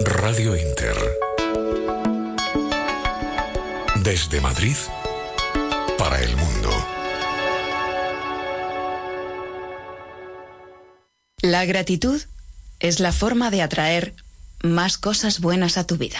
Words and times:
Radio 0.00 0.56
Inter. 0.56 0.96
Desde 4.02 4.40
Madrid 4.40 4.74
para 5.98 6.20
el 6.22 6.34
mundo. 6.36 6.70
La 11.42 11.64
gratitud 11.64 12.20
es 12.80 13.00
la 13.00 13.12
forma 13.12 13.50
de 13.50 13.62
atraer 13.62 14.14
más 14.62 14.98
cosas 14.98 15.40
buenas 15.40 15.76
a 15.76 15.86
tu 15.86 15.96
vida. 15.96 16.18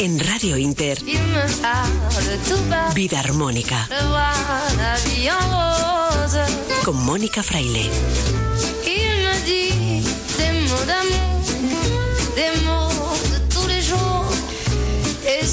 En 0.00 0.20
Radio 0.20 0.56
Inter, 0.56 0.98
Vida 2.94 3.20
Armónica. 3.20 3.88
Con 6.84 6.96
Mónica 7.04 7.42
Fraile. 7.42 7.90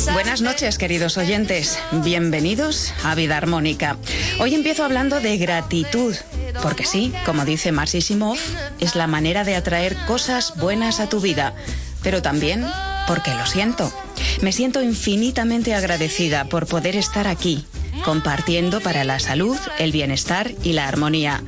Buenas 0.09 0.41
noches, 0.41 0.77
queridos 0.77 1.17
oyentes. 1.17 1.77
Bienvenidos 2.03 2.91
a 3.03 3.13
Vida 3.13 3.37
Armónica. 3.37 3.97
Hoy 4.39 4.55
empiezo 4.55 4.83
hablando 4.83 5.21
de 5.21 5.37
gratitud, 5.37 6.15
porque 6.63 6.85
sí, 6.85 7.13
como 7.25 7.45
dice 7.45 7.71
Marcy 7.71 8.01
Simov, 8.01 8.37
es 8.79 8.95
la 8.95 9.05
manera 9.05 9.43
de 9.43 9.55
atraer 9.55 9.95
cosas 10.07 10.53
buenas 10.57 10.99
a 10.99 11.07
tu 11.07 11.19
vida, 11.19 11.53
pero 12.01 12.21
también 12.21 12.65
porque 13.07 13.31
lo 13.35 13.45
siento. 13.45 13.93
Me 14.41 14.51
siento 14.51 14.81
infinitamente 14.81 15.75
agradecida 15.75 16.45
por 16.45 16.65
poder 16.65 16.95
estar 16.95 17.27
aquí, 17.27 17.65
compartiendo 18.03 18.81
para 18.81 19.03
la 19.03 19.19
salud, 19.19 19.57
el 19.77 19.91
bienestar 19.91 20.51
y 20.63 20.73
la 20.73 20.87
armonía. 20.87 21.43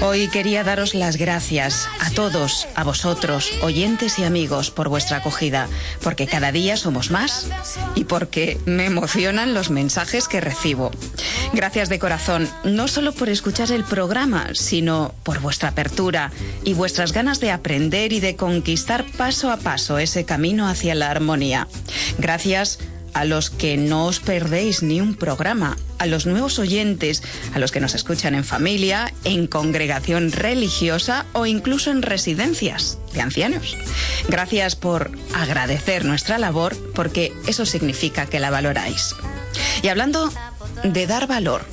Hoy 0.00 0.28
quería 0.28 0.64
daros 0.64 0.94
las 0.94 1.16
gracias 1.16 1.88
a 2.00 2.10
todos, 2.10 2.66
a 2.74 2.82
vosotros, 2.82 3.52
oyentes 3.62 4.18
y 4.18 4.24
amigos, 4.24 4.70
por 4.70 4.88
vuestra 4.88 5.18
acogida, 5.18 5.68
porque 6.02 6.26
cada 6.26 6.50
día 6.50 6.76
somos 6.76 7.10
más 7.10 7.48
y 7.94 8.04
porque 8.04 8.58
me 8.66 8.86
emocionan 8.86 9.54
los 9.54 9.70
mensajes 9.70 10.26
que 10.28 10.40
recibo. 10.40 10.90
Gracias 11.52 11.88
de 11.88 11.98
corazón, 11.98 12.48
no 12.64 12.88
solo 12.88 13.12
por 13.12 13.28
escuchar 13.28 13.70
el 13.70 13.84
programa, 13.84 14.48
sino 14.54 15.14
por 15.22 15.40
vuestra 15.40 15.68
apertura 15.70 16.32
y 16.64 16.74
vuestras 16.74 17.12
ganas 17.12 17.40
de 17.40 17.50
aprender 17.50 18.12
y 18.12 18.20
de 18.20 18.36
conquistar 18.36 19.04
paso 19.16 19.50
a 19.50 19.58
paso 19.58 19.98
ese 19.98 20.24
camino 20.24 20.66
hacia 20.66 20.94
la 20.94 21.10
armonía. 21.10 21.68
Gracias 22.18 22.78
a 23.14 23.24
los 23.24 23.50
que 23.50 23.76
no 23.76 24.06
os 24.06 24.20
perdéis 24.20 24.82
ni 24.82 25.00
un 25.00 25.14
programa, 25.14 25.76
a 25.98 26.06
los 26.06 26.26
nuevos 26.26 26.58
oyentes, 26.58 27.22
a 27.54 27.58
los 27.58 27.70
que 27.70 27.80
nos 27.80 27.94
escuchan 27.94 28.34
en 28.34 28.44
familia, 28.44 29.12
en 29.24 29.46
congregación 29.46 30.32
religiosa 30.32 31.26
o 31.32 31.46
incluso 31.46 31.90
en 31.90 32.02
residencias 32.02 32.98
de 33.12 33.20
ancianos. 33.20 33.76
Gracias 34.28 34.76
por 34.76 35.10
agradecer 35.34 36.04
nuestra 36.04 36.38
labor 36.38 36.76
porque 36.94 37.32
eso 37.46 37.66
significa 37.66 38.26
que 38.26 38.40
la 38.40 38.50
valoráis. 38.50 39.14
Y 39.82 39.88
hablando 39.88 40.32
de 40.84 41.06
dar 41.06 41.26
valor, 41.26 41.64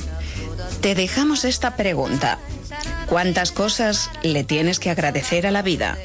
te 0.81 0.95
dejamos 0.95 1.45
esta 1.45 1.75
pregunta. 1.75 2.39
¿Cuántas 3.07 3.51
cosas 3.51 4.09
le 4.23 4.43
tienes 4.43 4.79
que 4.79 4.89
agradecer 4.89 5.47
a 5.47 5.51
la 5.51 5.61
vida? 5.61 5.97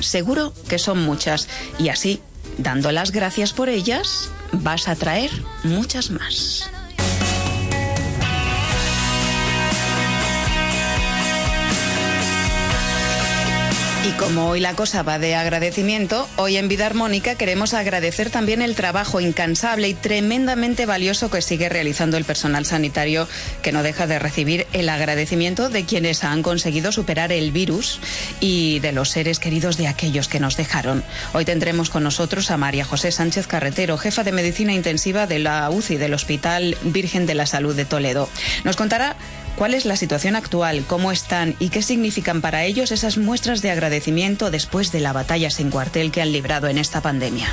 Seguro 0.00 0.52
que 0.68 0.78
son 0.78 1.02
muchas 1.02 1.48
y 1.78 1.88
así, 1.88 2.20
dando 2.58 2.92
las 2.92 3.10
gracias 3.10 3.52
por 3.52 3.68
ellas, 3.68 4.30
vas 4.52 4.88
a 4.88 4.94
traer 4.94 5.30
muchas 5.64 6.10
más. 6.10 6.70
Y 14.04 14.10
como 14.14 14.48
hoy 14.48 14.58
la 14.58 14.74
cosa 14.74 15.04
va 15.04 15.20
de 15.20 15.36
agradecimiento, 15.36 16.28
hoy 16.34 16.56
en 16.56 16.66
Vida 16.66 16.86
Armónica 16.86 17.36
queremos 17.36 17.72
agradecer 17.72 18.30
también 18.30 18.60
el 18.60 18.74
trabajo 18.74 19.20
incansable 19.20 19.88
y 19.88 19.94
tremendamente 19.94 20.86
valioso 20.86 21.30
que 21.30 21.40
sigue 21.40 21.68
realizando 21.68 22.16
el 22.16 22.24
personal 22.24 22.66
sanitario, 22.66 23.28
que 23.62 23.70
no 23.70 23.84
deja 23.84 24.08
de 24.08 24.18
recibir 24.18 24.66
el 24.72 24.88
agradecimiento 24.88 25.68
de 25.68 25.84
quienes 25.84 26.24
han 26.24 26.42
conseguido 26.42 26.90
superar 26.90 27.30
el 27.30 27.52
virus 27.52 28.00
y 28.40 28.80
de 28.80 28.90
los 28.90 29.08
seres 29.08 29.38
queridos 29.38 29.76
de 29.76 29.86
aquellos 29.86 30.26
que 30.26 30.40
nos 30.40 30.56
dejaron. 30.56 31.04
Hoy 31.32 31.44
tendremos 31.44 31.88
con 31.88 32.02
nosotros 32.02 32.50
a 32.50 32.56
María 32.56 32.84
José 32.84 33.12
Sánchez 33.12 33.46
Carretero, 33.46 33.98
jefa 33.98 34.24
de 34.24 34.32
medicina 34.32 34.72
intensiva 34.72 35.28
de 35.28 35.38
la 35.38 35.70
UCI 35.70 35.96
del 35.96 36.14
Hospital 36.14 36.76
Virgen 36.82 37.24
de 37.24 37.36
la 37.36 37.46
Salud 37.46 37.76
de 37.76 37.84
Toledo. 37.84 38.28
Nos 38.64 38.74
contará 38.74 39.14
cuál 39.56 39.74
es 39.74 39.84
la 39.84 39.96
situación 39.96 40.36
actual, 40.36 40.84
cómo 40.86 41.12
están 41.12 41.54
y 41.58 41.68
qué 41.68 41.82
significan 41.82 42.40
para 42.40 42.64
ellos 42.64 42.92
esas 42.92 43.18
muestras 43.18 43.62
de 43.62 43.70
agradecimiento 43.70 44.50
después 44.50 44.92
de 44.92 45.00
la 45.00 45.12
batalla 45.12 45.50
sin 45.50 45.70
cuartel 45.70 46.10
que 46.10 46.22
han 46.22 46.32
librado 46.32 46.68
en 46.68 46.78
esta 46.78 47.00
pandemia. 47.00 47.48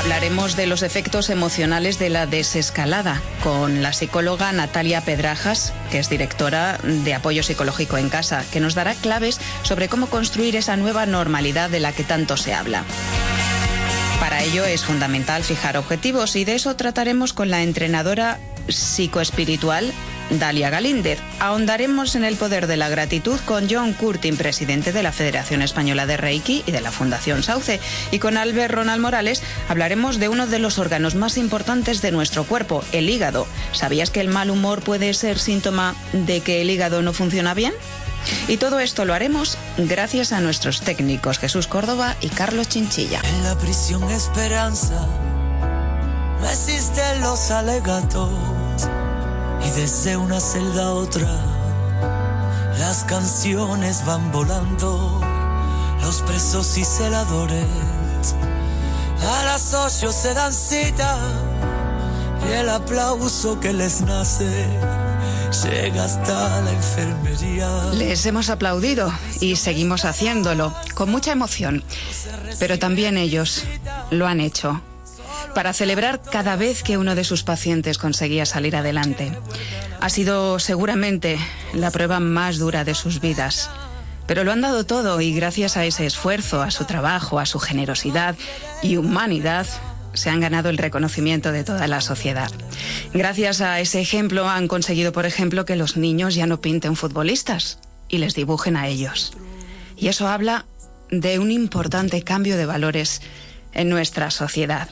Hablaremos 0.00 0.56
de 0.56 0.66
los 0.66 0.82
efectos 0.82 1.28
emocionales 1.28 1.98
de 1.98 2.08
la 2.08 2.26
desescalada 2.26 3.20
con 3.42 3.82
la 3.82 3.92
psicóloga 3.92 4.50
Natalia 4.50 5.02
Pedrajas, 5.02 5.74
que 5.90 5.98
es 5.98 6.08
directora 6.08 6.78
de 6.82 7.14
apoyo 7.14 7.42
psicológico 7.42 7.98
en 7.98 8.08
casa, 8.08 8.42
que 8.50 8.60
nos 8.60 8.74
dará 8.74 8.94
claves 8.94 9.38
sobre 9.62 9.88
cómo 9.88 10.06
construir 10.06 10.56
esa 10.56 10.76
nueva 10.76 11.04
normalidad 11.04 11.68
de 11.68 11.80
la 11.80 11.92
que 11.92 12.02
tanto 12.02 12.38
se 12.38 12.54
habla. 12.54 12.82
Para 14.20 14.42
ello 14.42 14.64
es 14.64 14.84
fundamental 14.84 15.44
fijar 15.44 15.76
objetivos 15.76 16.34
y 16.34 16.44
de 16.44 16.54
eso 16.54 16.76
trataremos 16.76 17.34
con 17.34 17.50
la 17.50 17.62
entrenadora 17.62 18.38
psicoespiritual 18.72 19.92
Dalia 20.30 20.70
Galíndez. 20.70 21.18
Ahondaremos 21.40 22.14
en 22.14 22.24
el 22.24 22.36
poder 22.36 22.66
de 22.66 22.76
la 22.76 22.88
gratitud 22.88 23.38
con 23.44 23.68
John 23.68 23.92
Curtin, 23.92 24.36
presidente 24.36 24.92
de 24.92 25.02
la 25.02 25.12
Federación 25.12 25.62
Española 25.62 26.06
de 26.06 26.16
Reiki 26.16 26.62
y 26.66 26.70
de 26.70 26.80
la 26.80 26.92
Fundación 26.92 27.42
Sauce. 27.42 27.80
Y 28.10 28.18
con 28.18 28.36
Albert 28.36 28.74
Ronald 28.74 29.02
Morales 29.02 29.42
hablaremos 29.68 30.18
de 30.18 30.28
uno 30.28 30.46
de 30.46 30.58
los 30.58 30.78
órganos 30.78 31.14
más 31.14 31.36
importantes 31.36 32.02
de 32.02 32.12
nuestro 32.12 32.44
cuerpo, 32.44 32.84
el 32.92 33.10
hígado. 33.10 33.46
¿Sabías 33.72 34.10
que 34.10 34.20
el 34.20 34.28
mal 34.28 34.50
humor 34.50 34.82
puede 34.82 35.12
ser 35.14 35.38
síntoma 35.38 35.94
de 36.12 36.40
que 36.40 36.60
el 36.60 36.70
hígado 36.70 37.02
no 37.02 37.12
funciona 37.12 37.54
bien? 37.54 37.74
Y 38.48 38.58
todo 38.58 38.80
esto 38.80 39.04
lo 39.04 39.14
haremos 39.14 39.56
gracias 39.78 40.32
a 40.32 40.40
nuestros 40.40 40.82
técnicos 40.82 41.38
Jesús 41.38 41.66
Córdoba 41.66 42.16
y 42.20 42.28
Carlos 42.28 42.68
Chinchilla. 42.68 43.20
En 43.24 43.44
la 43.44 43.56
prisión 43.58 44.08
Esperanza 44.10 45.08
los 47.20 47.50
alegatos 47.50 48.30
y 49.66 49.70
desde 49.70 50.16
una 50.16 50.40
celda 50.40 50.86
a 50.86 50.92
otra 50.92 51.28
las 52.78 53.04
canciones 53.04 54.04
van 54.06 54.32
volando, 54.32 55.20
los 56.02 56.22
presos 56.22 56.78
y 56.78 56.84
celadores 56.84 57.66
a 59.22 59.44
las 59.44 59.74
ocho 59.74 60.12
se 60.12 60.32
dan 60.34 60.52
cita 60.52 61.18
y 62.48 62.52
el 62.52 62.68
aplauso 62.68 63.60
que 63.60 63.72
les 63.72 64.00
nace 64.00 64.66
llega 65.64 66.04
hasta 66.04 66.60
la 66.62 66.70
enfermería. 66.70 67.68
Les 67.92 68.24
hemos 68.24 68.48
aplaudido 68.48 69.12
y 69.40 69.56
seguimos 69.56 70.04
haciéndolo 70.04 70.74
con 70.94 71.10
mucha 71.10 71.32
emoción, 71.32 71.84
pero 72.58 72.78
también 72.78 73.18
ellos 73.18 73.64
lo 74.10 74.26
han 74.26 74.40
hecho 74.40 74.80
para 75.54 75.72
celebrar 75.72 76.20
cada 76.20 76.56
vez 76.56 76.82
que 76.82 76.98
uno 76.98 77.14
de 77.14 77.24
sus 77.24 77.42
pacientes 77.42 77.98
conseguía 77.98 78.46
salir 78.46 78.76
adelante. 78.76 79.32
Ha 80.00 80.08
sido 80.08 80.58
seguramente 80.58 81.38
la 81.74 81.90
prueba 81.90 82.20
más 82.20 82.58
dura 82.58 82.84
de 82.84 82.94
sus 82.94 83.20
vidas. 83.20 83.70
Pero 84.26 84.44
lo 84.44 84.52
han 84.52 84.60
dado 84.60 84.84
todo 84.86 85.20
y 85.20 85.34
gracias 85.34 85.76
a 85.76 85.84
ese 85.84 86.06
esfuerzo, 86.06 86.62
a 86.62 86.70
su 86.70 86.84
trabajo, 86.84 87.40
a 87.40 87.46
su 87.46 87.58
generosidad 87.58 88.36
y 88.80 88.96
humanidad, 88.96 89.66
se 90.12 90.30
han 90.30 90.40
ganado 90.40 90.70
el 90.70 90.78
reconocimiento 90.78 91.52
de 91.52 91.64
toda 91.64 91.86
la 91.86 92.00
sociedad. 92.00 92.50
Gracias 93.12 93.60
a 93.60 93.80
ese 93.80 94.00
ejemplo 94.00 94.48
han 94.48 94.68
conseguido, 94.68 95.12
por 95.12 95.26
ejemplo, 95.26 95.64
que 95.64 95.76
los 95.76 95.96
niños 95.96 96.34
ya 96.34 96.46
no 96.46 96.60
pinten 96.60 96.96
futbolistas 96.96 97.78
y 98.08 98.18
les 98.18 98.34
dibujen 98.34 98.76
a 98.76 98.88
ellos. 98.88 99.32
Y 99.96 100.08
eso 100.08 100.28
habla 100.28 100.66
de 101.10 101.38
un 101.38 101.50
importante 101.50 102.22
cambio 102.22 102.56
de 102.56 102.66
valores 102.66 103.22
en 103.72 103.88
nuestra 103.88 104.30
sociedad. 104.30 104.88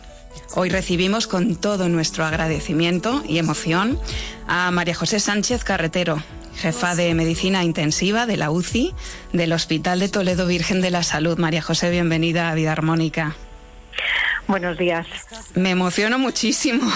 Hoy 0.55 0.71
recibimos 0.71 1.27
con 1.27 1.57
todo 1.57 1.89
nuestro 1.89 2.25
agradecimiento 2.25 3.23
y 3.29 3.39
emoción 3.39 3.99
a 4.47 4.71
María 4.71 4.95
José 4.95 5.21
Sánchez 5.21 5.63
Carretero, 5.63 6.23
jefa 6.57 6.95
de 6.95 7.15
medicina 7.15 7.65
intensiva 7.65 8.27
de 8.27 8.37
la 8.37 8.51
UCI 8.51 8.95
del 9.33 9.53
Hospital 9.53 10.01
de 10.01 10.09
Toledo 10.09 10.47
Virgen 10.47 10.81
de 10.81 10.91
la 10.91 11.03
Salud. 11.03 11.39
María 11.39 11.63
José, 11.63 11.91
bienvenida 11.91 12.51
a 12.51 12.55
Vida 12.55 12.73
Armónica. 12.73 13.37
Buenos 14.47 14.79
días. 14.79 15.07
Me 15.55 15.71
emociono 15.71 16.19
muchísimo, 16.19 16.91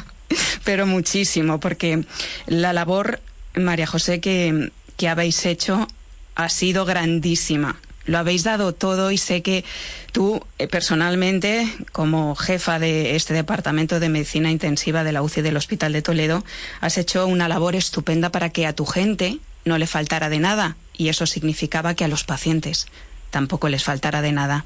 pero 0.64 0.86
muchísimo, 0.86 1.60
porque 1.60 2.04
la 2.46 2.72
labor, 2.72 3.20
María 3.54 3.86
José, 3.86 4.20
que, 4.20 4.72
que 4.96 5.08
habéis 5.08 5.44
hecho 5.46 5.86
ha 6.34 6.48
sido 6.48 6.84
grandísima 6.84 7.76
lo 8.06 8.18
habéis 8.18 8.44
dado 8.44 8.72
todo 8.72 9.10
y 9.10 9.18
sé 9.18 9.42
que 9.42 9.64
tú 10.12 10.40
eh, 10.58 10.68
personalmente, 10.68 11.68
como 11.92 12.34
jefa 12.34 12.78
de 12.78 13.16
este 13.16 13.34
departamento 13.34 14.00
de 14.00 14.08
medicina 14.08 14.50
intensiva 14.50 15.04
de 15.04 15.12
la 15.12 15.22
UCI 15.22 15.42
del 15.42 15.56
Hospital 15.56 15.92
de 15.92 16.02
Toledo, 16.02 16.44
has 16.80 16.98
hecho 16.98 17.26
una 17.26 17.48
labor 17.48 17.74
estupenda 17.74 18.30
para 18.30 18.50
que 18.50 18.66
a 18.66 18.72
tu 18.72 18.86
gente 18.86 19.38
no 19.64 19.78
le 19.78 19.86
faltara 19.86 20.28
de 20.28 20.38
nada 20.38 20.76
y 20.96 21.08
eso 21.08 21.26
significaba 21.26 21.94
que 21.94 22.04
a 22.04 22.08
los 22.08 22.24
pacientes 22.24 22.86
tampoco 23.30 23.68
les 23.68 23.84
faltara 23.84 24.22
de 24.22 24.32
nada. 24.32 24.64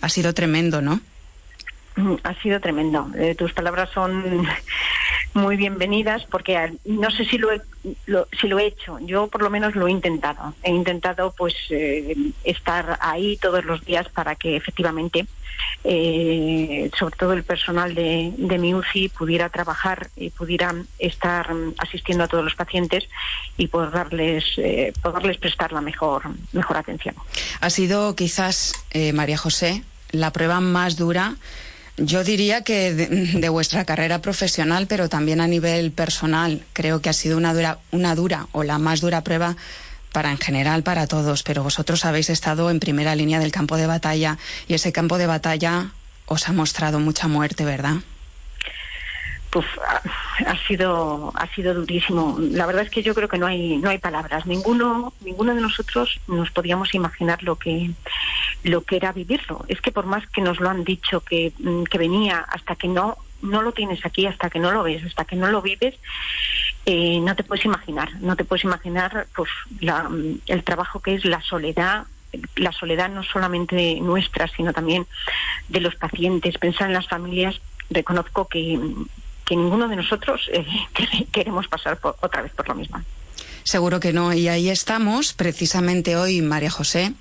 Ha 0.00 0.08
sido 0.08 0.32
tremendo, 0.32 0.80
¿no? 0.80 1.00
Mm, 1.96 2.16
ha 2.24 2.34
sido 2.42 2.60
tremendo. 2.60 3.08
Eh, 3.16 3.34
tus 3.34 3.54
palabras 3.54 3.88
son 3.94 4.46
muy 5.32 5.56
bienvenidas 5.56 6.24
porque 6.30 6.74
no 6.84 7.10
sé 7.10 7.24
si 7.24 7.38
lo, 7.38 7.50
he, 7.50 7.60
si 8.38 8.48
lo 8.48 8.58
he 8.58 8.66
hecho. 8.66 8.98
Yo 9.00 9.28
por 9.28 9.42
lo 9.42 9.48
menos 9.48 9.74
lo 9.74 9.88
he 9.88 9.90
intentado. 9.90 10.54
He 10.62 10.70
intentado 10.70 11.34
pues 11.36 11.54
eh, 11.70 12.14
estar 12.44 12.98
ahí 13.00 13.38
todos 13.38 13.64
los 13.64 13.82
días 13.82 14.10
para 14.10 14.34
que 14.34 14.56
efectivamente, 14.56 15.26
eh, 15.84 16.90
sobre 16.98 17.16
todo 17.16 17.32
el 17.32 17.44
personal 17.44 17.94
de, 17.94 18.34
de, 18.36 18.58
mi 18.58 18.74
UCI, 18.74 19.08
pudiera 19.08 19.48
trabajar 19.48 20.10
y 20.16 20.28
pudiera 20.28 20.74
estar 20.98 21.48
asistiendo 21.78 22.24
a 22.24 22.28
todos 22.28 22.44
los 22.44 22.54
pacientes 22.54 23.08
y 23.56 23.68
poder 23.68 23.90
darles, 23.90 24.44
poderles 25.00 25.38
prestar 25.38 25.72
la 25.72 25.80
mejor, 25.80 26.24
mejor 26.52 26.76
atención. 26.76 27.14
Ha 27.60 27.70
sido 27.70 28.14
quizás, 28.16 28.74
María 29.14 29.38
José, 29.38 29.82
la 30.10 30.30
prueba 30.32 30.60
más 30.60 30.96
dura 30.96 31.36
yo 31.96 32.24
diría 32.24 32.62
que 32.62 32.92
de, 32.94 33.48
vuestra 33.48 33.84
carrera 33.84 34.20
profesional, 34.20 34.86
pero 34.86 35.08
también 35.08 35.40
a 35.40 35.46
nivel 35.46 35.92
personal, 35.92 36.62
creo 36.72 37.00
que 37.00 37.08
ha 37.08 37.12
sido 37.12 37.36
una 37.36 37.54
dura, 37.54 37.78
una 37.90 38.14
dura 38.14 38.48
o 38.52 38.62
la 38.62 38.78
más 38.78 39.00
dura 39.00 39.22
prueba 39.22 39.56
para 40.12 40.30
en 40.30 40.38
general 40.38 40.82
para 40.82 41.06
todos, 41.06 41.42
pero 41.42 41.62
vosotros 41.62 42.04
habéis 42.04 42.30
estado 42.30 42.70
en 42.70 42.80
primera 42.80 43.14
línea 43.14 43.38
del 43.38 43.52
campo 43.52 43.76
de 43.76 43.86
batalla 43.86 44.38
y 44.66 44.74
ese 44.74 44.92
campo 44.92 45.18
de 45.18 45.26
batalla 45.26 45.90
os 46.26 46.48
ha 46.48 46.52
mostrado 46.52 47.00
mucha 47.00 47.28
muerte, 47.28 47.64
¿verdad? 47.64 47.96
Pues 49.56 49.64
ha 50.46 50.66
sido 50.66 51.32
ha 51.34 51.46
sido 51.54 51.72
durísimo. 51.72 52.36
La 52.38 52.66
verdad 52.66 52.82
es 52.82 52.90
que 52.90 53.02
yo 53.02 53.14
creo 53.14 53.26
que 53.26 53.38
no 53.38 53.46
hay 53.46 53.78
no 53.78 53.88
hay 53.88 53.96
palabras. 53.96 54.44
Ninguno 54.44 55.14
ninguno 55.22 55.54
de 55.54 55.62
nosotros 55.62 56.20
nos 56.28 56.50
podíamos 56.50 56.94
imaginar 56.94 57.42
lo 57.42 57.56
que 57.56 57.90
lo 58.62 58.82
que 58.82 58.96
era 58.96 59.12
vivirlo. 59.12 59.64
Es 59.68 59.80
que 59.80 59.92
por 59.92 60.04
más 60.04 60.26
que 60.26 60.42
nos 60.42 60.60
lo 60.60 60.68
han 60.68 60.84
dicho 60.84 61.22
que, 61.22 61.54
mm, 61.58 61.84
que 61.84 61.96
venía, 61.96 62.40
hasta 62.40 62.76
que 62.76 62.86
no 62.86 63.16
no 63.40 63.62
lo 63.62 63.72
tienes 63.72 64.04
aquí, 64.04 64.26
hasta 64.26 64.50
que 64.50 64.58
no 64.58 64.72
lo 64.72 64.82
ves, 64.82 65.02
hasta 65.06 65.24
que 65.24 65.36
no 65.36 65.46
lo 65.46 65.62
vives, 65.62 65.94
eh, 66.84 67.18
no 67.22 67.34
te 67.34 67.42
puedes 67.42 67.64
imaginar. 67.64 68.10
No 68.20 68.36
te 68.36 68.44
puedes 68.44 68.64
imaginar 68.64 69.26
pues 69.34 69.48
la, 69.80 70.06
el 70.48 70.64
trabajo 70.64 71.00
que 71.00 71.14
es 71.14 71.24
la 71.24 71.40
soledad, 71.40 72.04
la 72.56 72.72
soledad 72.72 73.08
no 73.08 73.22
solamente 73.22 74.02
nuestra, 74.02 74.48
sino 74.48 74.74
también 74.74 75.06
de 75.70 75.80
los 75.80 75.94
pacientes. 75.94 76.58
Pensar 76.58 76.88
en 76.88 76.92
las 76.92 77.08
familias, 77.08 77.58
reconozco 77.88 78.48
que, 78.48 78.78
que 79.46 79.56
ninguno 79.56 79.88
de 79.88 79.96
nosotros 79.96 80.50
eh, 80.52 80.66
queremos 81.32 81.66
pasar 81.68 81.98
otra 82.02 82.42
vez 82.42 82.52
por 82.52 82.68
lo 82.68 82.74
mismo. 82.74 83.00
Seguro 83.62 83.98
que 83.98 84.12
no. 84.12 84.32
Y 84.32 84.48
ahí 84.48 84.68
estamos, 84.68 85.32
precisamente 85.32 86.16
hoy, 86.16 86.42
María 86.42 86.70
José, 86.70 87.14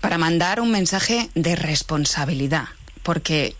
para 0.00 0.18
mandar 0.18 0.60
un 0.60 0.70
mensaje 0.70 1.28
de 1.34 1.54
responsabilidad, 1.54 2.64
porque 3.02 3.54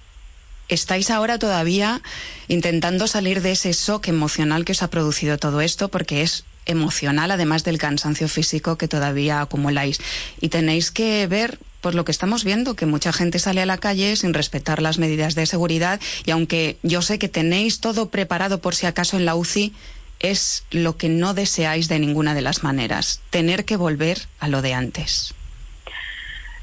estáis 0.68 1.10
ahora 1.10 1.38
todavía 1.38 2.00
intentando 2.48 3.06
salir 3.06 3.42
de 3.42 3.52
ese 3.52 3.72
shock 3.72 4.08
emocional 4.08 4.64
que 4.64 4.72
os 4.72 4.82
ha 4.82 4.90
producido 4.90 5.36
todo 5.38 5.60
esto, 5.60 5.88
porque 5.88 6.22
es 6.22 6.44
emocional, 6.64 7.30
además 7.30 7.64
del 7.64 7.78
cansancio 7.78 8.28
físico 8.28 8.78
que 8.78 8.88
todavía 8.88 9.40
acumuláis. 9.40 10.00
Y 10.40 10.48
tenéis 10.48 10.90
que 10.90 11.26
ver 11.26 11.58
pues 11.82 11.94
lo 11.94 12.06
que 12.06 12.12
estamos 12.12 12.44
viendo, 12.44 12.74
que 12.74 12.86
mucha 12.86 13.12
gente 13.12 13.38
sale 13.38 13.60
a 13.60 13.66
la 13.66 13.76
calle 13.76 14.16
sin 14.16 14.32
respetar 14.32 14.80
las 14.80 14.98
medidas 14.98 15.34
de 15.34 15.44
seguridad 15.44 16.00
y 16.24 16.30
aunque 16.30 16.78
yo 16.82 17.02
sé 17.02 17.18
que 17.18 17.28
tenéis 17.28 17.80
todo 17.80 18.08
preparado 18.08 18.60
por 18.60 18.74
si 18.74 18.86
acaso 18.86 19.18
en 19.18 19.26
la 19.26 19.34
UCI, 19.34 19.74
es 20.20 20.64
lo 20.70 20.96
que 20.96 21.08
no 21.08 21.34
deseáis 21.34 21.88
de 21.88 21.98
ninguna 21.98 22.34
de 22.34 22.42
las 22.42 22.62
maneras, 22.62 23.20
tener 23.30 23.64
que 23.64 23.76
volver 23.76 24.28
a 24.38 24.48
lo 24.48 24.62
de 24.62 24.72
antes. 24.72 25.34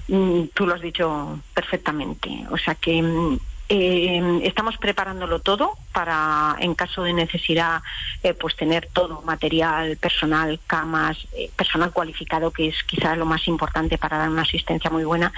Mm, 0.07 0.45
tú 0.53 0.65
lo 0.65 0.73
has 0.73 0.81
dicho 0.81 1.39
perfectamente. 1.53 2.29
O 2.49 2.57
sea 2.57 2.75
que 2.75 3.01
mm, 3.01 3.39
eh, 3.69 4.41
estamos 4.43 4.77
preparándolo 4.77 5.39
todo 5.39 5.73
para, 5.93 6.55
en 6.59 6.73
caso 6.73 7.03
de 7.03 7.13
necesidad, 7.13 7.81
eh, 8.23 8.33
pues 8.33 8.55
tener 8.55 8.89
todo 8.91 9.21
material, 9.21 9.95
personal, 9.97 10.59
camas, 10.65 11.27
eh, 11.33 11.51
personal 11.55 11.91
cualificado, 11.91 12.49
que 12.51 12.69
es 12.69 12.83
quizás 12.83 13.15
lo 13.15 13.25
más 13.25 13.47
importante 13.47 13.99
para 13.99 14.17
dar 14.17 14.29
una 14.29 14.41
asistencia 14.41 14.89
muy 14.89 15.03
buena. 15.03 15.31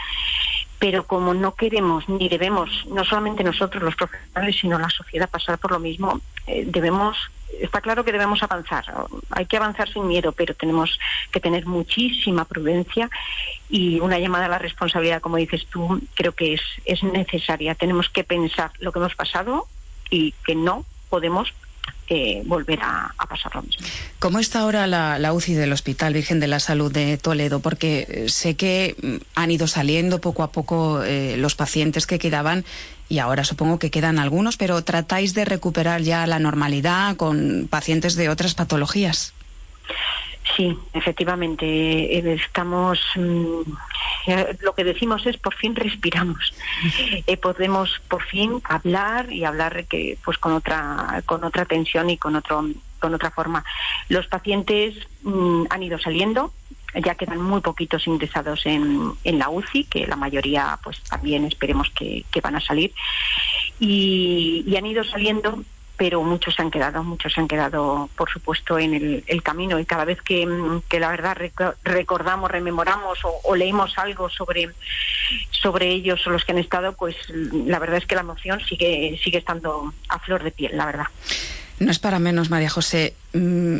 Pero 0.81 1.05
como 1.05 1.33
no 1.35 1.53
queremos 1.53 2.09
ni 2.09 2.27
debemos, 2.27 2.85
no 2.87 3.05
solamente 3.05 3.43
nosotros 3.43 3.83
los 3.83 3.95
profesionales, 3.95 4.57
sino 4.59 4.79
la 4.79 4.89
sociedad 4.89 5.29
pasar 5.29 5.59
por 5.59 5.71
lo 5.71 5.79
mismo, 5.79 6.19
debemos 6.65 7.15
está 7.59 7.81
claro 7.81 8.03
que 8.03 8.11
debemos 8.11 8.41
avanzar. 8.41 8.85
Hay 9.29 9.45
que 9.45 9.57
avanzar 9.57 9.87
sin 9.91 10.07
miedo, 10.07 10.31
pero 10.31 10.55
tenemos 10.55 10.99
que 11.31 11.39
tener 11.39 11.67
muchísima 11.67 12.45
prudencia 12.45 13.09
y 13.69 13.99
una 13.99 14.17
llamada 14.17 14.45
a 14.45 14.49
la 14.49 14.57
responsabilidad, 14.57 15.21
como 15.21 15.37
dices 15.37 15.67
tú, 15.67 16.01
creo 16.15 16.33
que 16.33 16.55
es, 16.55 16.61
es 16.85 17.03
necesaria. 17.03 17.75
Tenemos 17.75 18.09
que 18.09 18.23
pensar 18.23 18.71
lo 18.79 18.91
que 18.91 18.99
hemos 18.99 19.15
pasado 19.15 19.67
y 20.09 20.33
que 20.43 20.55
no 20.55 20.85
podemos 21.09 21.53
eh, 22.09 22.41
volver 22.45 22.79
a, 22.81 23.13
pasar 23.29 23.55
lo 23.55 23.61
mismo. 23.61 23.87
¿Cómo 24.19 24.39
está 24.39 24.59
ahora 24.59 24.85
la, 24.85 25.33
UCI 25.33 25.53
del 25.53 25.71
Hospital 25.71 26.13
Virgen 26.13 26.39
de 26.39 26.47
la 26.47 26.59
Salud 26.59 26.91
de 26.91 27.17
Toledo? 27.17 27.61
Porque 27.61 28.05
eh, 28.09 28.29
sé 28.29 28.55
que 28.55 28.95
mm, 29.01 29.15
han 29.35 29.51
ido 29.51 29.67
saliendo 29.67 30.19
poco 30.19 30.43
a 30.43 30.51
poco 30.51 31.03
eh, 31.03 31.37
los 31.37 31.55
pacientes 31.55 32.07
que 32.07 32.19
quedaban 32.19 32.65
y 33.07 33.19
ahora 33.19 33.43
supongo 33.43 33.79
que 33.79 33.91
quedan 33.91 34.19
algunos, 34.19 34.57
pero 34.57 34.83
tratáis 34.83 35.33
de 35.33 35.45
recuperar 35.45 36.01
ya 36.01 36.27
la 36.27 36.39
normalidad 36.39 37.15
con 37.15 37.67
pacientes 37.69 38.15
de 38.15 38.29
otras 38.29 38.55
patologías. 38.55 39.33
Sí, 40.55 40.77
efectivamente, 40.93 41.65
eh, 41.65 42.33
estamos. 42.33 42.99
Mm, 43.15 43.61
eh, 44.27 44.57
lo 44.61 44.73
que 44.73 44.83
decimos 44.83 45.25
es 45.25 45.37
por 45.37 45.55
fin 45.55 45.75
respiramos. 45.75 46.53
Eh, 47.27 47.37
podemos 47.37 48.01
por 48.07 48.23
fin 48.23 48.61
hablar 48.63 49.31
y 49.31 49.45
hablar 49.45 49.85
que, 49.85 50.17
pues 50.23 50.37
con 50.37 50.53
otra 50.53 51.21
con 51.25 51.43
otra 51.43 51.65
tensión 51.65 52.09
y 52.09 52.17
con 52.17 52.35
otro 52.35 52.65
con 52.99 53.13
otra 53.13 53.31
forma. 53.31 53.63
Los 54.09 54.27
pacientes 54.27 54.95
mm, 55.23 55.65
han 55.69 55.83
ido 55.83 55.99
saliendo, 55.99 56.53
ya 56.95 57.15
quedan 57.15 57.41
muy 57.41 57.61
poquitos 57.61 58.07
ingresados 58.07 58.65
en, 58.65 59.13
en 59.23 59.39
la 59.39 59.49
UCI, 59.49 59.85
que 59.85 60.07
la 60.07 60.15
mayoría 60.15 60.77
pues 60.83 61.01
también 61.01 61.45
esperemos 61.45 61.89
que, 61.91 62.25
van 62.41 62.55
a 62.55 62.61
salir. 62.61 62.93
Y, 63.79 64.75
han 64.77 64.85
ido 64.85 65.03
saliendo 65.03 65.63
pero 65.97 66.23
muchos 66.23 66.55
se 66.55 66.61
han 66.61 66.71
quedado, 66.71 67.03
muchos 67.03 67.33
se 67.33 67.41
han 67.41 67.47
quedado, 67.47 68.09
por 68.15 68.29
supuesto, 68.29 68.79
en 68.79 69.23
el, 69.25 69.43
camino. 69.43 69.79
Y 69.79 69.85
cada 69.85 70.05
vez 70.05 70.21
que, 70.21 70.45
la 70.99 71.09
verdad 71.09 71.37
recordamos, 71.83 72.49
rememoramos 72.49 73.19
o, 73.43 73.55
leemos 73.55 73.97
algo 73.97 74.29
sobre, 74.29 74.69
sobre 75.51 75.89
ellos 75.89 76.25
o 76.25 76.31
los 76.31 76.43
que 76.43 76.53
han 76.53 76.57
estado, 76.57 76.93
pues 76.93 77.15
la 77.29 77.79
verdad 77.79 77.97
es 77.97 78.05
que 78.05 78.15
la 78.15 78.21
emoción 78.21 78.59
sigue, 78.61 79.19
sigue 79.23 79.37
estando 79.37 79.93
a 80.09 80.19
flor 80.19 80.43
de 80.43 80.51
piel, 80.51 80.75
la 80.75 80.85
verdad. 80.85 81.05
No 81.79 81.89
es 81.89 81.99
para 81.99 82.19
menos, 82.19 82.51
María 82.51 82.69
José. 82.69 83.15
Mm, 83.33 83.77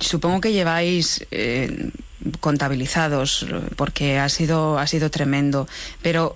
supongo 0.00 0.40
que 0.40 0.52
lleváis 0.52 1.24
eh, 1.30 1.90
contabilizados, 2.40 3.46
porque 3.76 4.18
ha 4.18 4.28
sido, 4.28 4.78
ha 4.78 4.86
sido 4.88 5.10
tremendo. 5.10 5.68
Pero, 6.02 6.34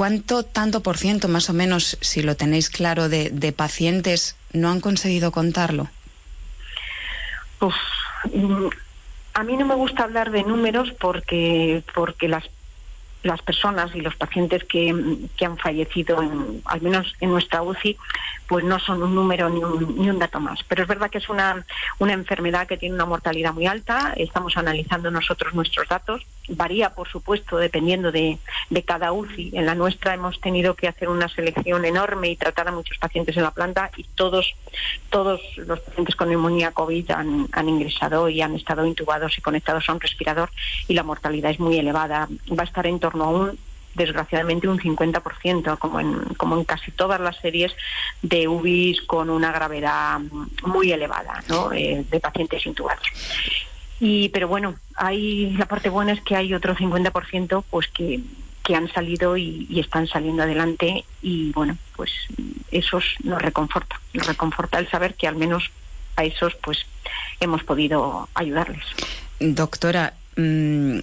¿cuánto 0.00 0.44
tanto 0.44 0.80
por 0.80 0.96
ciento, 0.96 1.28
más 1.28 1.50
o 1.50 1.52
menos, 1.52 1.98
si 2.00 2.22
lo 2.22 2.34
tenéis 2.34 2.70
claro, 2.70 3.10
de, 3.10 3.52
pacientes 3.54 4.34
no 4.54 4.70
han 4.70 4.80
conseguido 4.80 5.30
contarlo? 5.30 5.88
Mm, 8.32 8.68
a 9.34 9.42
mí 9.42 9.58
no 9.58 9.66
me 9.66 9.74
gusta 9.74 10.04
hablar 10.04 10.30
de 10.30 10.42
números 10.42 10.90
porque, 10.98 11.84
porque 11.92 12.28
las 12.28 12.44
las 13.22 13.42
personas 13.42 13.94
y 13.94 14.00
los 14.00 14.16
pacientes 14.16 14.64
que, 14.64 14.94
que 15.36 15.44
han 15.44 15.58
fallecido, 15.58 16.20
al 16.64 16.80
menos 16.80 17.14
en 17.20 17.30
nuestra 17.30 17.60
UCI, 17.60 17.98
pues 18.46 18.64
no 18.64 18.78
son 18.78 19.02
un 19.02 19.14
número 19.14 19.50
ni 19.50 19.62
un, 19.62 19.96
ni 19.98 20.08
un 20.08 20.18
dato 20.18 20.40
más. 20.40 20.60
Pero 20.64 20.82
es 20.82 20.88
verdad 20.88 21.10
que 21.10 21.18
es 21.18 21.28
una, 21.28 21.64
una 21.98 22.14
enfermedad 22.14 22.66
que 22.66 22.78
tiene 22.78 22.94
una 22.94 23.04
mortalidad 23.04 23.52
muy 23.52 23.66
alta. 23.66 24.14
Estamos 24.16 24.56
analizando 24.56 25.10
nosotros 25.10 25.54
nuestros 25.54 25.86
datos. 25.88 26.22
Varía, 26.50 26.90
por 26.94 27.08
supuesto, 27.08 27.58
dependiendo 27.58 28.12
de, 28.12 28.38
de 28.70 28.82
cada 28.82 29.12
UCI. 29.12 29.52
En 29.54 29.66
la 29.66 29.74
nuestra 29.74 30.14
hemos 30.14 30.40
tenido 30.40 30.74
que 30.74 30.88
hacer 30.88 31.08
una 31.08 31.28
selección 31.28 31.84
enorme 31.84 32.28
y 32.28 32.36
tratar 32.36 32.68
a 32.68 32.72
muchos 32.72 32.98
pacientes 32.98 33.36
en 33.36 33.44
la 33.44 33.52
planta 33.52 33.90
y 33.96 34.04
todos, 34.14 34.54
todos 35.10 35.40
los 35.56 35.80
pacientes 35.80 36.16
con 36.16 36.28
neumonía 36.28 36.72
COVID 36.72 37.10
han, 37.12 37.48
han 37.52 37.68
ingresado 37.68 38.28
y 38.28 38.40
han 38.42 38.54
estado 38.54 38.84
intubados 38.84 39.38
y 39.38 39.40
conectados 39.40 39.88
a 39.88 39.92
un 39.92 40.00
respirador 40.00 40.50
y 40.88 40.94
la 40.94 41.02
mortalidad 41.02 41.50
es 41.52 41.60
muy 41.60 41.78
elevada. 41.78 42.28
Va 42.50 42.62
a 42.62 42.66
estar 42.66 42.86
en 42.86 42.98
torno 42.98 43.24
a 43.24 43.30
un 43.30 43.58
desgraciadamente 43.94 44.68
un 44.68 44.78
50%, 44.78 45.78
como 45.78 46.00
en, 46.00 46.14
como 46.36 46.56
en 46.56 46.64
casi 46.64 46.90
todas 46.92 47.20
las 47.20 47.36
series 47.38 47.74
de 48.22 48.48
UBIs 48.48 49.02
con 49.02 49.30
una 49.30 49.52
gravedad 49.52 50.20
muy 50.64 50.92
elevada 50.92 51.42
¿no? 51.48 51.72
Eh, 51.72 52.04
de 52.08 52.20
pacientes 52.20 52.64
intubados. 52.66 53.06
Y, 54.00 54.30
pero 54.30 54.48
bueno, 54.48 54.74
hay, 54.96 55.50
la 55.58 55.66
parte 55.66 55.90
buena 55.90 56.12
es 56.12 56.20
que 56.22 56.34
hay 56.34 56.54
otro 56.54 56.74
50% 56.74 57.62
pues 57.70 57.86
que, 57.88 58.20
que 58.64 58.74
han 58.74 58.90
salido 58.92 59.36
y, 59.36 59.78
están 59.78 60.06
saliendo 60.06 60.42
adelante 60.42 61.04
y 61.22 61.52
bueno, 61.52 61.76
pues 61.96 62.10
esos 62.70 63.04
nos 63.22 63.42
reconforta, 63.42 64.00
nos 64.14 64.26
reconforta 64.26 64.78
el 64.78 64.88
saber 64.88 65.14
que 65.14 65.26
al 65.26 65.36
menos 65.36 65.70
a 66.16 66.24
esos 66.24 66.54
pues 66.56 66.78
hemos 67.40 67.62
podido 67.62 68.28
ayudarles. 68.34 68.84
Doctora, 69.38 70.14
mmm, 70.36 70.98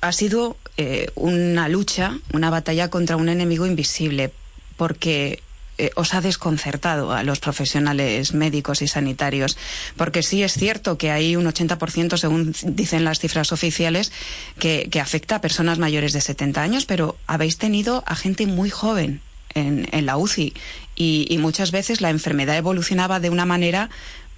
ha 0.00 0.12
sido 0.12 0.56
eh, 0.76 1.08
una 1.14 1.68
lucha, 1.68 2.18
una 2.32 2.50
batalla 2.50 2.90
contra 2.90 3.16
un 3.16 3.28
enemigo 3.28 3.64
invisible, 3.64 4.32
porque 4.76 5.40
eh, 5.78 5.90
os 5.96 6.14
ha 6.14 6.20
desconcertado 6.20 7.12
a 7.12 7.22
los 7.22 7.40
profesionales 7.40 8.32
médicos 8.32 8.82
y 8.82 8.88
sanitarios, 8.88 9.56
porque 9.96 10.22
sí 10.22 10.42
es 10.42 10.52
cierto 10.54 10.98
que 10.98 11.10
hay 11.10 11.36
un 11.36 11.46
80%, 11.46 12.16
según 12.16 12.54
dicen 12.62 13.04
las 13.04 13.18
cifras 13.18 13.52
oficiales, 13.52 14.12
que, 14.58 14.88
afecta 15.00 15.36
a 15.36 15.40
personas 15.40 15.78
mayores 15.78 16.12
de 16.12 16.20
70 16.20 16.62
años, 16.62 16.86
pero 16.86 17.16
habéis 17.26 17.58
tenido 17.58 18.04
a 18.06 18.14
gente 18.14 18.46
muy 18.46 18.70
joven 18.70 19.20
en, 19.54 19.88
en 19.92 20.06
la 20.06 20.16
UCI 20.16 20.54
y, 20.96 21.26
y 21.28 21.38
muchas 21.38 21.72
veces 21.72 22.00
la 22.00 22.10
enfermedad 22.10 22.56
evolucionaba 22.56 23.20
de 23.20 23.30
una 23.30 23.44
manera 23.44 23.90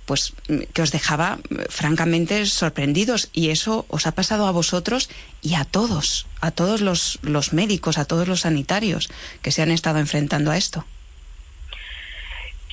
pues 0.07 0.33
que 0.73 0.83
os 0.83 0.93
dejaba 0.93 1.39
francamente 1.69 2.47
sorprendidos 2.47 3.29
y 3.33 3.51
eso 3.51 3.85
os 3.89 4.07
ha 4.07 4.13
pasado 4.13 4.47
a 4.47 4.53
vosotros 4.53 5.11
y 5.43 5.55
a 5.55 5.65
todos, 5.65 6.27
a 6.41 6.53
todos 6.53 6.81
los, 6.81 7.19
los 7.23 7.53
médicos, 7.53 7.99
a 7.99 8.05
todos 8.05 8.29
los 8.29 8.43
sanitarios 8.43 9.11
que 9.43 9.51
se 9.51 9.63
han 9.63 9.73
estado 9.73 9.99
enfrentando 9.99 10.53
a 10.53 10.57
esto. 10.57 10.85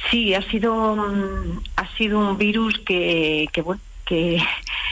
Sí, 0.09 0.33
ha 0.33 0.41
sido 0.41 0.95
ha 1.75 1.97
sido 1.97 2.19
un 2.19 2.37
virus 2.37 2.79
que 2.79 3.47
que, 3.51 3.63
que 4.05 4.43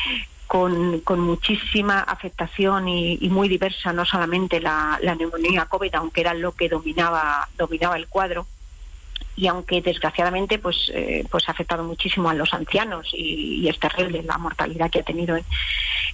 con, 0.47 1.01
muchísima 1.21 1.99
afectación 1.99 2.89
y, 2.89 3.17
y, 3.21 3.29
muy 3.29 3.47
diversa, 3.47 3.93
no 3.93 4.05
solamente 4.05 4.59
la, 4.59 4.99
neumonía 5.17 5.65
COVID, 5.65 5.95
aunque 5.95 6.21
era 6.21 6.33
lo 6.33 6.53
que 6.53 6.67
dominaba 6.67 7.47
dominaba 7.57 7.95
el 7.95 8.07
cuadro, 8.07 8.45
y 9.35 9.47
aunque 9.47 9.81
desgraciadamente 9.81 10.59
pues 10.59 10.91
eh, 10.93 11.25
pues 11.29 11.47
ha 11.47 11.51
afectado 11.51 11.83
muchísimo 11.83 12.29
a 12.29 12.33
los 12.33 12.53
ancianos 12.53 13.09
y, 13.13 13.61
y, 13.61 13.69
es 13.69 13.79
terrible 13.79 14.23
la 14.23 14.37
mortalidad 14.37 14.89
que 14.89 14.99
ha 14.99 15.03
tenido 15.03 15.37
en, 15.37 15.45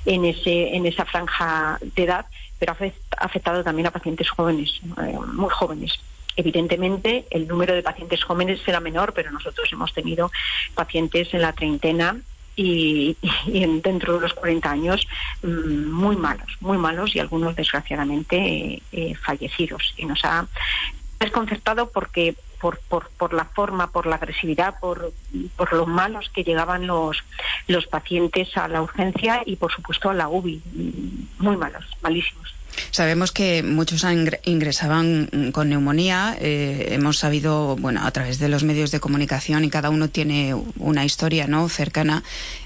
en 0.06 0.26
ese 0.26 0.76
en 0.76 0.86
esa 0.86 1.06
franja 1.06 1.80
de 1.82 2.04
edad 2.04 2.26
pero 2.60 2.74
ha 2.74 3.26
afectado 3.26 3.64
también 3.64 3.88
a 3.88 3.92
pacientes 3.92 4.30
jóvenes 4.30 4.82
eh, 5.02 5.18
muy 5.34 5.50
jóvenes 5.50 6.00
evidentemente 6.38 7.26
el 7.32 7.48
número 7.48 7.74
de 7.74 7.84
pacientes 7.84 8.24
jóvenes 8.24 8.62
será 8.64 8.80
menor 8.80 9.14
pero 9.14 9.32
nosotros 9.32 9.68
hemos 9.72 9.94
tenido 9.94 10.32
pacientes 10.76 11.34
en 11.34 11.42
la 11.42 11.54
treintena 11.54 12.22
y, 12.58 13.16
dentro 13.84 14.16
de 14.16 14.22
los 14.22 14.34
40 14.34 14.70
años 14.70 15.08
mmm, 15.44 15.92
muy 15.92 16.16
malos, 16.18 16.58
muy 16.60 16.78
malos 16.78 17.16
y 17.16 17.20
algunos 17.20 17.56
desgraciadamente 17.56 18.36
eh, 18.38 18.82
eh, 18.92 19.16
fallecidos. 19.16 19.94
Y 19.96 20.06
nos 20.06 20.26
ha 20.26 20.48
desconcertado 21.20 21.90
porque 21.90 22.36
por, 22.60 22.80
por, 22.80 23.10
por 23.12 23.34
la 23.34 23.46
forma, 23.46 23.92
por 23.92 24.08
la 24.08 24.16
agresividad, 24.16 24.80
por, 24.80 25.14
por 25.56 25.74
lo 25.74 25.86
malos 25.86 26.30
que 26.34 26.44
llegaban 26.44 26.88
los, 26.88 27.24
los 27.68 27.86
pacientes 27.86 28.58
a 28.58 28.68
la 28.68 28.82
urgencia 28.82 29.44
y, 29.46 29.56
por 29.58 29.72
supuesto, 29.72 30.10
a 30.10 30.16
la 30.16 30.28
UBI. 30.28 30.62
Muy 31.38 31.56
malos, 31.56 31.86
malísimos. 32.02 32.57
Sabemos 32.92 33.32
que 33.32 33.64
muchos 33.64 34.06
ingresaban 34.44 35.52
con 35.52 35.70
neumonía. 35.70 36.38
Eh, 36.40 36.90
hemos 36.92 37.18
sabido, 37.20 37.76
bueno, 37.78 38.06
a 38.06 38.12
través 38.12 38.40
de 38.40 38.50
los 38.50 38.64
medios 38.64 38.92
de 38.92 39.00
comunicación 39.00 39.64
y 39.64 39.70
cada 39.70 39.90
uno 39.90 40.10
tiene 40.10 40.56
una 40.78 41.06
historia, 41.06 41.48
¿no? 41.48 41.70
Cercana 41.70 42.24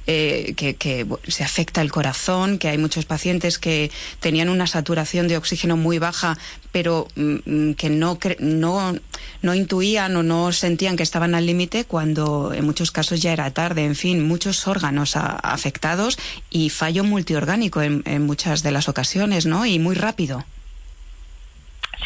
eh, 0.07 0.53
que, 0.55 1.05
se 1.27 1.43
afecta 1.43 1.81
el 1.81 1.91
corazón, 1.91 2.57
que 2.57 2.69
hay 2.69 2.77
muchos 2.77 3.05
pacientes 3.05 3.59
que 3.59 3.91
tenían 4.19 4.49
una 4.49 4.67
saturación 4.67 5.27
de 5.27 5.37
oxígeno 5.37 5.77
muy 5.77 5.99
baja, 5.99 6.37
pero 6.71 7.07
mm, 7.15 7.73
que 7.73 7.89
no, 7.89 8.17
no, 8.39 8.95
no 9.41 9.55
intuían 9.55 10.15
o 10.15 10.23
no 10.23 10.51
sentían 10.51 10.97
que 10.97 11.03
estaban 11.03 11.35
al 11.35 11.45
límite 11.45 11.85
cuando 11.85 12.51
en 12.53 12.65
muchos 12.65 12.91
casos 12.91 13.21
ya 13.21 13.31
era 13.31 13.51
tarde. 13.51 13.85
En 13.85 13.95
fin, 13.95 14.27
muchos 14.27 14.67
órganos 14.67 15.15
afectados 15.15 16.17
y 16.49 16.69
fallo 16.69 17.03
multiorgánico 17.03 17.81
en, 17.81 18.01
en 18.05 18.25
muchas 18.25 18.63
de 18.63 18.71
las 18.71 18.89
ocasiones, 18.89 19.45
¿no? 19.45 19.65
Y 19.65 19.79
muy 19.79 19.95
rápido. 20.01 20.43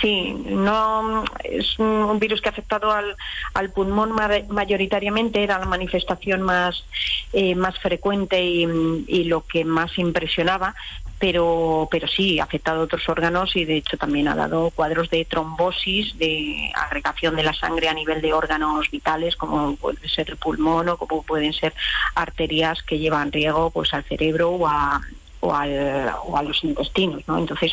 Sí, 0.02 0.34
no 0.48 1.24
es 1.44 1.80
un 1.80 2.20
virus 2.20 2.42
que 2.42 2.50
ha 2.50 2.52
afectado 2.52 2.92
al, 2.92 3.16
al 3.54 3.70
pulmón 3.72 4.12
mayoritariamente, 4.50 5.42
era 5.42 5.58
la 5.58 5.66
manifestación 5.66 6.42
más, 6.42 6.84
eh, 7.32 7.56
más 7.56 7.80
frecuente 7.80 8.44
y, 8.44 9.24
lo 9.24 9.46
que 9.46 9.64
más 9.64 9.98
impresionaba, 9.98 10.76
pero, 11.18 11.88
pero 11.90 12.08
sí, 12.08 12.40
ha 12.40 12.44
afectado 12.44 12.82
a 12.82 12.84
otros 12.84 13.08
órganos 13.08 13.56
y 13.56 13.64
de 13.64 13.78
hecho 13.78 13.98
también 13.98 14.28
ha 14.28 14.36
dado 14.36 14.70
cuadros 14.72 15.10
de 15.10 15.24
trombosis, 15.24 16.18
de 16.18 16.72
agregación 16.76 17.36
de 17.38 17.44
la 17.44 17.54
sangre 17.54 17.88
a 17.88 17.94
nivel 17.94 18.22
de 18.22 18.34
órganos 18.34 18.92
vitales, 18.92 19.38
como 19.38 19.78
puede 19.78 20.10
ser 20.10 20.30
el 20.30 20.38
pulmón 20.38 20.90
o 20.90 20.98
como 20.98 21.24
pueden 21.24 21.54
ser 21.54 21.74
arterias 22.16 22.84
que 22.84 23.00
llevan 23.00 23.32
riego 23.32 23.72
pues, 23.72 23.94
al 23.94 24.04
cerebro 24.04 24.52
o 24.52 24.68
a 24.68 25.02
o, 25.46 25.54
al, 25.54 26.12
o 26.26 26.38
a 26.38 26.44
los 26.44 26.64
intestinos, 26.64 27.22
¿no? 27.28 27.38
Entonces, 27.38 27.72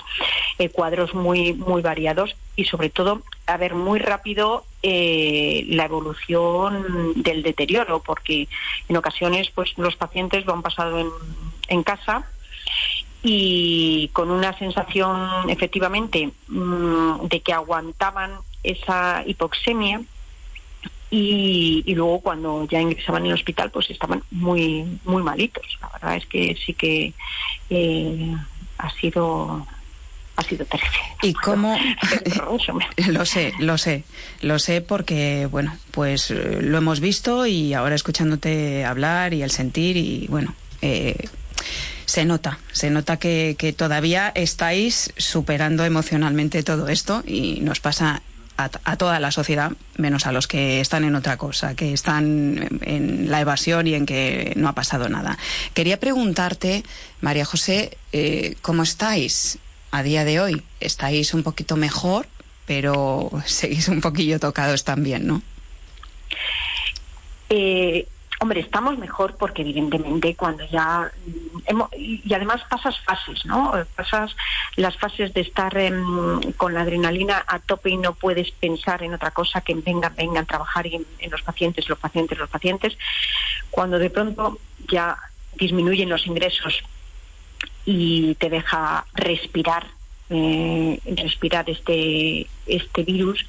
eh, 0.59 0.69
cuadros 0.69 1.14
muy, 1.14 1.55
muy 1.55 1.81
variados 1.81 2.37
y 2.55 2.64
sobre 2.64 2.91
todo, 2.91 3.23
a 3.47 3.57
ver, 3.57 3.75
muy 3.75 3.99
rápido 3.99 4.64
eh, 4.83 5.64
la 5.69 5.87
evolución 5.87 7.14
del 7.17 7.43
deterioro, 7.43 8.02
porque 8.02 8.49
en 8.88 8.97
ocasiones, 8.97 9.50
pues 9.55 9.76
los 9.79 9.97
pacientes 9.97 10.45
lo 10.45 10.52
han 10.52 10.62
pasado 10.62 10.99
en, 10.99 11.09
en 11.69 11.83
casa 11.83 12.26
y 13.23 14.11
con 14.12 14.31
una 14.31 14.57
sensación 14.59 15.49
efectivamente 15.49 16.33
mmm, 16.49 17.26
de 17.29 17.41
que 17.41 17.52
aguantaban 17.52 18.33
esa 18.62 19.23
hipoxemia 19.26 20.02
y, 21.14 21.83
y, 21.85 21.95
luego 21.95 22.21
cuando 22.21 22.66
ya 22.66 22.81
ingresaban 22.81 23.23
en 23.23 23.28
el 23.28 23.35
hospital 23.35 23.71
pues 23.71 23.90
estaban 23.90 24.23
muy 24.31 24.99
muy 25.04 25.23
malitos. 25.23 25.78
La 25.83 25.90
verdad 25.90 26.16
es 26.16 26.25
que 26.25 26.57
sí 26.64 26.73
que 26.73 27.12
eh, 27.69 28.35
ha 28.78 28.90
sido 28.90 29.66
ha 30.37 30.42
sido 30.42 30.64
terrible. 30.64 30.99
Y 31.21 31.35
cómo 31.45 31.76
lo 33.09 33.26
sé 33.26 33.52
lo 33.59 33.76
sé 33.76 34.04
lo 34.40 34.59
sé 34.59 34.81
porque 34.81 35.47
bueno 35.50 35.76
pues 35.90 36.31
lo 36.31 36.78
hemos 36.78 37.00
visto 37.00 37.45
y 37.45 37.75
ahora 37.75 37.95
escuchándote 37.95 38.87
hablar 38.87 39.35
y 39.35 39.42
el 39.42 39.50
sentir 39.50 39.99
y 39.99 40.26
bueno 40.28 40.54
eh, 40.81 41.28
se 42.07 42.25
nota, 42.25 42.59
se 42.73 42.90
nota 42.90 43.19
que, 43.19 43.54
que, 43.59 43.73
todavía 43.73 44.33
estáis 44.35 45.14
superando 45.16 45.85
emocionalmente 45.85 46.62
todo 46.62 46.88
esto 46.88 47.23
y 47.26 47.61
nos 47.61 47.81
pasa 47.81 48.23
a, 48.57 48.97
toda 48.97 49.19
la 49.21 49.31
sociedad, 49.31 49.73
menos 49.97 50.27
a 50.27 50.33
los 50.33 50.47
que 50.47 50.81
están 50.81 51.05
en 51.05 51.15
otra 51.15 51.37
cosa, 51.37 51.75
que 51.75 51.93
están 51.93 52.81
en 52.83 53.31
la 53.31 53.41
evasión 53.41 53.87
y 53.87 53.95
en 53.95 54.07
que 54.07 54.53
no 54.57 54.69
ha 54.69 54.75
pasado 54.75 55.09
nada. 55.09 55.39
Quería 55.75 55.99
preguntarte, 55.99 56.85
María 57.21 57.45
José, 57.45 57.97
eh, 58.13 58.57
¿cómo 58.63 58.83
estáis 58.83 59.59
a 59.91 60.03
día 60.03 60.25
de 60.25 60.41
hoy? 60.41 60.63
¿Estáis 60.81 61.35
un 61.35 61.43
poquito 61.43 61.77
mejor, 61.77 62.27
pero 62.67 63.31
seguís 63.47 63.89
un 63.89 64.01
poquillo 64.01 64.39
tocados 64.39 64.85
también, 64.85 65.27
no? 65.27 65.43
Eh, 67.51 68.07
Hombre, 68.43 68.59
estamos 68.59 68.99
mejor 68.99 69.37
porque 69.37 69.63
evidentemente 69.63 70.35
cuando 70.35 70.65
ya 70.67 71.13
hemos, 71.67 71.89
y 71.97 72.35
además 72.35 72.61
pasas 72.69 72.99
fases, 72.99 73.47
¿no? 73.47 73.73
Pasas 73.95 74.35
las 74.75 74.97
fases 74.97 75.33
de 75.33 75.43
estar 75.43 75.73
eh, 75.79 75.93
con 76.57 76.75
la 76.75 76.81
adrenalina 76.81 77.45
a 77.47 77.61
tope 77.61 77.91
y 77.91 77.99
no 77.99 78.15
puedes 78.15 78.51
pensar 78.51 79.05
en 79.05 79.15
otra 79.15 79.31
cosa 79.31 79.61
que 79.61 79.75
vengan, 79.77 80.13
vengan 80.17 80.43
a 80.43 80.47
trabajar 80.47 80.89
en, 80.89 81.07
en 81.21 81.31
los 81.31 81.41
pacientes, 81.43 81.89
los 81.89 82.01
pacientes, 82.01 82.37
los 82.37 82.51
pacientes. 82.51 82.99
Cuando 83.71 84.01
de 84.01 84.11
pronto 84.11 84.59
ya 84.91 85.17
disminuyen 85.55 86.09
los 86.09 86.27
ingresos 86.27 86.83
y 87.85 88.35
te 88.41 88.51
deja 88.51 89.07
respirar, 89.15 89.87
eh, 90.31 90.99
respirar 91.15 91.71
este, 91.71 92.49
este 92.67 93.05
virus, 93.05 93.47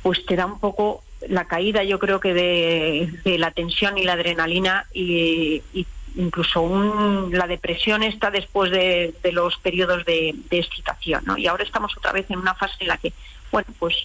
pues 0.00 0.24
te 0.24 0.36
da 0.36 0.46
un 0.46 0.60
poco 0.60 1.02
la 1.28 1.46
caída 1.46 1.82
yo 1.84 1.98
creo 1.98 2.20
que 2.20 2.34
de, 2.34 3.38
la 3.38 3.50
tensión 3.50 3.98
y 3.98 4.04
la 4.04 4.14
adrenalina 4.14 4.86
y, 4.92 5.62
y 5.72 5.86
incluso 6.16 6.60
un, 6.60 7.30
la 7.32 7.46
depresión 7.46 8.02
está 8.02 8.30
después 8.30 8.70
de, 8.70 9.14
de 9.22 9.32
los 9.32 9.56
periodos 9.58 10.04
de, 10.04 10.34
de, 10.50 10.58
excitación, 10.58 11.24
¿no? 11.24 11.38
Y 11.38 11.46
ahora 11.46 11.64
estamos 11.64 11.96
otra 11.96 12.12
vez 12.12 12.30
en 12.30 12.38
una 12.38 12.54
fase 12.54 12.76
en 12.80 12.88
la 12.88 12.98
que, 12.98 13.12
bueno, 13.50 13.68
pues 13.78 14.04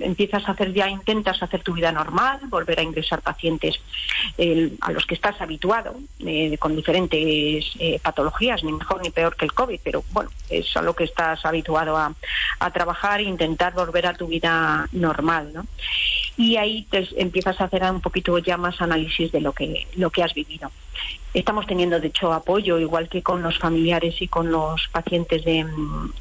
empiezas 0.00 0.48
a 0.48 0.52
hacer 0.52 0.72
ya, 0.72 0.88
intentas 0.88 1.42
hacer 1.42 1.62
tu 1.62 1.74
vida 1.74 1.92
normal, 1.92 2.40
volver 2.48 2.80
a 2.80 2.82
ingresar 2.82 3.20
pacientes 3.20 3.80
a 4.80 4.92
los 4.92 5.06
que 5.06 5.14
estás 5.14 5.40
habituado, 5.40 5.96
eh, 6.20 6.56
con 6.58 6.74
diferentes 6.74 7.64
eh, 7.78 7.98
patologías, 8.02 8.64
ni 8.64 8.72
mejor 8.72 9.02
ni 9.02 9.10
peor 9.10 9.36
que 9.36 9.44
el 9.44 9.52
COVID, 9.52 9.80
pero 9.82 10.04
bueno, 10.12 10.30
es 10.48 10.76
a 10.76 10.82
lo 10.82 10.94
que 10.94 11.04
estás 11.04 11.44
habituado 11.44 11.96
a, 11.96 12.14
trabajar 12.72 13.20
e 13.20 13.24
intentar 13.24 13.74
volver 13.74 14.06
a 14.06 14.14
tu 14.14 14.26
vida 14.26 14.88
normal, 14.92 15.52
¿no? 15.54 15.66
Y 16.36 16.56
ahí 16.56 16.86
te 16.90 17.08
empiezas 17.16 17.60
a 17.60 17.64
hacer 17.64 17.82
un 17.84 18.00
poquito 18.00 18.36
ya 18.38 18.56
más 18.56 18.80
análisis 18.82 19.30
de 19.32 19.40
lo 19.40 19.52
que, 19.52 19.86
lo 19.96 20.10
que 20.10 20.22
has 20.22 20.34
vivido. 20.34 20.70
Estamos 21.34 21.66
teniendo, 21.66 22.00
de 22.00 22.08
hecho, 22.08 22.32
apoyo, 22.32 22.78
igual 22.78 23.08
que 23.08 23.22
con 23.22 23.42
los 23.42 23.58
familiares 23.58 24.20
y 24.22 24.28
con 24.28 24.50
los 24.50 24.88
pacientes 24.88 25.44
de, 25.44 25.66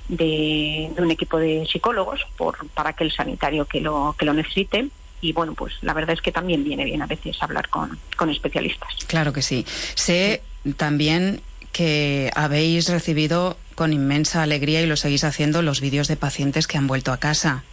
de, 0.09 0.91
un 0.97 1.11
equipo 1.11 1.37
de 1.37 1.65
psicólogos, 1.71 2.25
por, 2.35 2.67
para 2.69 2.89
aquel 2.89 3.11
sanitario 3.11 3.65
que 3.65 3.79
lo, 3.79 4.15
que 4.17 4.25
lo 4.25 4.33
necesite 4.33 4.89
y 5.21 5.33
bueno, 5.33 5.53
pues 5.53 5.73
la 5.81 5.93
verdad 5.93 6.13
es 6.13 6.21
que 6.21 6.31
también 6.31 6.63
viene 6.63 6.85
bien 6.85 7.01
a 7.01 7.07
veces 7.07 7.37
hablar 7.41 7.69
con, 7.69 7.97
con, 8.15 8.29
especialistas. 8.29 8.89
Claro 9.07 9.33
que 9.33 9.41
sí. 9.41 9.65
Sé 9.95 10.41
también 10.77 11.41
que 11.71 12.31
habéis 12.35 12.89
recibido 12.89 13.57
con 13.75 13.91
inmensa 13.91 14.43
alegría 14.43 14.81
y 14.81 14.85
lo 14.85 14.95
seguís 14.95 15.23
haciendo 15.23 15.61
los 15.61 15.81
vídeos 15.81 16.07
de 16.07 16.15
pacientes 16.15 16.67
que 16.67 16.77
han 16.77 16.87
vuelto 16.87 17.11
a 17.11 17.17
casa. 17.17 17.63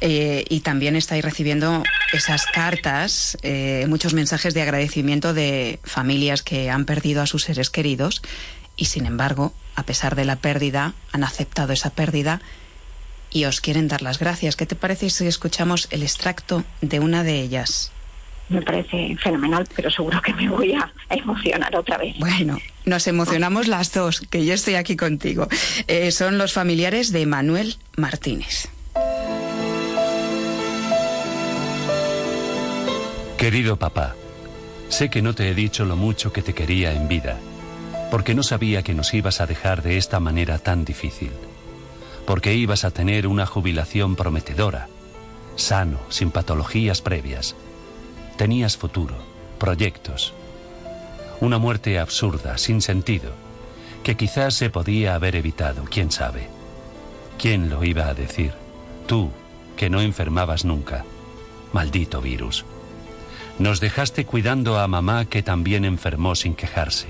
Eh, 0.00 0.44
y 0.48 0.60
también 0.60 0.96
estáis 0.96 1.24
recibiendo 1.24 1.82
esas 2.12 2.46
cartas, 2.46 3.38
eh, 3.42 3.86
muchos 3.88 4.14
mensajes 4.14 4.54
de 4.54 4.62
agradecimiento 4.62 5.34
de 5.34 5.80
familias 5.84 6.42
que 6.42 6.70
han 6.70 6.84
perdido 6.84 7.22
a 7.22 7.26
sus 7.26 7.44
seres 7.44 7.70
queridos 7.70 8.22
y 8.76 8.86
sin 8.86 9.06
embargo, 9.06 9.52
a 9.74 9.84
pesar 9.84 10.14
de 10.14 10.24
la 10.24 10.36
pérdida, 10.36 10.94
han 11.12 11.24
aceptado 11.24 11.72
esa 11.72 11.90
pérdida 11.90 12.40
y 13.30 13.44
os 13.46 13.60
quieren 13.60 13.88
dar 13.88 14.02
las 14.02 14.18
gracias. 14.18 14.56
¿Qué 14.56 14.66
te 14.66 14.76
parece 14.76 15.10
si 15.10 15.26
escuchamos 15.26 15.88
el 15.90 16.02
extracto 16.02 16.64
de 16.80 17.00
una 17.00 17.24
de 17.24 17.40
ellas? 17.40 17.92
Me 18.48 18.62
parece 18.62 19.16
fenomenal, 19.20 19.66
pero 19.74 19.90
seguro 19.90 20.22
que 20.22 20.32
me 20.34 20.48
voy 20.48 20.72
a, 20.72 20.92
emocionar 21.10 21.74
otra 21.74 21.98
vez. 21.98 22.16
Bueno, 22.18 22.58
nos 22.84 23.06
emocionamos 23.08 23.66
las 23.66 23.92
dos, 23.92 24.20
que 24.20 24.44
yo 24.44 24.54
estoy 24.54 24.76
aquí 24.76 24.96
contigo. 24.96 25.48
Eh, 25.88 26.12
son 26.12 26.38
los 26.38 26.52
familiares 26.52 27.12
de 27.12 27.26
Manuel 27.26 27.76
Martínez. 27.96 28.68
Querido 33.38 33.76
papá, 33.76 34.14
sé 34.88 35.10
que 35.10 35.20
no 35.20 35.34
te 35.34 35.50
he 35.50 35.54
dicho 35.54 35.84
lo 35.84 35.94
mucho 35.94 36.32
que 36.32 36.40
te 36.40 36.54
quería 36.54 36.94
en 36.94 37.06
vida, 37.06 37.38
porque 38.10 38.34
no 38.34 38.42
sabía 38.42 38.82
que 38.82 38.94
nos 38.94 39.12
ibas 39.12 39.42
a 39.42 39.46
dejar 39.46 39.82
de 39.82 39.98
esta 39.98 40.20
manera 40.20 40.58
tan 40.58 40.86
difícil, 40.86 41.32
porque 42.24 42.54
ibas 42.54 42.86
a 42.86 42.90
tener 42.90 43.26
una 43.26 43.44
jubilación 43.44 44.16
prometedora, 44.16 44.88
sano, 45.54 46.00
sin 46.08 46.30
patologías 46.30 47.02
previas. 47.02 47.54
Tenías 48.38 48.78
futuro, 48.78 49.16
proyectos. 49.58 50.32
Una 51.40 51.58
muerte 51.58 51.98
absurda, 51.98 52.56
sin 52.56 52.80
sentido, 52.80 53.32
que 54.02 54.16
quizás 54.16 54.54
se 54.54 54.70
podía 54.70 55.14
haber 55.14 55.36
evitado, 55.36 55.84
quién 55.84 56.10
sabe. 56.10 56.48
¿Quién 57.38 57.68
lo 57.68 57.84
iba 57.84 58.06
a 58.06 58.14
decir? 58.14 58.54
Tú, 59.06 59.30
que 59.76 59.90
no 59.90 60.00
enfermabas 60.00 60.64
nunca. 60.64 61.04
Maldito 61.74 62.22
virus. 62.22 62.64
Nos 63.58 63.80
dejaste 63.80 64.26
cuidando 64.26 64.78
a 64.78 64.86
mamá 64.86 65.24
que 65.24 65.42
también 65.42 65.84
enfermó 65.84 66.34
sin 66.34 66.54
quejarse. 66.54 67.06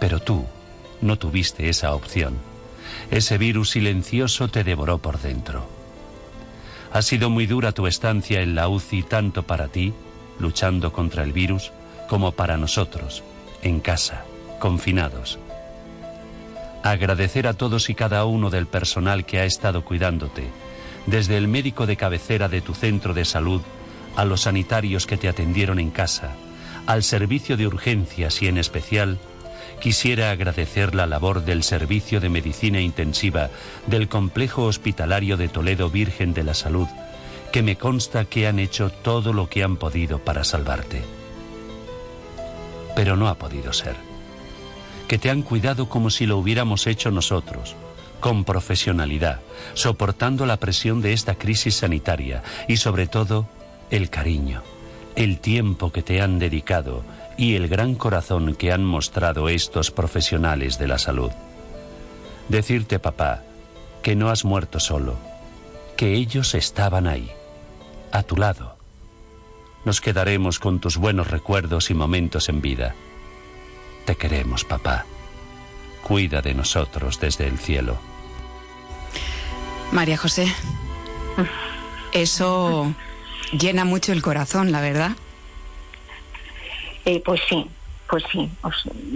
Pero 0.00 0.20
tú 0.20 0.46
no 1.00 1.18
tuviste 1.18 1.68
esa 1.68 1.94
opción. 1.94 2.36
Ese 3.10 3.36
virus 3.36 3.70
silencioso 3.70 4.48
te 4.48 4.62
devoró 4.62 4.98
por 4.98 5.20
dentro. 5.20 5.66
Ha 6.92 7.02
sido 7.02 7.30
muy 7.30 7.46
dura 7.46 7.72
tu 7.72 7.88
estancia 7.88 8.42
en 8.42 8.54
la 8.54 8.68
UCI 8.68 9.02
tanto 9.02 9.42
para 9.42 9.68
ti, 9.68 9.92
luchando 10.38 10.92
contra 10.92 11.24
el 11.24 11.32
virus, 11.32 11.72
como 12.08 12.32
para 12.32 12.56
nosotros, 12.56 13.24
en 13.62 13.80
casa, 13.80 14.24
confinados. 14.60 15.40
Agradecer 16.84 17.48
a 17.48 17.54
todos 17.54 17.90
y 17.90 17.94
cada 17.96 18.24
uno 18.24 18.50
del 18.50 18.66
personal 18.66 19.24
que 19.24 19.40
ha 19.40 19.44
estado 19.44 19.84
cuidándote, 19.84 20.44
desde 21.06 21.36
el 21.36 21.48
médico 21.48 21.86
de 21.86 21.96
cabecera 21.96 22.48
de 22.48 22.60
tu 22.60 22.74
centro 22.74 23.14
de 23.14 23.24
salud 23.24 23.62
a 24.16 24.24
los 24.24 24.42
sanitarios 24.42 25.06
que 25.06 25.16
te 25.16 25.28
atendieron 25.28 25.78
en 25.78 25.90
casa, 25.90 26.32
al 26.86 27.02
servicio 27.02 27.56
de 27.56 27.66
urgencias 27.66 28.42
y 28.42 28.48
en 28.48 28.58
especial, 28.58 29.18
quisiera 29.80 30.30
agradecer 30.30 30.94
la 30.94 31.06
labor 31.06 31.44
del 31.44 31.62
Servicio 31.62 32.20
de 32.20 32.28
Medicina 32.28 32.80
Intensiva 32.80 33.50
del 33.86 34.08
Complejo 34.08 34.64
Hospitalario 34.64 35.36
de 35.36 35.48
Toledo 35.48 35.90
Virgen 35.90 36.34
de 36.34 36.44
la 36.44 36.54
Salud, 36.54 36.88
que 37.52 37.62
me 37.62 37.76
consta 37.76 38.24
que 38.24 38.46
han 38.46 38.58
hecho 38.58 38.90
todo 38.90 39.32
lo 39.32 39.48
que 39.48 39.62
han 39.62 39.76
podido 39.76 40.18
para 40.18 40.44
salvarte. 40.44 41.02
Pero 42.96 43.16
no 43.16 43.28
ha 43.28 43.34
podido 43.34 43.72
ser. 43.72 43.96
Que 45.08 45.18
te 45.18 45.30
han 45.30 45.42
cuidado 45.42 45.88
como 45.88 46.10
si 46.10 46.26
lo 46.26 46.38
hubiéramos 46.38 46.86
hecho 46.86 47.10
nosotros, 47.10 47.76
con 48.20 48.44
profesionalidad, 48.44 49.40
soportando 49.74 50.46
la 50.46 50.56
presión 50.56 51.02
de 51.02 51.12
esta 51.12 51.34
crisis 51.34 51.76
sanitaria 51.76 52.42
y 52.68 52.78
sobre 52.78 53.06
todo 53.06 53.46
el 53.94 54.10
cariño, 54.10 54.60
el 55.14 55.38
tiempo 55.38 55.92
que 55.92 56.02
te 56.02 56.20
han 56.20 56.40
dedicado 56.40 57.04
y 57.38 57.54
el 57.54 57.68
gran 57.68 57.94
corazón 57.94 58.56
que 58.56 58.72
han 58.72 58.84
mostrado 58.84 59.48
estos 59.48 59.92
profesionales 59.92 60.78
de 60.80 60.88
la 60.88 60.98
salud. 60.98 61.30
Decirte, 62.48 62.98
papá, 62.98 63.42
que 64.02 64.16
no 64.16 64.30
has 64.30 64.44
muerto 64.44 64.80
solo, 64.80 65.16
que 65.96 66.14
ellos 66.14 66.56
estaban 66.56 67.06
ahí, 67.06 67.30
a 68.10 68.24
tu 68.24 68.36
lado. 68.36 68.76
Nos 69.84 70.00
quedaremos 70.00 70.58
con 70.58 70.80
tus 70.80 70.96
buenos 70.96 71.30
recuerdos 71.30 71.88
y 71.90 71.94
momentos 71.94 72.48
en 72.48 72.62
vida. 72.62 72.96
Te 74.06 74.16
queremos, 74.16 74.64
papá. 74.64 75.06
Cuida 76.02 76.42
de 76.42 76.52
nosotros 76.54 77.20
desde 77.20 77.46
el 77.46 77.58
cielo. 77.58 77.96
María 79.92 80.16
José, 80.16 80.52
eso 82.12 82.92
llena 83.52 83.84
mucho 83.84 84.12
el 84.12 84.22
corazón, 84.22 84.72
la 84.72 84.80
verdad. 84.80 85.12
Eh, 87.04 87.22
pues 87.24 87.40
sí, 87.48 87.66
pues 88.08 88.24
sí. 88.32 88.50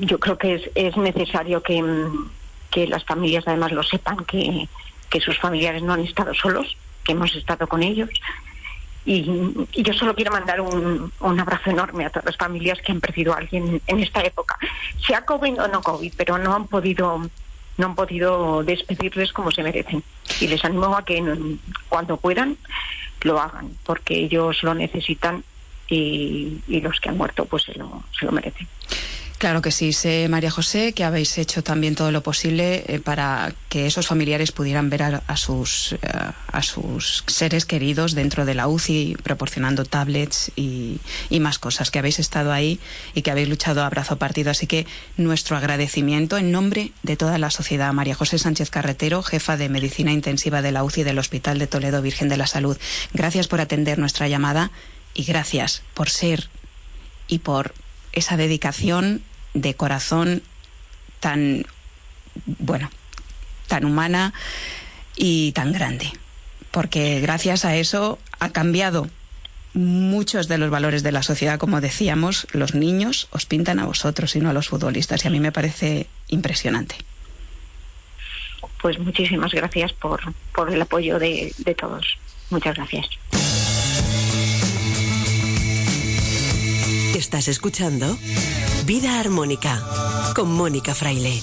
yo 0.01 0.19
creo 0.19 0.37
que 0.37 0.55
es, 0.55 0.71
es 0.75 0.97
necesario 0.97 1.63
que, 1.63 1.83
que, 2.71 2.87
las 2.87 3.05
familias 3.05 3.45
además 3.47 3.73
lo 3.73 3.83
sepan, 3.83 4.25
que, 4.25 4.69
que, 5.09 5.21
sus 5.21 5.39
familiares 5.39 5.83
no 5.83 5.95
han 5.95 6.01
estado 6.01 6.35
solos, 6.35 6.77
que 7.05 7.13
hemos 7.13 7.35
estado 7.35 7.67
con 7.67 7.83
ellos. 7.83 8.11
Y, 9.07 9.23
yo 9.83 9.93
solo 9.95 10.15
quiero 10.15 10.33
mandar 10.33 10.61
un, 10.61 11.11
un, 11.21 11.41
abrazo 11.41 11.71
enorme 11.71 12.05
a 12.05 12.11
todas 12.11 12.27
las 12.27 12.37
familias 12.37 12.79
que 12.83 12.93
han 12.93 13.01
perdido 13.01 13.33
a 13.33 13.39
alguien 13.39 13.81
en 13.87 14.01
esta 14.01 14.23
época, 14.23 14.59
sea 15.07 15.25
COVID 15.25 15.63
o 15.63 15.69
no 15.69 15.81
COVID, 15.81 16.13
pero 16.17 16.37
no 16.37 16.55
han 16.55 16.67
podido 16.67 17.23
no 17.79 17.87
han 17.87 17.95
podido 17.95 18.65
despedirles 18.65 19.33
como 19.33 19.51
se 19.53 19.63
merecen. 19.63 20.03
Y 20.41 20.49
les 20.49 20.65
animo 20.65 20.97
a 20.97 21.05
que 21.05 21.23
cuando 21.89 22.17
puedan 22.17 22.59
lo 23.23 23.41
hagan, 23.41 23.71
porque 23.85 24.15
ellos 24.15 24.63
lo 24.63 24.75
necesitan 24.75 25.45
y, 25.89 26.61
los 26.69 27.01
que 27.01 27.09
han 27.09 27.17
muerto 27.17 27.45
pues 27.45 27.65
se 27.65 27.75
lo, 27.75 28.05
se 28.19 28.27
lo 28.27 28.33
merecen. 28.33 28.67
Claro 29.39 29.63
que 29.63 29.71
sí, 29.71 29.93
sé, 29.93 30.29
María 30.29 30.51
José, 30.51 30.93
que 30.93 31.05
habéis 31.05 31.39
hecho 31.39 31.63
también 31.63 31.95
todo 31.95 32.11
lo 32.11 32.25
posible 32.25 32.83
eh, 32.89 32.99
para 32.99 33.53
que 33.69 33.87
esos 33.87 34.09
familiares 34.09 34.51
pudieran 34.51 34.91
ver 34.91 35.05
a, 35.05 35.37
sus, 35.37 35.93
eh, 35.93 35.99
a 36.03 36.63
sus 36.63 37.23
seres 37.29 37.65
queridos 37.65 38.17
dentro 38.17 38.45
de 38.45 38.57
la 38.57 38.67
UCI, 38.67 39.17
proporcionando 39.23 39.85
tablets 39.85 40.51
y, 40.57 40.99
y, 41.31 41.39
más 41.39 41.61
cosas, 41.61 41.93
que 41.93 42.01
habéis 42.01 42.19
estado 42.19 42.53
ahí 42.53 42.81
y 43.15 43.23
que 43.23 43.31
habéis 43.31 43.49
luchado 43.49 43.85
a 43.85 43.91
brazo 43.91 44.19
partido. 44.19 44.51
Así 44.51 44.67
que 44.67 44.89
nuestro 45.17 45.57
agradecimiento 45.57 46.37
en 46.37 46.51
nombre 46.51 46.91
de 47.05 47.17
toda 47.17 47.39
la 47.39 47.51
sociedad. 47.51 47.93
María 47.93 48.17
José 48.17 48.41
Sánchez 48.41 48.71
Carretero, 48.71 49.23
jefa 49.23 49.57
de 49.57 49.69
Medicina 49.69 50.11
Intensiva 50.11 50.63
de 50.63 50.73
la 50.73 50.83
UCI 50.83 51.05
del 51.05 51.21
Hospital 51.21 51.61
de 51.61 51.69
Toledo 51.69 52.03
Virgen 52.03 52.29
de 52.29 52.39
la 52.39 52.49
Salud. 52.49 52.77
Gracias 53.15 53.47
por 53.47 53.61
atender 53.61 54.01
nuestra 54.01 54.27
llamada 54.27 54.73
y 55.15 55.23
gracias 55.23 55.83
por 55.95 56.11
ser 56.11 56.49
y 57.29 57.39
por 57.39 57.73
esa 58.13 58.37
dedicación 58.37 59.23
de 59.55 59.75
corazón 59.75 60.43
tan, 61.21 61.67
bueno, 62.47 62.91
tan 63.67 63.85
humana 63.85 64.33
y 65.17 65.53
tan 65.53 65.73
grande. 65.73 66.11
Porque 66.71 67.21
gracias 67.21 67.65
a 67.65 67.77
eso 67.77 68.19
ha 68.39 68.51
cambiado 68.51 69.09
muchos 69.75 70.49
de 70.49 70.59
los 70.59 70.71
valores 70.71 71.03
de 71.03 71.13
la 71.13 71.23
sociedad, 71.23 71.59
como 71.59 71.81
decíamos, 71.81 72.47
los 72.53 72.75
niños 72.75 73.29
os 73.31 73.47
pintan 73.47 73.79
a 73.79 73.87
vosotros 73.87 74.35
y 74.37 74.41
no 74.41 74.51
a 74.51 74.53
los 74.53 74.69
futbolistas, 74.69 75.25
y 75.25 75.29
a 75.29 75.31
mí 75.31 75.41
me 75.41 75.53
parece 75.53 76.07
impresionante. 76.29 76.97
Pues 78.81 78.99
muchísimas 78.99 79.53
gracias 79.53 79.93
por, 79.93 80.21
por 80.55 80.73
el 80.73 80.81
apoyo 80.81 81.19
de, 81.19 81.53
de 81.59 81.75
todos. 81.75 82.19
Muchas 82.51 82.77
gracias. 82.77 83.09
Estás 87.19 87.49
escuchando 87.49 88.17
Vida 88.87 89.19
Armónica 89.19 89.85
con 90.37 90.53
Mónica 90.55 90.95
Fraile. 90.95 91.43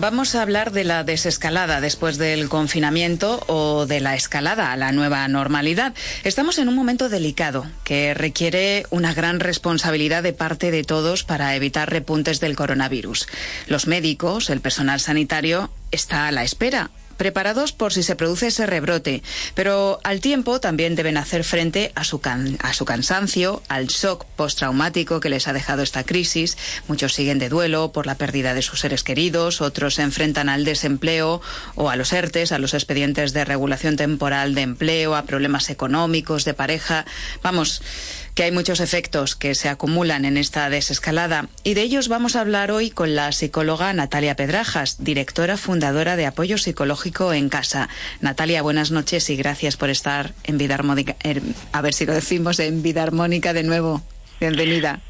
Vamos 0.00 0.34
a 0.34 0.42
hablar 0.42 0.72
de 0.72 0.84
la 0.84 1.04
desescalada 1.04 1.80
después 1.80 2.16
del 2.18 2.48
confinamiento 2.48 3.42
o 3.46 3.86
de 3.86 4.00
la 4.00 4.14
escalada 4.14 4.72
a 4.72 4.76
la 4.76 4.92
nueva 4.92 5.26
normalidad. 5.28 5.94
Estamos 6.24 6.58
en 6.58 6.68
un 6.68 6.74
momento 6.74 7.08
delicado 7.08 7.66
que 7.84 8.14
requiere 8.14 8.86
una 8.90 9.12
gran 9.14 9.40
responsabilidad 9.40 10.22
de 10.22 10.32
parte 10.32 10.70
de 10.70 10.84
todos 10.84 11.24
para 11.24 11.54
evitar 11.56 11.90
repuntes 11.90 12.40
del 12.40 12.56
coronavirus. 12.56 13.26
Los 13.66 13.86
médicos, 13.86 14.50
el 14.50 14.60
personal 14.60 15.00
sanitario, 15.00 15.70
está 15.90 16.26
a 16.26 16.32
la 16.32 16.44
espera 16.44 16.90
preparados 17.22 17.70
por 17.70 17.92
si 17.92 18.02
se 18.02 18.16
produce 18.16 18.48
ese 18.48 18.66
rebrote, 18.66 19.22
pero 19.54 20.00
al 20.02 20.18
tiempo 20.18 20.58
también 20.58 20.96
deben 20.96 21.16
hacer 21.16 21.44
frente 21.44 21.92
a 21.94 22.02
su, 22.02 22.20
a 22.58 22.72
su 22.72 22.84
cansancio, 22.84 23.62
al 23.68 23.86
shock 23.86 24.24
postraumático 24.34 25.20
que 25.20 25.28
les 25.28 25.46
ha 25.46 25.52
dejado 25.52 25.84
esta 25.84 26.02
crisis. 26.02 26.58
Muchos 26.88 27.14
siguen 27.14 27.38
de 27.38 27.48
duelo 27.48 27.92
por 27.92 28.06
la 28.06 28.16
pérdida 28.16 28.54
de 28.54 28.62
sus 28.62 28.80
seres 28.80 29.04
queridos, 29.04 29.60
otros 29.60 29.94
se 29.94 30.02
enfrentan 30.02 30.48
al 30.48 30.64
desempleo 30.64 31.40
o 31.76 31.90
a 31.90 31.94
los 31.94 32.12
ERTES, 32.12 32.50
a 32.50 32.58
los 32.58 32.74
expedientes 32.74 33.32
de 33.32 33.44
regulación 33.44 33.94
temporal 33.94 34.56
de 34.56 34.62
empleo, 34.62 35.14
a 35.14 35.22
problemas 35.22 35.70
económicos, 35.70 36.44
de 36.44 36.54
pareja. 36.54 37.06
Vamos, 37.40 37.82
que 38.34 38.44
hay 38.44 38.52
muchos 38.52 38.80
efectos 38.80 39.36
que 39.36 39.54
se 39.54 39.68
acumulan 39.68 40.24
en 40.24 40.36
esta 40.36 40.68
desescalada 40.70 41.48
y 41.64 41.74
de 41.74 41.82
ellos 41.82 42.08
vamos 42.08 42.36
a 42.36 42.40
hablar 42.40 42.70
hoy 42.70 42.90
con 42.90 43.14
la 43.14 43.32
psicóloga 43.32 43.92
Natalia 43.92 44.36
Pedrajas, 44.36 45.02
directora 45.04 45.56
fundadora 45.56 46.16
de 46.16 46.26
Apoyo 46.26 46.58
Psicológico 46.58 47.32
en 47.32 47.48
Casa. 47.48 47.88
Natalia, 48.20 48.62
buenas 48.62 48.90
noches 48.90 49.28
y 49.30 49.36
gracias 49.36 49.76
por 49.76 49.90
estar 49.90 50.32
en 50.44 50.58
Vida 50.58 50.74
Armónica, 50.74 51.16
a 51.72 51.80
ver 51.82 51.94
si 51.94 52.06
lo 52.06 52.14
decimos 52.14 52.58
en 52.58 52.82
Vida 52.82 53.02
Armónica 53.02 53.52
de 53.52 53.62
nuevo. 53.64 54.02
Bienvenida. 54.40 55.00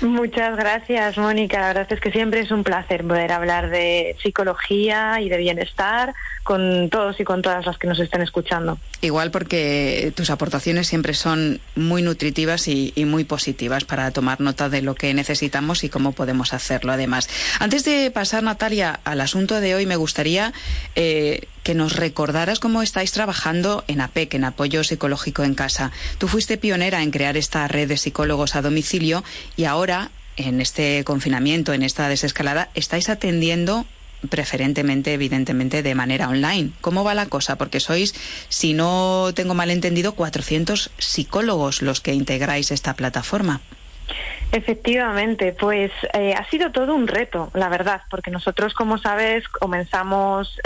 Muchas 0.00 0.56
gracias, 0.56 1.18
Mónica. 1.18 1.60
La 1.60 1.66
verdad 1.68 1.86
es 1.90 2.00
que 2.00 2.10
siempre 2.10 2.40
es 2.40 2.50
un 2.50 2.64
placer 2.64 3.04
poder 3.06 3.32
hablar 3.32 3.70
de 3.70 4.16
psicología 4.22 5.20
y 5.20 5.28
de 5.28 5.36
bienestar 5.36 6.14
con 6.42 6.88
todos 6.90 7.18
y 7.18 7.24
con 7.24 7.42
todas 7.42 7.66
las 7.66 7.76
que 7.76 7.86
nos 7.86 7.98
estén 7.98 8.22
escuchando. 8.22 8.78
Igual 9.00 9.30
porque 9.30 10.12
tus 10.14 10.30
aportaciones 10.30 10.86
siempre 10.86 11.12
son 11.12 11.60
muy 11.74 12.02
nutritivas 12.02 12.68
y, 12.68 12.92
muy 13.06 13.24
positivas 13.24 13.84
para 13.84 14.10
tomar 14.10 14.40
nota 14.40 14.68
de 14.68 14.82
lo 14.82 14.94
que 14.94 15.12
necesitamos 15.12 15.84
y 15.84 15.88
cómo 15.88 16.12
podemos 16.12 16.54
hacerlo. 16.54 16.92
Además, 16.92 17.28
antes 17.58 17.84
de 17.84 18.10
pasar, 18.10 18.42
Natalia, 18.42 19.00
al 19.04 19.20
asunto 19.20 19.60
de 19.60 19.74
hoy, 19.74 19.86
me 19.86 19.96
gustaría 19.96 20.52
eh, 20.94 21.48
que 21.66 21.74
nos 21.74 21.96
recordaras 21.96 22.60
cómo 22.60 22.80
estáis 22.80 23.10
trabajando 23.10 23.82
en 23.88 24.00
APEC, 24.00 24.34
en 24.34 24.44
Apoyo 24.44 24.84
Psicológico 24.84 25.42
en 25.42 25.56
Casa. 25.56 25.90
Tú 26.16 26.28
fuiste 26.28 26.58
pionera 26.58 27.02
en 27.02 27.10
crear 27.10 27.36
esta 27.36 27.66
red 27.66 27.88
de 27.88 27.96
psicólogos 27.96 28.54
a 28.54 28.62
domicilio 28.62 29.24
y 29.56 29.64
ahora, 29.64 30.12
en 30.36 30.60
este 30.60 31.02
confinamiento, 31.02 31.72
en 31.72 31.82
esta 31.82 32.08
desescalada, 32.08 32.70
estáis 32.76 33.08
atendiendo 33.08 33.84
preferentemente, 34.30 35.12
evidentemente, 35.12 35.82
de 35.82 35.96
manera 35.96 36.28
online. 36.28 36.70
¿Cómo 36.80 37.02
va 37.02 37.14
la 37.14 37.26
cosa? 37.26 37.56
Porque 37.58 37.80
sois, 37.80 38.14
si 38.48 38.72
no 38.72 39.32
tengo 39.34 39.54
mal 39.54 39.72
entendido, 39.72 40.14
400 40.14 40.92
psicólogos 40.98 41.82
los 41.82 42.00
que 42.00 42.14
integráis 42.14 42.70
esta 42.70 42.94
plataforma. 42.94 43.60
Efectivamente, 44.52 45.54
pues 45.58 45.90
eh, 46.14 46.34
ha 46.34 46.48
sido 46.48 46.70
todo 46.70 46.94
un 46.94 47.08
reto, 47.08 47.50
la 47.52 47.68
verdad, 47.68 48.02
porque 48.08 48.30
nosotros, 48.30 48.74
como 48.74 48.96
sabes, 48.96 49.46
comenzamos 49.48 50.60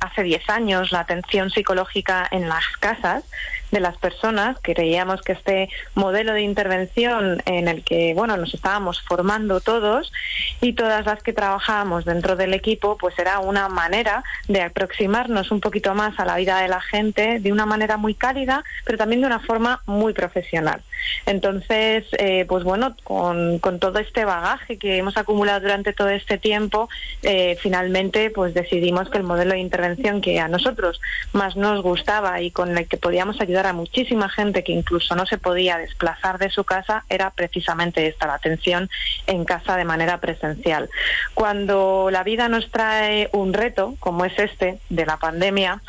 hace 0.00 0.22
10 0.22 0.50
años 0.50 0.92
la 0.92 1.00
atención 1.00 1.50
psicológica 1.50 2.26
en 2.30 2.48
las 2.48 2.66
casas 2.80 3.24
de 3.70 3.80
las 3.80 3.96
personas. 3.98 4.56
Creíamos 4.62 5.22
que 5.22 5.32
este 5.32 5.68
modelo 5.94 6.32
de 6.32 6.42
intervención 6.42 7.42
en 7.46 7.68
el 7.68 7.84
que, 7.84 8.14
bueno, 8.14 8.36
nos 8.36 8.54
estábamos 8.54 9.00
formando 9.02 9.60
todos 9.60 10.12
y 10.60 10.72
todas 10.72 11.06
las 11.06 11.22
que 11.22 11.32
trabajábamos 11.32 12.04
dentro 12.04 12.36
del 12.36 12.54
equipo, 12.54 12.96
pues 12.98 13.18
era 13.18 13.38
una 13.40 13.68
manera 13.68 14.24
de 14.48 14.62
aproximarnos 14.62 15.50
un 15.50 15.60
poquito 15.60 15.94
más 15.94 16.18
a 16.18 16.24
la 16.24 16.36
vida 16.36 16.60
de 16.60 16.68
la 16.68 16.80
gente 16.80 17.40
de 17.40 17.52
una 17.52 17.66
manera 17.66 17.96
muy 17.96 18.14
cálida, 18.14 18.64
pero 18.84 18.98
también 18.98 19.20
de 19.20 19.26
una 19.26 19.40
forma 19.40 19.82
muy 19.86 20.12
profesional. 20.12 20.82
Entonces, 21.26 22.04
eh, 22.18 22.44
pues 22.48 22.64
bueno, 22.64 22.94
con, 23.04 23.58
con, 23.58 23.78
todo 23.78 23.98
este 23.98 24.24
bagaje 24.24 24.78
que 24.78 24.98
hemos 24.98 25.16
acumulado 25.16 25.60
durante 25.60 25.92
todo 25.92 26.10
este 26.10 26.38
tiempo, 26.38 26.88
eh, 27.22 27.56
finalmente 27.60 28.30
pues 28.30 28.52
decidimos 28.54 29.08
que 29.08 29.18
el 29.18 29.24
modelo 29.24 29.52
de 29.52 29.60
intervención 29.60 30.20
que 30.20 30.40
a 30.40 30.48
nosotros 30.48 31.00
más 31.32 31.56
nos 31.56 31.82
gustaba 31.82 32.40
y 32.42 32.50
con 32.50 32.76
el 32.76 32.86
que 32.86 32.96
podíamos 32.96 33.40
ayudar 33.40 33.59
a 33.66 33.72
muchísima 33.72 34.28
gente 34.28 34.64
que 34.64 34.72
incluso 34.72 35.14
no 35.14 35.26
se 35.26 35.38
podía 35.38 35.78
desplazar 35.78 36.38
de 36.38 36.50
su 36.50 36.64
casa 36.64 37.04
era 37.08 37.30
precisamente 37.30 38.06
esta, 38.06 38.26
la 38.26 38.34
atención 38.34 38.88
en 39.26 39.44
casa 39.44 39.76
de 39.76 39.84
manera 39.84 40.18
presencial. 40.18 40.88
Cuando 41.34 42.08
la 42.10 42.22
vida 42.22 42.48
nos 42.48 42.70
trae 42.70 43.28
un 43.32 43.52
reto, 43.52 43.94
como 44.00 44.24
es 44.24 44.38
este, 44.38 44.78
de 44.88 45.06
la 45.06 45.16
pandemia, 45.16 45.82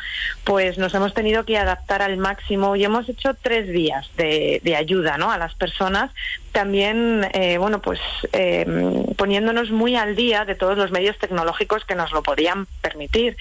pues 0.44 0.78
nos 0.78 0.94
hemos 0.94 1.14
tenido 1.14 1.44
que 1.44 1.58
adaptar 1.58 2.02
al 2.02 2.16
máximo 2.16 2.76
y 2.76 2.84
hemos 2.84 3.08
hecho 3.08 3.34
tres 3.34 3.68
vías 3.68 4.08
de, 4.16 4.60
de 4.62 4.76
ayuda 4.76 5.18
¿no? 5.18 5.30
a 5.30 5.38
las 5.38 5.54
personas 5.54 6.10
también, 6.52 7.26
eh, 7.32 7.56
bueno, 7.58 7.80
pues 7.80 7.98
eh, 8.32 8.66
poniéndonos 9.16 9.70
muy 9.70 9.96
al 9.96 10.14
día 10.14 10.44
de 10.44 10.54
todos 10.54 10.76
los 10.76 10.90
medios 10.90 11.18
tecnológicos 11.18 11.84
que 11.84 11.94
nos 11.94 12.12
lo 12.12 12.22
podían 12.22 12.66
permitir. 12.80 13.36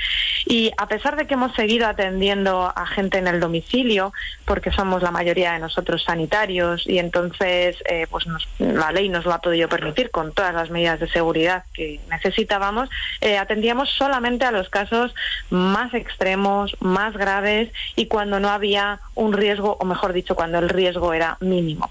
Y 0.46 0.72
a 0.78 0.88
pesar 0.88 1.18
de 1.18 1.28
que 1.28 1.36
hemos 1.36 1.54
seguido 1.54 1.88
atendiendo 1.88 2.72
a 2.76 2.88
gente 2.88 3.18
en 3.18 3.28
el 3.28 3.40
domicilio, 3.40 4.14
porque 4.46 4.72
somos 4.72 5.04
la 5.04 5.12
mayoría 5.12 5.54
de 5.54 5.60
nosotros 5.60 6.04
sanitarios 6.04 6.88
y 6.88 7.00
entonces, 7.00 7.78
eh, 7.90 8.08
pues 8.10 8.26
la 8.60 8.92
ley 8.92 9.10
nos 9.10 9.26
lo 9.26 9.34
ha 9.34 9.42
podido 9.42 9.68
permitir 9.68 10.10
con 10.10 10.34
todas 10.34 10.54
las 10.54 10.70
medidas 10.70 11.00
de 11.00 11.10
seguridad 11.10 11.66
que 11.74 12.00
necesitábamos, 12.10 12.90
atendíamos 13.40 13.90
solamente 13.90 14.46
a 14.46 14.52
los 14.52 14.70
casos 14.70 15.14
más 15.50 15.94
extremos, 15.94 16.76
más 16.80 17.14
graves 17.14 17.72
y 17.96 18.08
cuando 18.08 18.40
no 18.40 18.50
había 18.50 19.00
un 19.16 19.34
riesgo, 19.34 19.78
o 19.80 19.86
mejor 19.86 20.14
dicho, 20.14 20.36
cuando 20.36 20.60
el 20.60 20.70
riesgo 20.70 21.14
era 21.14 21.38
mínimo. 21.42 21.90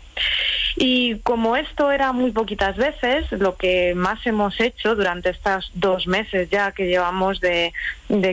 Y 0.76 1.16
como 1.20 1.56
esto 1.56 1.90
era 1.90 2.12
muy 2.12 2.30
poquitas 2.30 2.76
veces, 2.76 3.30
lo 3.32 3.56
que 3.56 3.94
más 3.94 4.26
hemos 4.26 4.58
hecho 4.60 4.94
durante 4.94 5.30
estos 5.30 5.70
dos 5.74 6.06
meses 6.06 6.48
ya 6.48 6.72
que 6.72 6.86
llevamos 6.86 7.40
de, 7.40 7.72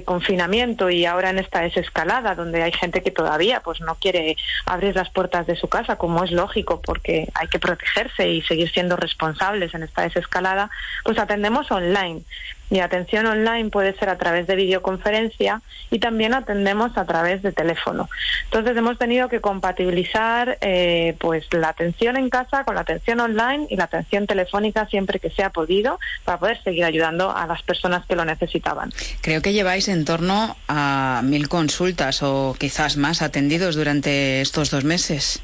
confinamiento 0.05 0.89
y 0.89 1.05
ahora 1.05 1.29
en 1.29 1.39
esta 1.39 1.61
desescalada, 1.61 2.35
donde 2.35 2.63
hay 2.63 2.71
gente 2.71 3.01
que 3.01 3.11
todavía 3.11 3.61
pues 3.61 3.81
no 3.81 3.95
quiere 3.95 4.35
abrir 4.65 4.95
las 4.95 5.09
puertas 5.09 5.47
de 5.47 5.55
su 5.55 5.67
casa, 5.67 5.97
como 5.97 6.23
es 6.23 6.31
lógico, 6.31 6.81
porque 6.81 7.27
hay 7.33 7.47
que 7.47 7.59
protegerse 7.59 8.29
y 8.29 8.41
seguir 8.41 8.71
siendo 8.71 8.95
responsables 8.95 9.73
en 9.73 9.83
esta 9.83 10.03
desescalada, 10.03 10.69
pues 11.03 11.17
atendemos 11.19 11.69
online. 11.71 12.23
Mi 12.69 12.81
atención 12.81 13.25
online 13.25 13.69
puede 13.69 13.97
ser 13.97 14.09
a 14.09 14.17
través 14.17 14.45
de 14.45 14.55
videoconferencia 14.55 15.61
y 15.89 15.99
también 15.99 16.33
atendemos 16.33 16.97
a 16.97 17.05
través 17.05 17.41
de 17.41 17.53
teléfono. 17.53 18.09
Entonces 18.45 18.75
hemos 18.75 18.97
tenido 18.97 19.29
que 19.29 19.39
compatibilizar 19.39 20.57
eh, 20.59 21.15
pues 21.19 21.45
la 21.53 21.69
atención 21.69 22.17
en 22.17 22.29
casa 22.29 22.65
con 22.65 22.75
la 22.75 22.81
atención 22.81 23.21
online 23.21 23.67
y 23.69 23.77
la 23.77 23.85
atención 23.85 24.27
telefónica 24.27 24.85
siempre 24.87 25.19
que 25.19 25.29
sea 25.29 25.51
podido 25.51 25.97
para 26.25 26.39
poder 26.39 26.61
seguir 26.61 26.83
ayudando 26.83 27.31
a 27.31 27.47
las 27.47 27.61
personas 27.63 28.05
que 28.05 28.17
lo 28.17 28.25
necesitaban. 28.25 28.91
Creo 29.21 29.41
que 29.41 29.53
lleváis 29.67 29.89
en 29.89 30.05
torno 30.05 30.55
a 30.69 31.19
mil 31.25 31.49
consultas 31.49 32.23
o 32.23 32.55
quizás 32.57 32.95
más 32.95 33.21
atendidos 33.21 33.75
durante 33.75 34.39
estos 34.39 34.71
dos 34.71 34.85
meses. 34.85 35.41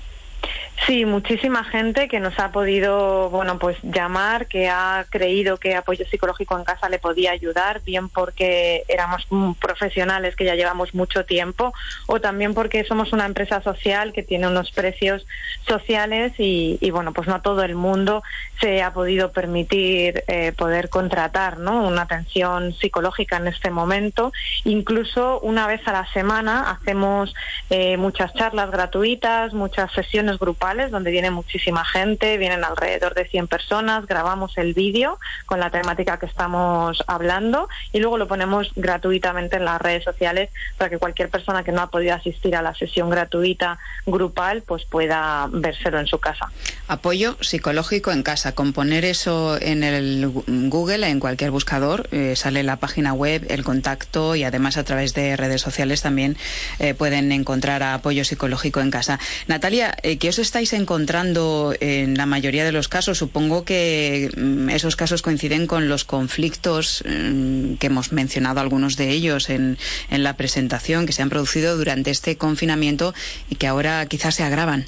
Sí, 0.87 1.05
muchísima 1.05 1.63
gente 1.63 2.09
que 2.09 2.19
nos 2.19 2.37
ha 2.39 2.51
podido, 2.51 3.29
bueno, 3.29 3.57
pues 3.57 3.77
llamar, 3.83 4.47
que 4.47 4.67
ha 4.67 5.05
creído 5.09 5.57
que 5.57 5.75
apoyo 5.75 6.03
psicológico 6.05 6.57
en 6.57 6.65
casa 6.65 6.89
le 6.89 6.99
podía 6.99 7.31
ayudar, 7.31 7.81
bien 7.85 8.09
porque 8.09 8.83
éramos 8.89 9.25
profesionales 9.59 10.35
que 10.35 10.43
ya 10.43 10.55
llevamos 10.55 10.93
mucho 10.93 11.23
tiempo, 11.25 11.73
o 12.07 12.19
también 12.19 12.53
porque 12.53 12.83
somos 12.83 13.13
una 13.13 13.25
empresa 13.25 13.61
social 13.61 14.11
que 14.11 14.23
tiene 14.23 14.47
unos 14.47 14.71
precios 14.71 15.25
sociales 15.65 16.33
y, 16.37 16.91
bueno, 16.91 17.13
pues 17.13 17.29
no 17.29 17.41
todo 17.41 17.63
el 17.63 17.75
mundo 17.75 18.21
se 18.59 18.81
ha 18.81 18.91
podido 18.93 19.31
permitir 19.31 20.23
eh, 20.27 20.53
poder 20.57 20.89
contratar, 20.89 21.59
¿no? 21.59 21.87
Una 21.87 22.01
atención 22.01 22.73
psicológica 22.73 23.37
en 23.37 23.47
este 23.47 23.69
momento. 23.69 24.33
Incluso 24.65 25.39
una 25.41 25.65
vez 25.67 25.87
a 25.87 25.93
la 25.93 26.11
semana 26.11 26.71
hacemos 26.71 27.33
eh, 27.69 27.95
muchas 27.95 28.33
charlas 28.33 28.69
gratuitas, 28.71 29.53
muchas 29.53 29.91
sesiones 29.93 30.39
grupales 30.39 30.62
donde 30.63 31.11
viene 31.11 31.29
muchísima 31.29 31.83
gente, 31.83 32.37
vienen 32.37 32.63
alrededor 32.63 33.13
de 33.15 33.27
100 33.27 33.47
personas, 33.47 34.07
grabamos 34.07 34.57
el 34.57 34.73
vídeo 34.73 35.19
con 35.45 35.59
la 35.59 35.69
temática 35.69 36.17
que 36.17 36.25
estamos 36.25 37.03
hablando 37.05 37.67
y 37.91 37.99
luego 37.99 38.17
lo 38.17 38.29
ponemos 38.29 38.71
gratuitamente 38.77 39.57
en 39.57 39.65
las 39.65 39.81
redes 39.81 40.05
sociales 40.05 40.51
para 40.77 40.89
que 40.89 40.99
cualquier 40.99 41.29
persona 41.29 41.65
que 41.65 41.73
no 41.73 41.81
ha 41.81 41.87
podido 41.87 42.15
asistir 42.15 42.55
a 42.55 42.61
la 42.61 42.73
sesión 42.75 43.09
gratuita 43.09 43.77
grupal 44.05 44.63
pues 44.65 44.85
pueda 44.85 45.49
vérselo 45.51 45.99
en 45.99 46.07
su 46.07 46.17
casa. 46.19 46.49
Apoyo 46.85 47.37
psicológico 47.39 48.11
en 48.11 48.23
casa. 48.23 48.55
Con 48.55 48.73
poner 48.73 49.05
eso 49.05 49.57
en 49.61 49.83
el 49.83 50.27
Google, 50.27 51.07
en 51.07 51.21
cualquier 51.21 51.49
buscador, 51.49 52.09
eh, 52.11 52.35
sale 52.35 52.61
la 52.61 52.75
página 52.75 53.13
web, 53.13 53.45
el 53.47 53.63
contacto 53.63 54.35
y 54.35 54.43
además 54.43 54.75
a 54.75 54.83
través 54.83 55.13
de 55.13 55.37
redes 55.37 55.61
sociales 55.61 56.01
también 56.01 56.35
eh, 56.79 56.93
pueden 56.93 57.31
encontrar 57.31 57.83
apoyo 57.83 58.25
psicológico 58.25 58.81
en 58.81 58.91
casa. 58.91 59.17
Natalia, 59.47 59.95
eh, 60.03 60.17
¿qué 60.17 60.27
os 60.27 60.39
estáis 60.39 60.73
encontrando 60.73 61.73
en 61.79 62.17
la 62.17 62.25
mayoría 62.25 62.65
de 62.65 62.73
los 62.73 62.89
casos? 62.89 63.17
Supongo 63.17 63.63
que 63.63 64.29
mm, 64.35 64.69
esos 64.69 64.97
casos 64.97 65.21
coinciden 65.21 65.67
con 65.67 65.87
los 65.87 66.03
conflictos 66.03 67.01
mm, 67.07 67.75
que 67.75 67.87
hemos 67.87 68.11
mencionado 68.11 68.59
algunos 68.59 68.97
de 68.97 69.09
ellos 69.09 69.49
en, 69.49 69.77
en 70.09 70.23
la 70.23 70.35
presentación 70.35 71.05
que 71.05 71.13
se 71.13 71.21
han 71.21 71.29
producido 71.29 71.77
durante 71.77 72.11
este 72.11 72.35
confinamiento 72.35 73.13
y 73.49 73.55
que 73.55 73.67
ahora 73.67 74.05
quizás 74.05 74.35
se 74.35 74.43
agravan. 74.43 74.85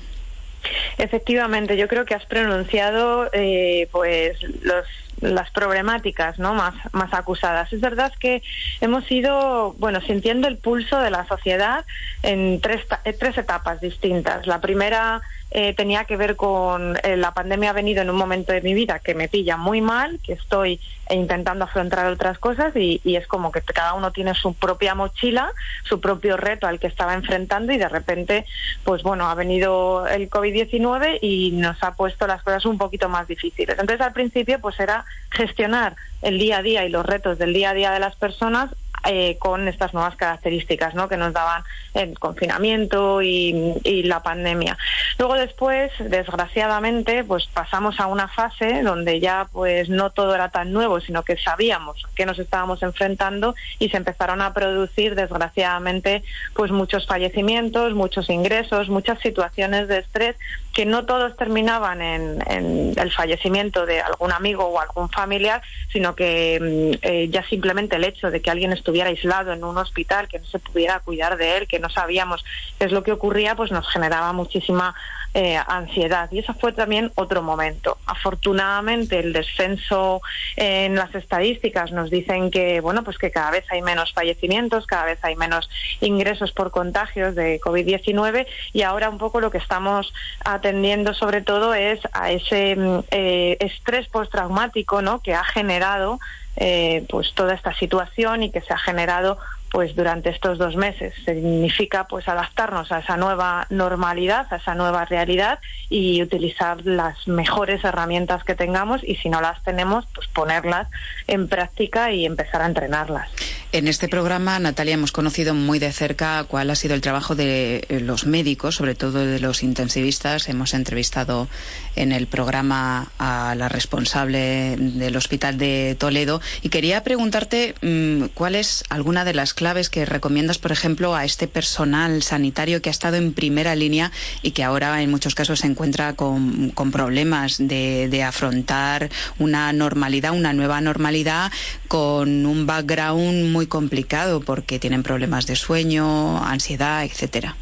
Efectivamente, 0.98 1.78
yo 1.78 1.88
creo 1.88 2.06
que 2.06 2.16
has 2.16 2.26
pronunciado 2.26 3.30
eh, 3.34 3.88
pues 3.92 4.38
los 4.64 4.86
las 5.22 5.50
problemáticas 5.52 6.40
¿no? 6.40 6.54
más, 6.54 6.74
más 6.92 7.14
acusadas. 7.14 7.72
Es 7.72 7.82
verdad 7.82 8.12
que 8.20 8.44
hemos 8.82 9.10
ido 9.12 9.74
bueno, 9.78 10.02
sintiendo 10.02 10.48
el 10.48 10.58
pulso 10.58 11.00
de 11.00 11.10
la 11.10 11.26
sociedad 11.26 11.86
en 12.24 12.60
tres, 12.62 12.86
tres 13.20 13.38
etapas 13.38 13.82
distintas. 13.82 14.48
La 14.48 14.62
primera 14.62 15.22
eh, 15.58 15.74
tenía 15.74 16.04
que 16.04 16.18
ver 16.18 16.36
con 16.36 16.98
eh, 17.02 17.16
la 17.16 17.32
pandemia 17.34 17.70
ha 17.70 17.74
venido 17.74 18.02
en 18.02 18.10
un 18.10 18.18
momento 18.18 18.52
de 18.52 18.60
mi 18.60 18.74
vida 18.74 19.00
que 19.00 19.16
me 19.16 19.30
pilla 19.30 19.56
muy 19.56 19.80
mal, 19.80 20.20
que 20.22 20.34
estoy 20.34 20.82
intentando 21.10 21.64
afrontar 21.64 22.08
otras 22.08 22.40
cosas 22.40 22.76
y, 22.76 23.00
y, 23.06 23.16
es 23.16 23.26
como 23.26 23.54
que 23.54 23.62
cada 23.62 23.94
uno 23.94 24.12
tiene 24.12 24.34
su 24.34 24.54
propia 24.54 24.96
mochila, 24.96 25.50
su 25.86 26.02
propio 26.02 26.36
reto 26.36 26.68
al 26.68 26.78
que 26.78 26.88
estaba 26.88 27.14
enfrentando 27.14 27.72
y 27.72 27.78
de 27.78 27.88
repente, 27.88 28.46
pues 28.84 29.02
bueno, 29.02 29.30
ha 29.30 29.36
venido 29.36 30.06
el 30.08 30.30
COVID-19 30.30 31.20
y 31.22 31.52
nos 31.52 31.82
ha 31.84 31.96
puesto 31.96 32.28
las 32.28 32.44
cosas 32.44 32.66
un 32.66 32.78
poquito 32.78 33.08
más 33.08 33.26
difíciles. 33.26 33.80
Entonces 33.80 34.02
al 34.02 34.12
principio 34.12 34.60
pues 34.60 34.78
era 34.82 35.06
gestionar 35.30 35.96
el 36.22 36.38
día 36.38 36.58
a 36.58 36.64
día 36.64 36.84
y 36.84 36.90
los 36.90 37.06
retos 37.06 37.38
del 37.38 37.54
día 37.54 37.70
a 37.70 37.74
día 37.74 37.92
de 37.92 38.00
las 38.00 38.18
personas 38.18 38.76
eh, 39.08 39.38
con 39.40 39.68
estas 39.68 39.94
nuevas 39.94 40.16
características 40.16 40.96
¿no? 40.96 41.08
que 41.08 41.18
nos 41.18 41.34
daban 41.34 41.64
el 41.94 42.18
confinamiento 42.18 43.22
y, 43.22 43.76
la 44.06 44.22
pandemia. 44.22 44.78
Luego 45.18 45.36
después, 45.36 45.92
desgraciadamente, 46.00 47.24
pues 47.24 47.48
pasamos 47.48 48.00
a 48.00 48.08
una 48.08 48.28
fase 48.28 48.84
donde 48.84 49.20
ya 49.20 49.48
pues 49.52 49.90
no 49.90 50.12
todo 50.12 50.36
era 50.36 50.50
tan 50.50 50.72
nuevo, 50.72 51.00
sino 51.00 51.24
que 51.24 51.38
sabíamos 51.38 52.04
que 52.16 52.26
nos 52.26 52.38
estábamos 52.40 52.84
enfrentando 52.84 53.56
y 53.80 53.90
se 53.90 53.98
empezaron 53.98 54.42
a 54.42 54.54
producir, 54.54 55.16
desgraciadamente, 55.16 56.24
pues 56.54 56.72
muchos 56.72 57.08
fallecimientos, 57.08 57.94
muchos 57.94 58.30
ingresos, 58.30 58.90
muchas 58.90 59.20
situaciones 59.20 59.88
de 59.88 60.00
estrés 60.00 60.36
que 60.74 60.86
no 60.86 61.06
todos 61.06 61.38
terminaban 61.38 62.02
en, 62.02 62.44
en 62.48 62.94
el 62.98 63.12
fallecimiento 63.12 63.86
de 63.86 64.02
algún 64.02 64.32
amigo 64.34 64.66
o 64.66 64.80
algún 64.80 65.10
familiar, 65.10 65.62
sino 65.92 66.16
que 66.16 66.60
mm, 66.62 67.08
eh, 67.08 67.28
ya 67.30 67.44
simplemente 67.48 67.96
el 67.96 68.04
hecho 68.04 68.30
de 68.30 68.42
que 68.42 68.52
alguien 68.52 68.74
estuviera 68.74 68.95
aislado 69.04 69.52
en 69.52 69.64
un 69.64 69.78
hospital, 69.78 70.28
que 70.28 70.40
no 70.40 70.46
se 70.46 70.60
pudiera 70.60 71.00
cuidar 71.00 71.38
de 71.38 71.58
él, 71.58 71.68
que 71.68 71.80
no 71.80 71.90
sabíamos 71.90 72.44
qué 72.80 72.86
es 72.86 72.92
lo 72.92 73.04
que 73.04 73.12
ocurría, 73.12 73.56
pues 73.56 73.72
nos 73.72 73.88
generaba 73.90 74.34
muchísima 74.34 74.96
eh, 75.38 75.60
ansiedad. 75.68 76.32
Y 76.32 76.40
eso 76.40 76.54
fue 76.54 76.72
también 76.72 77.12
otro 77.16 77.42
momento. 77.42 77.98
Afortunadamente, 78.06 79.20
el 79.20 79.34
descenso 79.34 80.22
en 80.56 80.96
las 80.96 81.14
estadísticas 81.14 81.92
nos 81.92 82.10
dicen 82.10 82.50
que, 82.50 82.80
bueno, 82.80 83.04
pues 83.04 83.18
que 83.18 83.32
cada 83.32 83.52
vez 83.52 83.66
hay 83.70 83.82
menos 83.82 84.14
fallecimientos, 84.14 84.88
cada 84.88 85.04
vez 85.04 85.20
hay 85.24 85.36
menos 85.36 85.70
ingresos 86.00 86.54
por 86.54 86.72
contagios 86.72 87.36
de 87.36 87.60
COVID-19 87.60 88.48
y 88.72 88.84
ahora 88.84 89.10
un 89.10 89.18
poco 89.18 89.42
lo 89.42 89.52
que 89.52 89.58
estamos 89.58 90.14
atendiendo 90.46 91.14
sobre 91.14 91.42
todo 91.42 91.74
es 91.74 92.00
a 92.14 92.32
ese 92.32 92.78
eh, 93.12 93.58
estrés 93.60 94.08
postraumático, 94.08 95.02
¿no? 95.02 95.20
Que 95.20 95.34
ha 95.34 95.44
generado 95.44 96.18
eh, 96.56 97.06
pues 97.10 97.34
toda 97.34 97.54
esta 97.54 97.74
situación 97.74 98.44
y 98.44 98.52
que 98.52 98.62
se 98.62 98.72
ha 98.72 98.78
generado 98.78 99.38
pues 99.76 99.94
durante 99.94 100.30
estos 100.30 100.58
dos 100.58 100.78
meses. 100.78 101.14
Significa 101.26 102.08
pues 102.08 102.30
adaptarnos 102.30 102.94
a 102.94 103.00
esa 103.00 103.18
nueva 103.18 103.68
normalidad, 103.70 104.48
a 104.52 104.56
esa 104.56 104.74
nueva 104.74 105.04
realidad 105.04 105.60
y 105.90 106.24
utilizar 106.24 106.86
las 106.86 107.28
mejores 107.28 107.84
herramientas 107.84 108.46
que 108.46 108.56
tengamos 108.56 109.04
y 109.04 109.18
si 109.18 109.28
no 109.28 109.42
las 109.42 109.62
tenemos, 109.64 110.06
pues 110.16 110.30
ponerlas 110.30 110.88
en 111.28 111.50
práctica 111.50 112.14
y 112.14 112.26
empezar 112.26 112.62
a 112.62 112.68
entrenarlas. 112.68 113.30
En 113.74 113.90
este 113.90 114.08
programa, 114.08 114.58
Natalia, 114.60 114.94
hemos 114.94 115.12
conocido 115.12 115.54
muy 115.54 115.80
de 115.80 115.92
cerca 115.92 116.46
cuál 116.46 116.70
ha 116.70 116.76
sido 116.76 116.96
el 116.96 117.02
trabajo 117.02 117.36
de 117.36 117.86
los 117.90 118.26
médicos, 118.26 118.76
sobre 118.76 118.96
todo 118.96 119.26
de 119.26 119.42
los 119.42 119.62
intensivistas. 119.62 120.48
Hemos 120.48 120.74
entrevistado 120.74 121.50
en 121.98 122.14
el 122.14 122.28
programa 122.28 123.12
a 123.20 123.54
la 123.56 123.68
responsable 123.68 124.78
del 124.78 125.18
Hospital 125.18 125.58
de 125.58 125.98
Toledo 126.00 126.40
y 126.62 126.70
quería 126.70 127.04
preguntarte 127.04 127.76
mmm, 127.82 128.28
cuál 128.34 128.56
es 128.56 128.86
alguna 128.90 129.26
de 129.26 129.34
las 129.34 129.54
claves 129.54 129.65
que 129.66 130.06
recomiendas, 130.06 130.60
por 130.60 130.72
ejemplo, 130.72 131.16
a 131.16 131.26
este 131.26 131.48
personal 131.48 132.22
sanitario 132.22 132.82
que 132.82 132.90
ha 132.90 132.92
estado 132.92 133.18
en 133.18 133.34
primera 133.34 133.74
línea 133.74 134.12
y 134.44 134.52
que 134.52 134.64
ahora 134.64 135.02
en 135.02 135.10
muchos 135.10 135.34
casos 135.34 135.62
se 135.62 135.68
encuentra 135.68 136.14
con, 136.14 136.72
problemas 136.92 137.58
de, 137.58 138.08
de 138.10 138.22
afrontar 138.22 139.10
una 139.40 139.74
normalidad, 139.74 140.34
una 140.34 140.54
nueva 140.54 140.82
normalidad 140.82 141.52
con 141.88 142.46
un 142.46 142.68
background 142.68 143.52
muy 143.52 143.66
complicado 143.66 144.40
porque 144.40 144.78
tienen 144.78 145.02
problemas 145.02 145.48
de 145.48 145.56
sueño, 145.56 146.44
ansiedad, 146.44 147.04
etcétera. 147.04 147.56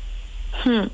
Hmm. 0.66 0.88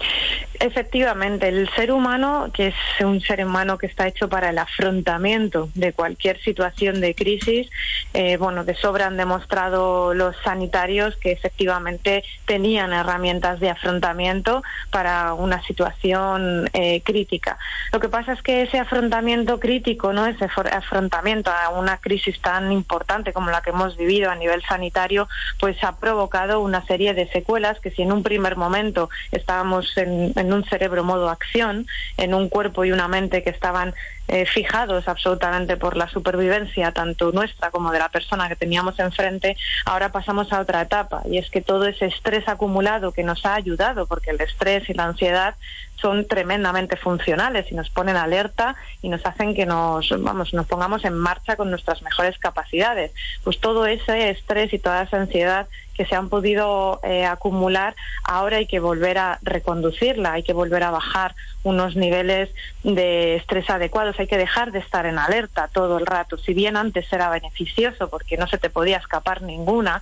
Efectivamente, 0.60 1.48
el 1.48 1.70
ser 1.70 1.90
humano, 1.90 2.50
que 2.54 2.68
es 2.68 2.76
un 3.00 3.22
ser 3.22 3.46
humano 3.46 3.78
que 3.78 3.86
está 3.86 4.08
hecho 4.08 4.28
para 4.28 4.50
el 4.50 4.58
afrontamiento 4.58 5.70
de 5.74 5.94
cualquier 5.94 6.38
situación 6.42 7.00
de 7.00 7.16
crisis, 7.16 7.70
eh, 8.14 8.36
bueno, 8.36 8.66
de 8.66 8.76
sobra 8.76 9.08
han 9.08 9.16
demostrado 9.16 10.14
los 10.14 10.36
sanitarios 10.44 11.16
que 11.16 11.32
efectivamente 11.32 12.26
tenían 12.46 12.92
herramientas 12.92 13.62
de 13.62 13.70
afrontamiento 13.70 14.62
para 14.92 15.34
una 15.34 15.64
situación 15.64 16.70
eh, 16.74 17.02
crítica. 17.06 17.58
Lo 17.94 18.02
que 18.02 18.10
pasa 18.10 18.34
es 18.34 18.42
que 18.42 18.64
ese 18.64 18.80
afrontamiento 18.80 19.62
crítico, 19.62 20.12
no 20.12 20.26
ese 20.26 20.44
afrontamiento 20.46 21.52
a 21.52 21.70
una 21.70 22.00
crisis 22.00 22.42
tan 22.42 22.74
importante 22.74 23.32
como 23.32 23.50
la 23.50 23.62
que 23.62 23.70
hemos 23.70 23.96
vivido 23.96 24.30
a 24.30 24.36
nivel 24.36 24.62
sanitario, 24.64 25.30
pues 25.58 25.82
ha 25.86 25.98
provocado 26.00 26.60
una 26.60 26.86
serie 26.86 27.14
de 27.14 27.30
secuelas 27.30 27.80
que 27.80 27.92
si 27.92 28.02
en 28.02 28.12
un 28.12 28.24
primer 28.24 28.58
momento 28.58 29.10
estábamos 29.32 29.96
en, 29.98 30.34
en 30.36 30.49
un 30.54 30.64
cerebro 30.64 31.04
modo 31.04 31.30
acción, 31.30 31.88
en 32.18 32.34
un 32.34 32.50
cuerpo 32.50 32.86
y 32.86 32.92
una 32.92 33.08
mente 33.08 33.44
que 33.44 33.50
estaban 33.50 33.94
eh, 34.28 34.46
fijados 34.46 35.08
absolutamente 35.08 35.76
por 35.76 35.98
la 35.98 36.08
supervivencia, 36.08 36.92
tanto 36.92 37.32
nuestra 37.32 37.72
como 37.72 37.92
de 37.92 38.00
la 38.00 38.10
persona 38.10 38.48
que 38.48 38.56
teníamos 38.56 39.00
enfrente, 39.00 39.58
ahora 39.86 40.12
pasamos 40.12 40.54
a 40.54 40.60
otra 40.60 40.82
etapa. 40.82 41.24
Y 41.26 41.38
es 41.38 41.50
que 41.50 41.62
todo 41.62 41.86
ese 41.86 42.06
estrés 42.06 42.48
acumulado 42.48 43.12
que 43.12 43.24
nos 43.24 43.46
ha 43.46 43.56
ayudado, 43.56 44.06
porque 44.06 44.30
el 44.32 44.42
estrés 44.42 44.88
y 44.90 44.94
la 44.94 45.06
ansiedad 45.06 45.56
son 46.02 46.26
tremendamente 46.28 46.96
funcionales 46.98 47.72
y 47.72 47.76
nos 47.76 47.90
ponen 47.90 48.16
alerta 48.16 48.76
y 49.02 49.10
nos 49.10 49.26
hacen 49.26 49.56
que 49.56 49.66
nos 49.66 50.10
vamos 50.22 50.54
nos 50.54 50.68
pongamos 50.68 51.06
en 51.06 51.14
marcha 51.14 51.56
con 51.56 51.70
nuestras 51.70 52.02
mejores 52.02 52.38
capacidades. 52.38 53.12
Pues 53.44 53.60
todo 53.60 53.86
ese 53.86 54.30
estrés 54.30 54.74
y 54.74 54.80
toda 54.80 55.04
esa 55.04 55.18
ansiedad 55.18 55.68
que 56.00 56.06
se 56.06 56.16
han 56.16 56.30
podido 56.30 57.02
eh, 57.04 57.26
acumular 57.26 57.94
ahora 58.24 58.56
hay 58.56 58.68
que 58.68 58.80
volver 58.80 59.18
a 59.18 59.38
reconducirla 59.42 60.32
hay 60.32 60.44
que 60.44 60.54
volver 60.54 60.84
a 60.84 60.92
bajar 60.92 61.36
unos 61.64 61.98
niveles 61.98 62.50
de 62.84 63.36
estrés 63.36 63.70
adecuados 63.70 64.18
hay 64.18 64.28
que 64.28 64.38
dejar 64.38 64.72
de 64.72 64.80
estar 64.80 65.06
en 65.06 65.20
alerta 65.20 65.68
todo 65.68 65.98
el 65.98 66.06
rato. 66.06 66.38
Si 66.38 66.54
bien 66.54 66.78
antes 66.78 67.12
era 67.12 67.30
beneficioso 67.30 68.10
porque 68.10 68.38
no 68.38 68.48
se 68.48 68.58
te 68.58 68.70
podía 68.70 68.96
escapar 68.96 69.42
ninguna 69.42 70.02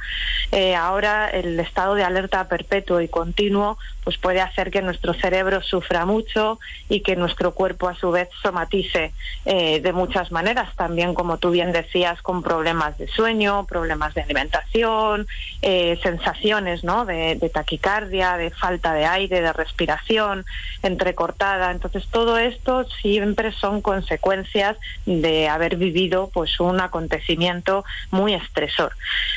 eh, 0.51 0.75
ahora 0.75 1.29
el 1.29 1.59
estado 1.59 1.95
de 1.95 2.03
alerta 2.03 2.47
perpetuo 2.47 3.01
y 3.01 3.07
continuo 3.07 3.79
pues 4.03 4.17
puede 4.19 4.39
hacer 4.39 4.69
que 4.69 4.83
nuestro 4.83 5.15
cerebro 5.15 5.63
sufra 5.63 5.86
mucho 6.05 6.59
y 6.89 7.01
que 7.01 7.15
nuestro 7.15 7.53
cuerpo 7.53 7.87
a 7.87 7.95
su 7.95 8.11
vez 8.11 8.29
somatice 8.41 9.13
eh, 9.45 9.79
de 9.79 9.93
muchas 9.93 10.31
maneras, 10.31 10.75
también 10.75 11.13
como 11.13 11.37
tú 11.37 11.51
bien 11.51 11.71
decías, 11.71 12.21
con 12.21 12.43
problemas 12.43 12.97
de 12.97 13.07
sueño, 13.07 13.65
problemas 13.65 14.13
de 14.13 14.21
alimentación, 14.21 15.27
eh, 15.61 15.99
sensaciones 16.03 16.83
¿no? 16.83 17.05
de, 17.05 17.35
de, 17.35 17.49
taquicardia, 17.49 18.37
de 18.37 18.51
falta 18.51 18.93
de 18.93 19.05
aire, 19.05 19.41
de 19.41 19.53
respiración 19.53 20.45
entrecortada. 20.83 21.71
Entonces 21.71 22.07
todo 22.11 22.37
esto 22.37 22.85
siempre 23.01 23.51
son 23.53 23.81
consecuencias 23.81 24.77
de 25.05 25.47
haber 25.47 25.77
vivido 25.77 26.29
pues 26.33 26.59
un 26.59 26.79
acontecimiento 26.81 27.85
muy 28.11 28.33
estresor. 28.33 28.93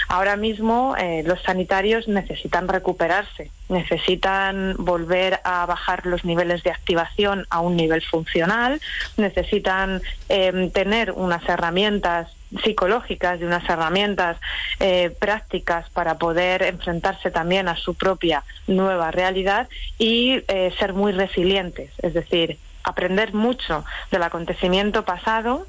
Ahora 0.08 0.36
mismo 0.36 0.96
eh, 0.96 1.22
los 1.24 1.40
sanitarios 1.42 2.08
necesitan 2.08 2.68
recuperarse, 2.68 3.50
necesitan 3.70 4.74
volver 4.78 5.40
a 5.44 5.64
bajar 5.66 6.06
los 6.06 6.24
niveles 6.24 6.62
de 6.62 6.70
activación 6.70 7.46
a 7.50 7.60
un 7.60 7.76
nivel 7.76 8.02
funcional, 8.02 8.80
necesitan 9.16 10.02
eh, 10.28 10.70
tener 10.74 11.12
unas 11.12 11.48
herramientas 11.48 12.28
psicológicas 12.64 13.40
y 13.40 13.44
unas 13.44 13.68
herramientas 13.68 14.36
eh, 14.80 15.14
prácticas 15.18 15.88
para 15.90 16.18
poder 16.18 16.62
enfrentarse 16.62 17.30
también 17.30 17.68
a 17.68 17.76
su 17.76 17.94
propia 17.94 18.42
nueva 18.66 19.10
realidad 19.10 19.68
y 19.98 20.42
eh, 20.48 20.72
ser 20.78 20.92
muy 20.92 21.12
resilientes, 21.12 21.92
es 22.02 22.12
decir, 22.12 22.58
aprender 22.82 23.34
mucho 23.34 23.84
del 24.10 24.22
acontecimiento 24.22 25.04
pasado, 25.04 25.66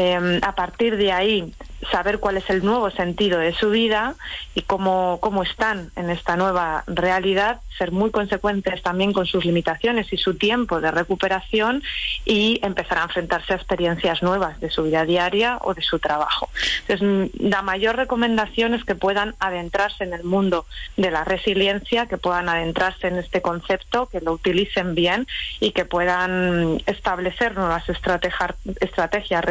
eh, 0.00 0.40
a 0.42 0.54
partir 0.54 0.96
de 0.96 1.10
ahí 1.10 1.52
saber 1.90 2.18
cuál 2.18 2.36
es 2.36 2.48
el 2.50 2.64
nuevo 2.64 2.90
sentido 2.90 3.38
de 3.38 3.52
su 3.52 3.70
vida 3.70 4.14
y 4.54 4.62
cómo, 4.62 5.18
cómo 5.20 5.42
están 5.42 5.90
en 5.96 6.10
esta 6.10 6.36
nueva 6.36 6.84
realidad, 6.86 7.60
ser 7.76 7.92
muy 7.92 8.10
consecuentes 8.10 8.82
también 8.82 9.12
con 9.12 9.26
sus 9.26 9.44
limitaciones 9.44 10.12
y 10.12 10.16
su 10.16 10.34
tiempo 10.34 10.80
de 10.80 10.90
recuperación 10.90 11.82
y 12.24 12.60
empezar 12.62 12.98
a 12.98 13.04
enfrentarse 13.04 13.52
a 13.52 13.56
experiencias 13.56 14.22
nuevas 14.22 14.60
de 14.60 14.70
su 14.70 14.82
vida 14.84 15.04
diaria 15.04 15.58
o 15.62 15.74
de 15.74 15.82
su 15.82 15.98
trabajo. 15.98 16.48
Entonces, 16.86 17.30
la 17.40 17.62
mayor 17.62 17.96
recomendación 17.96 18.74
es 18.74 18.84
que 18.84 18.94
puedan 18.94 19.34
adentrarse 19.38 20.04
en 20.04 20.12
el 20.12 20.24
mundo 20.24 20.66
de 20.96 21.10
la 21.10 21.24
resiliencia, 21.24 22.06
que 22.06 22.18
puedan 22.18 22.48
adentrarse 22.48 23.08
en 23.08 23.18
este 23.18 23.40
concepto, 23.40 24.06
que 24.06 24.20
lo 24.20 24.32
utilicen 24.32 24.94
bien 24.94 25.26
y 25.60 25.70
que 25.70 25.84
puedan 25.84 26.82
establecer 26.86 27.56
nuevas 27.56 27.88
estrategias, 27.88 28.54
estrategias 28.80 29.44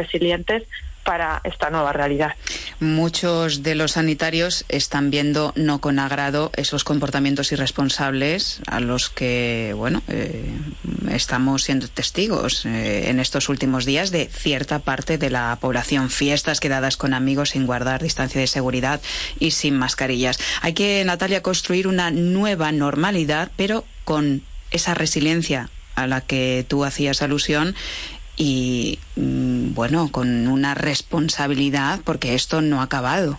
para 1.08 1.40
esta 1.44 1.70
nueva 1.70 1.94
realidad. 1.94 2.34
Muchos 2.80 3.62
de 3.62 3.74
los 3.74 3.92
sanitarios 3.92 4.66
están 4.68 5.10
viendo 5.10 5.54
no 5.56 5.80
con 5.80 5.98
agrado 5.98 6.50
esos 6.54 6.84
comportamientos 6.84 7.50
irresponsables 7.50 8.60
a 8.66 8.78
los 8.80 9.08
que, 9.08 9.72
bueno, 9.74 10.02
eh, 10.08 10.44
estamos 11.10 11.62
siendo 11.62 11.88
testigos 11.88 12.66
eh, 12.66 13.08
en 13.08 13.20
estos 13.20 13.48
últimos 13.48 13.86
días 13.86 14.10
de 14.10 14.26
cierta 14.26 14.80
parte 14.80 15.16
de 15.16 15.30
la 15.30 15.56
población. 15.58 16.10
Fiestas 16.10 16.60
quedadas 16.60 16.98
con 16.98 17.14
amigos 17.14 17.50
sin 17.50 17.64
guardar 17.64 18.02
distancia 18.02 18.38
de 18.38 18.46
seguridad 18.46 19.00
y 19.38 19.52
sin 19.52 19.78
mascarillas. 19.78 20.38
Hay 20.60 20.74
que, 20.74 21.02
Natalia, 21.06 21.42
construir 21.42 21.88
una 21.88 22.10
nueva 22.10 22.70
normalidad, 22.70 23.50
pero 23.56 23.86
con 24.04 24.42
esa 24.70 24.92
resiliencia 24.92 25.70
a 25.94 26.06
la 26.06 26.20
que 26.20 26.66
tú 26.68 26.84
hacías 26.84 27.22
alusión 27.22 27.74
y 28.38 29.00
mm, 29.16 29.74
bueno, 29.74 30.10
con 30.10 30.46
una 30.46 30.74
responsabilidad 30.74 32.00
porque 32.04 32.34
esto 32.34 32.62
no 32.62 32.80
ha 32.80 32.84
acabado. 32.84 33.38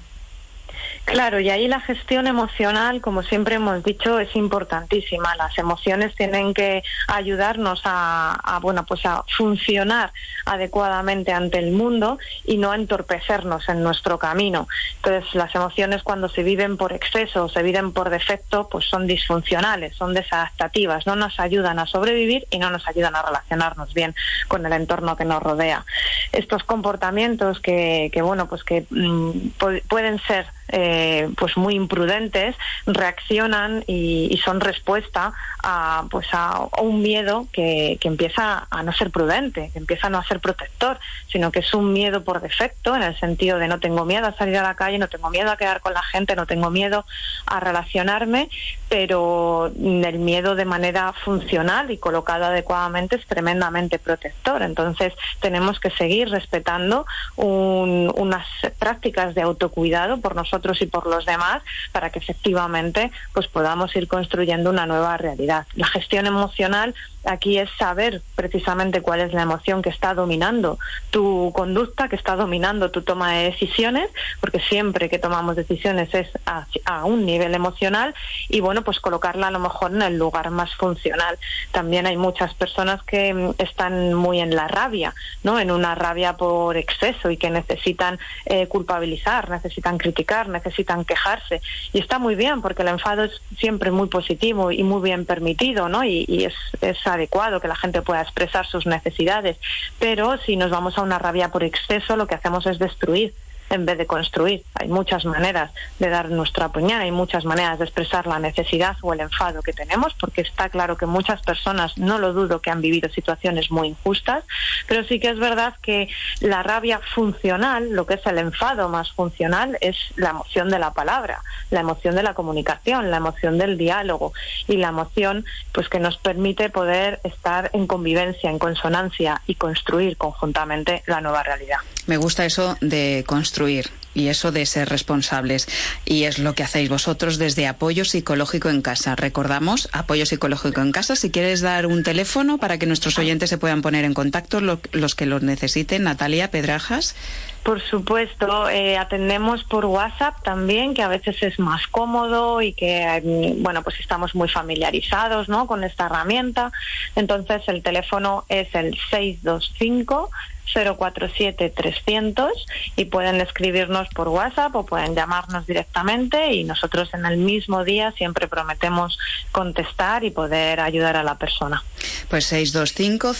Claro, 1.10 1.40
y 1.40 1.50
ahí 1.50 1.68
la 1.68 1.80
gestión 1.80 2.28
emocional, 2.28 3.02
como 3.02 3.24
siempre 3.24 3.56
hemos 3.56 3.84
dicho, 3.84 4.20
es 4.20 4.36
importantísima. 4.36 5.36
Las 5.38 5.58
emociones 5.58 6.14
tienen 6.14 6.54
que 6.54 6.84
ayudarnos 7.08 7.82
a, 7.84 8.60
bueno, 8.62 8.86
pues 8.86 9.04
a 9.08 9.24
funcionar 9.36 10.14
adecuadamente 10.46 11.32
ante 11.32 11.58
el 11.58 11.72
mundo 11.72 12.20
y 12.46 12.58
no 12.58 12.72
a 12.72 12.76
entorpecernos 12.76 13.70
en 13.70 13.82
nuestro 13.82 14.20
camino. 14.20 14.68
Entonces, 14.98 15.34
las 15.34 15.54
emociones 15.56 16.04
cuando 16.04 16.30
se 16.30 16.44
viven 16.44 16.78
por 16.78 16.94
exceso 16.94 17.46
o 17.46 17.50
se 17.50 17.64
viven 17.64 17.92
por 17.92 18.12
defecto, 18.12 18.70
pues 18.70 18.86
son 18.86 19.08
disfuncionales, 19.08 19.96
son 19.96 20.14
desadaptativas, 20.14 21.08
no 21.08 21.16
nos 21.16 21.40
ayudan 21.40 21.80
a 21.80 21.88
sobrevivir 21.88 22.46
y 22.52 22.60
no 22.60 22.70
nos 22.70 22.88
ayudan 22.88 23.16
a 23.16 23.24
relacionarnos 23.24 23.96
bien 23.96 24.14
con 24.48 24.64
el 24.64 24.74
entorno 24.74 25.18
que 25.18 25.26
nos 25.26 25.42
rodea. 25.42 25.86
Estos 26.34 26.64
comportamientos 26.64 27.60
que, 27.60 28.12
que 28.14 28.22
bueno, 28.22 28.48
pues 28.48 28.64
que 28.64 28.86
mm, 28.92 29.50
pueden 29.88 30.20
ser 30.20 30.46
eh, 30.72 31.30
pues 31.38 31.58
muy 31.58 31.76
imprudentes 31.76 32.56
reaccionan 32.86 33.84
y, 33.88 34.40
son 34.46 34.62
respuesta 34.62 35.34
a 35.62 36.06
pues 36.10 36.28
a, 36.32 36.70
un 36.82 37.02
miedo 37.02 37.48
que, 37.52 37.98
que, 38.00 38.08
empieza 38.08 38.68
a 38.70 38.84
no 38.84 38.94
ser 38.94 39.12
prudente, 39.12 39.70
que 39.74 39.80
empieza 39.80 40.08
a 40.08 40.10
no 40.10 40.24
ser 40.24 40.40
protector, 40.40 40.98
sino 41.28 41.52
que 41.52 41.60
es 41.60 41.74
un 41.74 41.92
miedo 41.92 42.24
por 42.24 42.40
defecto 42.42 42.96
en 42.96 43.04
el 43.04 43.20
sentido 43.20 43.60
de 43.60 43.68
no 43.68 43.80
tengo 43.80 44.06
miedo 44.06 44.28
a 44.28 44.34
salir 44.34 44.58
a 44.58 44.64
la 44.64 44.76
calle, 44.76 44.98
no 44.98 45.10
tengo 45.10 45.30
miedo 45.30 45.52
a 45.52 45.58
quedar 45.58 45.82
con 45.82 45.94
la 45.94 46.04
gente, 46.04 46.36
no 46.36 46.46
tengo 46.46 46.70
miedo 46.70 47.06
a 47.46 47.60
relacionarme, 47.60 48.50
pero 48.88 49.72
el 49.76 50.20
miedo 50.20 50.56
de 50.56 50.66
manera 50.66 51.14
funcional 51.14 51.92
y 51.92 51.98
colocado 51.98 52.46
adecuadamente 52.46 53.18
es 53.18 53.26
tremendamente 53.26 54.00
protector. 54.00 54.62
Entonces 54.62 55.14
tenemos 55.42 55.80
que 55.80 55.90
seguir 55.92 56.30
respetando 56.30 57.06
unas 57.36 58.48
prácticas 58.78 59.36
de 59.36 59.42
autocuidado 59.42 60.22
por 60.22 60.36
nosotros 60.36 60.59
y 60.82 60.86
por 60.86 61.08
los 61.08 61.26
demás 61.26 61.62
para 61.92 62.10
que 62.10 62.20
efectivamente 62.20 63.12
pues 63.34 63.48
podamos 63.48 63.96
ir 63.96 64.08
construyendo 64.08 64.70
una 64.70 64.86
nueva 64.86 65.18
realidad. 65.18 65.66
La 65.76 65.88
gestión 65.88 66.26
emocional 66.26 66.94
aquí 67.26 67.58
es 67.58 67.70
saber 67.78 68.22
precisamente 68.36 69.02
cuál 69.02 69.22
es 69.22 69.34
la 69.34 69.42
emoción 69.42 69.82
que 69.82 69.90
está 69.90 70.14
dominando 70.14 70.80
tu 71.10 71.52
conducta, 71.54 72.08
que 72.08 72.16
está 72.16 72.36
dominando 72.36 72.92
tu 72.92 73.02
toma 73.02 73.34
de 73.34 73.52
decisiones, 73.52 74.10
porque 74.40 74.60
siempre 74.60 75.10
que 75.10 75.20
tomamos 75.20 75.56
decisiones 75.56 76.14
es 76.14 76.30
a, 76.46 76.66
un 77.06 77.26
nivel 77.26 77.56
emocional 77.56 78.14
y 78.50 78.60
bueno, 78.60 78.84
pues 78.84 79.00
colocarla 79.00 79.48
a 79.48 79.52
lo 79.52 79.60
mejor 79.60 79.92
en 79.92 80.02
el 80.02 80.18
lugar 80.18 80.50
más 80.50 80.74
funcional. 80.76 81.38
También 81.72 82.08
hay 82.08 82.18
muchas 82.18 82.54
personas 82.54 83.04
que 83.04 83.34
mm, 83.34 83.56
están 83.58 84.14
muy 84.14 84.40
en 84.40 84.56
la 84.56 84.68
rabia, 84.68 85.14
¿no? 85.44 85.60
En 85.60 85.72
una 85.72 85.96
rabia 85.96 86.38
por 86.38 86.78
exceso 86.78 87.30
y 87.30 87.38
que 87.38 87.50
necesitan 87.50 88.20
eh, 88.46 88.68
culpabilizar, 88.68 89.50
necesitan 89.50 89.98
criticar, 89.98 90.48
necesitan 90.50 91.06
quejarse. 91.06 91.62
Y 91.94 92.00
está 92.00 92.20
muy 92.20 92.36
bien 92.36 92.62
porque 92.62 92.84
el 92.84 92.90
enfado 92.90 93.24
es 93.24 93.42
siempre 93.58 93.92
muy 93.92 94.08
positivo 94.08 94.72
y 94.72 94.84
muy 94.84 95.02
bien 95.02 95.26
permitido, 95.26 95.90
¿no? 95.90 96.04
Y, 96.04 96.26
y 96.28 96.46
es, 96.46 96.54
es 96.82 96.98
adecuado 97.10 97.60
que 97.60 97.68
la 97.68 97.76
gente 97.76 98.02
pueda 98.02 98.22
expresar 98.22 98.66
sus 98.66 98.86
necesidades. 98.86 99.58
Pero 100.00 100.38
si 100.38 100.56
nos 100.56 100.72
vamos 100.72 100.98
a 100.98 101.02
una 101.02 101.20
rabia 101.20 101.50
por 101.50 101.64
exceso, 101.64 102.16
lo 102.16 102.28
que 102.28 102.36
hacemos 102.36 102.66
es 102.66 102.80
destruir 102.80 103.34
en 103.70 103.86
vez 103.86 103.98
de 103.98 104.06
construir. 104.06 104.64
Hay 104.76 104.88
muchas 104.88 105.26
maneras 105.26 105.72
de 106.00 106.10
dar 106.10 106.30
nuestra 106.30 106.68
opinión, 106.68 107.02
hay 107.02 107.12
muchas 107.12 107.46
maneras 107.46 107.80
de 107.80 107.86
expresar 107.86 108.28
la 108.28 108.40
necesidad 108.40 108.98
o 109.02 109.14
el 109.14 109.20
enfado 109.20 109.62
que 109.62 109.74
tenemos, 109.74 110.14
porque 110.20 110.42
está 110.42 110.70
claro 110.70 110.98
que 110.98 111.06
muchas 111.06 111.42
personas, 111.42 111.98
no 111.98 112.18
lo 112.18 112.34
dudo, 112.34 112.62
que 112.62 112.72
han 112.72 112.82
vivido 112.82 113.10
situaciones 113.10 113.72
muy 113.72 113.90
injustas, 113.90 114.44
pero 114.88 115.04
sí 115.04 115.20
que 115.20 115.30
es 115.30 115.40
verdad 115.40 115.76
que 115.82 116.10
la 116.40 116.64
rabia 116.64 117.00
funcional, 117.14 117.92
lo 117.92 118.06
que 118.06 118.16
es 118.16 118.26
el 118.26 118.38
enfado 118.38 118.90
más 118.90 119.12
funcional, 119.12 119.78
es 119.82 119.98
la 120.16 120.32
emoción 120.32 120.70
de 120.70 120.80
la 120.80 120.94
palabra, 120.94 121.42
la 121.70 121.82
emoción 121.82 122.16
de 122.16 122.24
la 122.24 122.34
comunicación, 122.34 123.12
la 123.12 123.18
emoción 123.18 123.58
del 123.58 123.78
diálogo 123.78 124.34
y 124.68 124.78
la 124.78 124.90
emoción 124.90 125.46
pues 125.72 125.90
que 125.90 126.00
nos 126.00 126.18
permite 126.18 126.70
poder 126.70 127.20
estar 127.24 127.70
en 127.74 127.88
convivencia, 127.88 128.50
en 128.50 128.60
consonancia 128.60 129.42
y 129.46 129.56
construir 129.56 130.18
conjuntamente 130.18 131.04
la 131.06 131.22
nueva 131.22 131.44
realidad. 131.44 131.78
Me 132.08 132.18
gusta 132.18 132.46
eso 132.46 132.76
de 132.82 133.24
construir 133.28 133.59
y 133.68 134.28
eso 134.28 134.52
de 134.52 134.66
ser 134.66 134.90
responsables. 134.90 135.68
Y 136.06 136.24
es 136.24 136.40
lo 136.40 136.54
que 136.54 136.64
hacéis 136.64 136.90
vosotros 136.90 137.38
desde 137.38 137.68
Apoyo 137.68 138.06
Psicológico 138.06 138.70
en 138.70 138.82
Casa. 138.82 139.16
Recordamos, 139.16 139.90
Apoyo 139.92 140.26
Psicológico 140.26 140.82
en 140.82 140.92
Casa, 140.92 141.16
si 141.16 141.32
quieres 141.32 141.62
dar 141.62 141.86
un 141.86 142.04
teléfono 142.04 142.58
para 142.58 142.78
que 142.78 142.86
nuestros 142.86 143.18
oyentes 143.20 143.50
se 143.50 143.58
puedan 143.58 143.82
poner 143.82 144.06
en 144.06 144.14
contacto, 144.14 144.62
los 144.62 145.16
que 145.16 145.26
lo 145.26 145.40
necesiten. 145.40 146.04
Natalia 146.04 146.52
Pedrajas. 146.52 147.16
Por 147.64 147.82
supuesto, 147.82 148.70
eh, 148.70 148.98
atendemos 148.98 149.64
por 149.66 149.86
WhatsApp 149.86 150.42
también, 150.44 150.94
que 150.94 151.04
a 151.04 151.10
veces 151.10 151.36
es 151.44 151.60
más 151.60 151.88
cómodo 151.88 152.62
y 152.62 152.74
que, 152.74 153.22
mm, 153.24 153.62
bueno, 153.62 153.84
pues 153.84 154.00
estamos 154.00 154.34
muy 154.34 154.48
familiarizados, 154.48 155.50
¿no? 155.50 155.68
Con 155.68 155.84
esta 155.84 156.06
herramienta. 156.06 156.72
Entonces, 157.16 157.62
el 157.68 157.84
teléfono 157.84 158.46
es 158.48 158.74
el 158.74 158.98
625 159.12 160.32
047 160.74 161.70
300 161.70 162.52
y 162.96 163.06
pueden 163.06 163.42
escribirnos 163.42 164.08
por 164.10 164.28
WhatsApp 164.28 164.76
o 164.76 164.86
pueden 164.86 165.16
llamarnos 165.16 165.66
directamente 165.68 166.54
y 166.54 166.64
nosotros 166.64 167.10
en 167.14 167.26
el 167.26 167.38
mismo 167.38 167.84
día 167.84 168.12
siempre 168.14 168.48
prometemos 168.48 169.18
contestar 169.52 170.24
y 170.24 170.32
poder 170.32 170.80
ayudar 170.80 171.16
a 171.18 171.24
la 171.24 171.36
persona. 171.36 171.84
Pues 172.30 172.46
625 172.46 173.34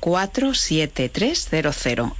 047300 0.00 1.76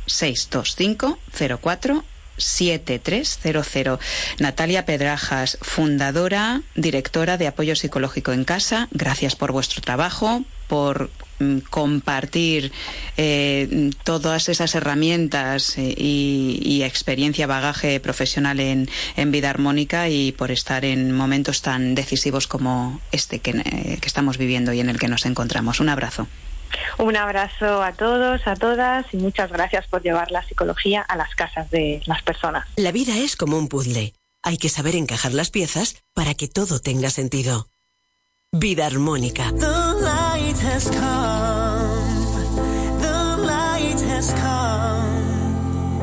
625 0.07 1.19
04 1.63 2.05
7300. 2.39 3.99
Natalia 4.39 4.85
Pedrajas, 4.85 5.59
fundadora, 5.63 6.63
directora 6.75 7.37
de 7.39 7.47
Apoyo 7.47 7.77
Psicológico 7.77 8.33
en 8.33 8.45
Casa, 8.45 8.89
gracias 8.91 9.37
por 9.37 9.53
vuestro 9.53 9.81
trabajo, 9.83 10.43
por 10.67 11.11
mm, 11.39 11.59
compartir 11.71 12.73
eh, 13.17 13.91
todas 14.05 14.49
esas 14.49 14.75
herramientas 14.75 15.79
eh, 15.79 15.95
y, 15.97 16.83
experiencia, 16.83 17.47
bagaje 17.47 17.99
profesional 18.01 18.61
en, 18.61 18.89
vida 19.33 19.51
armónica 19.51 20.09
y 20.09 20.33
por 20.33 20.51
estar 20.51 20.85
en 20.85 21.13
momentos 21.13 21.63
tan 21.63 21.95
decisivos 21.95 22.47
como 22.47 23.01
este 23.13 23.41
que, 23.41 23.51
eh, 23.51 23.99
que 24.01 24.07
estamos 24.07 24.39
viviendo 24.39 24.73
y 24.73 24.81
en 24.81 24.89
el 24.89 24.99
que 24.99 25.09
nos 25.09 25.27
encontramos. 25.27 25.81
Un 25.81 25.89
abrazo. 25.89 26.29
Un 26.99 27.17
abrazo 27.17 27.83
a 27.83 27.93
todos, 27.93 28.47
a 28.47 28.55
todas 28.55 29.07
y 29.13 29.17
muchas 29.17 29.51
gracias 29.51 29.87
por 29.87 30.03
llevar 30.03 30.31
la 30.31 30.47
psicología 30.47 31.03
a 31.03 31.17
las 31.17 31.35
casas 31.35 31.71
de 31.71 32.03
las 32.07 32.23
personas. 32.23 32.67
La 32.77 32.93
vida 32.93 33.17
es 33.19 33.37
como 33.37 33.59
un 33.59 33.69
puzzle. 33.69 34.15
Hay 34.43 34.59
que 34.59 34.69
saber 34.69 34.95
encajar 34.95 35.33
las 35.33 35.51
piezas 35.51 36.03
para 36.15 36.35
que 36.35 36.49
todo 36.49 36.81
tenga 36.81 37.11
sentido. 37.11 37.69
Vida 38.59 38.87
armónica. 38.87 39.53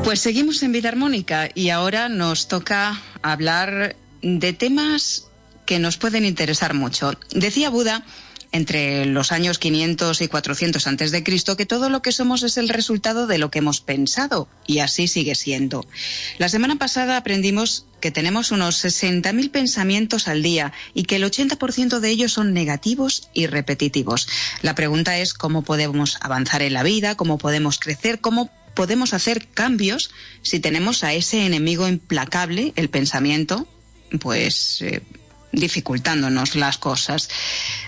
Pues 0.04 0.20
seguimos 0.20 0.62
en 0.62 0.70
Vida 0.70 0.88
Armónica 0.88 1.48
y 1.52 1.70
ahora 1.70 2.08
nos 2.08 2.46
toca 2.46 3.00
hablar 3.22 3.96
de 4.22 4.52
temas 4.52 5.26
que 5.66 5.80
nos 5.80 5.96
pueden 5.96 6.24
interesar 6.24 6.74
mucho. 6.74 7.14
Decía 7.30 7.70
Buda 7.70 8.04
entre 8.54 9.04
los 9.04 9.32
años 9.32 9.58
500 9.58 10.20
y 10.20 10.28
400 10.28 10.86
antes 10.86 11.10
de 11.10 11.24
Cristo 11.24 11.56
que 11.56 11.66
todo 11.66 11.90
lo 11.90 12.02
que 12.02 12.12
somos 12.12 12.44
es 12.44 12.56
el 12.56 12.68
resultado 12.68 13.26
de 13.26 13.38
lo 13.38 13.50
que 13.50 13.58
hemos 13.58 13.80
pensado 13.80 14.48
y 14.64 14.78
así 14.78 15.08
sigue 15.08 15.34
siendo. 15.34 15.84
La 16.38 16.48
semana 16.48 16.76
pasada 16.76 17.16
aprendimos 17.16 17.86
que 18.00 18.12
tenemos 18.12 18.52
unos 18.52 18.84
60.000 18.84 19.50
pensamientos 19.50 20.28
al 20.28 20.44
día 20.44 20.72
y 20.94 21.02
que 21.02 21.16
el 21.16 21.24
80% 21.24 21.98
de 21.98 22.08
ellos 22.08 22.32
son 22.32 22.52
negativos 22.52 23.28
y 23.34 23.48
repetitivos. 23.48 24.28
La 24.62 24.76
pregunta 24.76 25.18
es 25.18 25.34
cómo 25.34 25.62
podemos 25.62 26.18
avanzar 26.20 26.62
en 26.62 26.74
la 26.74 26.84
vida, 26.84 27.16
cómo 27.16 27.38
podemos 27.38 27.80
crecer, 27.80 28.20
cómo 28.20 28.52
podemos 28.74 29.14
hacer 29.14 29.48
cambios 29.48 30.12
si 30.42 30.60
tenemos 30.60 31.02
a 31.02 31.12
ese 31.12 31.44
enemigo 31.44 31.88
implacable, 31.88 32.72
el 32.76 32.88
pensamiento, 32.88 33.66
pues 34.20 34.80
eh, 34.82 35.02
dificultándonos 35.54 36.56
las 36.56 36.78
cosas. 36.78 37.28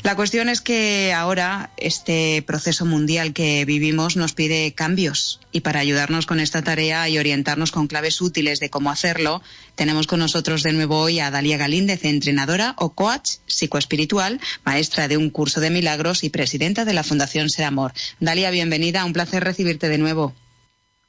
La 0.02 0.16
cuestión 0.16 0.48
es 0.48 0.60
que 0.60 1.12
ahora 1.12 1.70
este 1.76 2.42
proceso 2.46 2.84
mundial 2.84 3.32
que 3.32 3.64
vivimos 3.64 4.16
nos 4.16 4.32
pide 4.32 4.72
cambios 4.74 5.40
y 5.52 5.60
para 5.60 5.80
ayudarnos 5.80 6.26
con 6.26 6.40
esta 6.40 6.62
tarea 6.62 7.08
y 7.08 7.18
orientarnos 7.18 7.72
con 7.72 7.86
claves 7.86 8.20
útiles 8.20 8.60
de 8.60 8.70
cómo 8.70 8.90
hacerlo, 8.90 9.42
tenemos 9.74 10.06
con 10.06 10.18
nosotros 10.18 10.62
de 10.62 10.72
nuevo 10.72 10.98
hoy 10.98 11.20
a 11.20 11.30
Dalia 11.30 11.56
Galíndez, 11.56 12.04
entrenadora 12.04 12.74
o 12.78 12.94
coach 12.94 13.38
psicoespiritual, 13.46 14.40
maestra 14.64 15.08
de 15.08 15.16
un 15.16 15.30
curso 15.30 15.60
de 15.60 15.70
milagros 15.70 16.24
y 16.24 16.30
presidenta 16.30 16.84
de 16.84 16.92
la 16.92 17.04
Fundación 17.04 17.48
Ser 17.48 17.64
Amor. 17.64 17.92
Dalia, 18.20 18.50
bienvenida, 18.50 19.04
un 19.04 19.12
placer 19.12 19.44
recibirte 19.44 19.88
de 19.88 19.98
nuevo. 19.98 20.34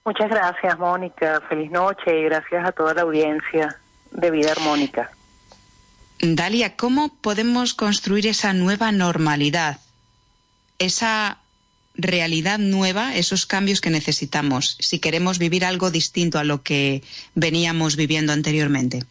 Muchas 0.05 0.29
gracias, 0.29 0.79
Mónica. 0.79 1.41
Feliz 1.49 1.69
noche 1.69 2.17
y 2.17 2.23
gracias 2.23 2.65
a 2.65 2.71
toda 2.71 2.93
la 2.93 3.01
audiencia 3.01 3.75
de 4.11 4.31
Vida 4.31 4.53
Armónica. 4.53 5.11
Dalia, 6.19 6.75
¿cómo 6.75 7.13
podemos 7.21 7.73
construir 7.73 8.27
esa 8.27 8.53
nueva 8.53 8.91
normalidad? 8.91 9.79
Esa 10.79 11.37
realidad 11.95 12.59
nueva, 12.59 13.15
esos 13.15 13.45
cambios 13.45 13.81
que 13.81 13.89
necesitamos, 13.89 14.77
si 14.79 14.99
queremos 14.99 15.39
vivir 15.39 15.65
algo 15.65 15.89
distinto 15.91 16.39
a 16.39 16.43
lo 16.43 16.61
que 16.61 17.03
veníamos 17.35 17.95
viviendo 17.95 18.33
anteriormente. 18.33 19.03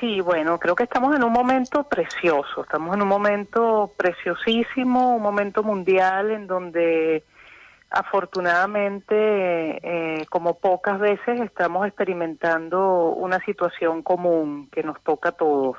Sí, 0.00 0.20
bueno, 0.20 0.58
creo 0.58 0.74
que 0.74 0.84
estamos 0.84 1.16
en 1.16 1.24
un 1.24 1.32
momento 1.32 1.84
precioso, 1.84 2.62
estamos 2.62 2.94
en 2.94 3.02
un 3.02 3.08
momento 3.08 3.92
preciosísimo, 3.96 5.16
un 5.16 5.22
momento 5.22 5.62
mundial 5.62 6.32
en 6.32 6.46
donde 6.46 7.24
afortunadamente, 7.90 9.14
eh, 9.16 10.26
como 10.28 10.58
pocas 10.58 10.98
veces, 10.98 11.40
estamos 11.40 11.86
experimentando 11.86 13.10
una 13.10 13.38
situación 13.44 14.02
común 14.02 14.68
que 14.70 14.82
nos 14.82 15.00
toca 15.02 15.30
a 15.30 15.32
todos. 15.32 15.76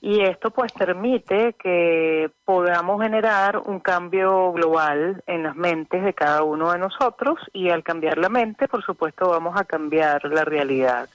Y 0.00 0.20
esto 0.20 0.50
pues 0.50 0.72
permite 0.72 1.54
que 1.54 2.30
podamos 2.44 3.02
generar 3.02 3.58
un 3.58 3.80
cambio 3.80 4.52
global 4.52 5.22
en 5.26 5.42
las 5.42 5.56
mentes 5.56 6.04
de 6.04 6.12
cada 6.12 6.42
uno 6.42 6.70
de 6.70 6.78
nosotros 6.78 7.40
y 7.52 7.70
al 7.70 7.82
cambiar 7.82 8.18
la 8.18 8.28
mente, 8.28 8.68
por 8.68 8.84
supuesto, 8.84 9.30
vamos 9.30 9.58
a 9.58 9.64
cambiar 9.64 10.24
la 10.26 10.44
realidad. 10.44 11.08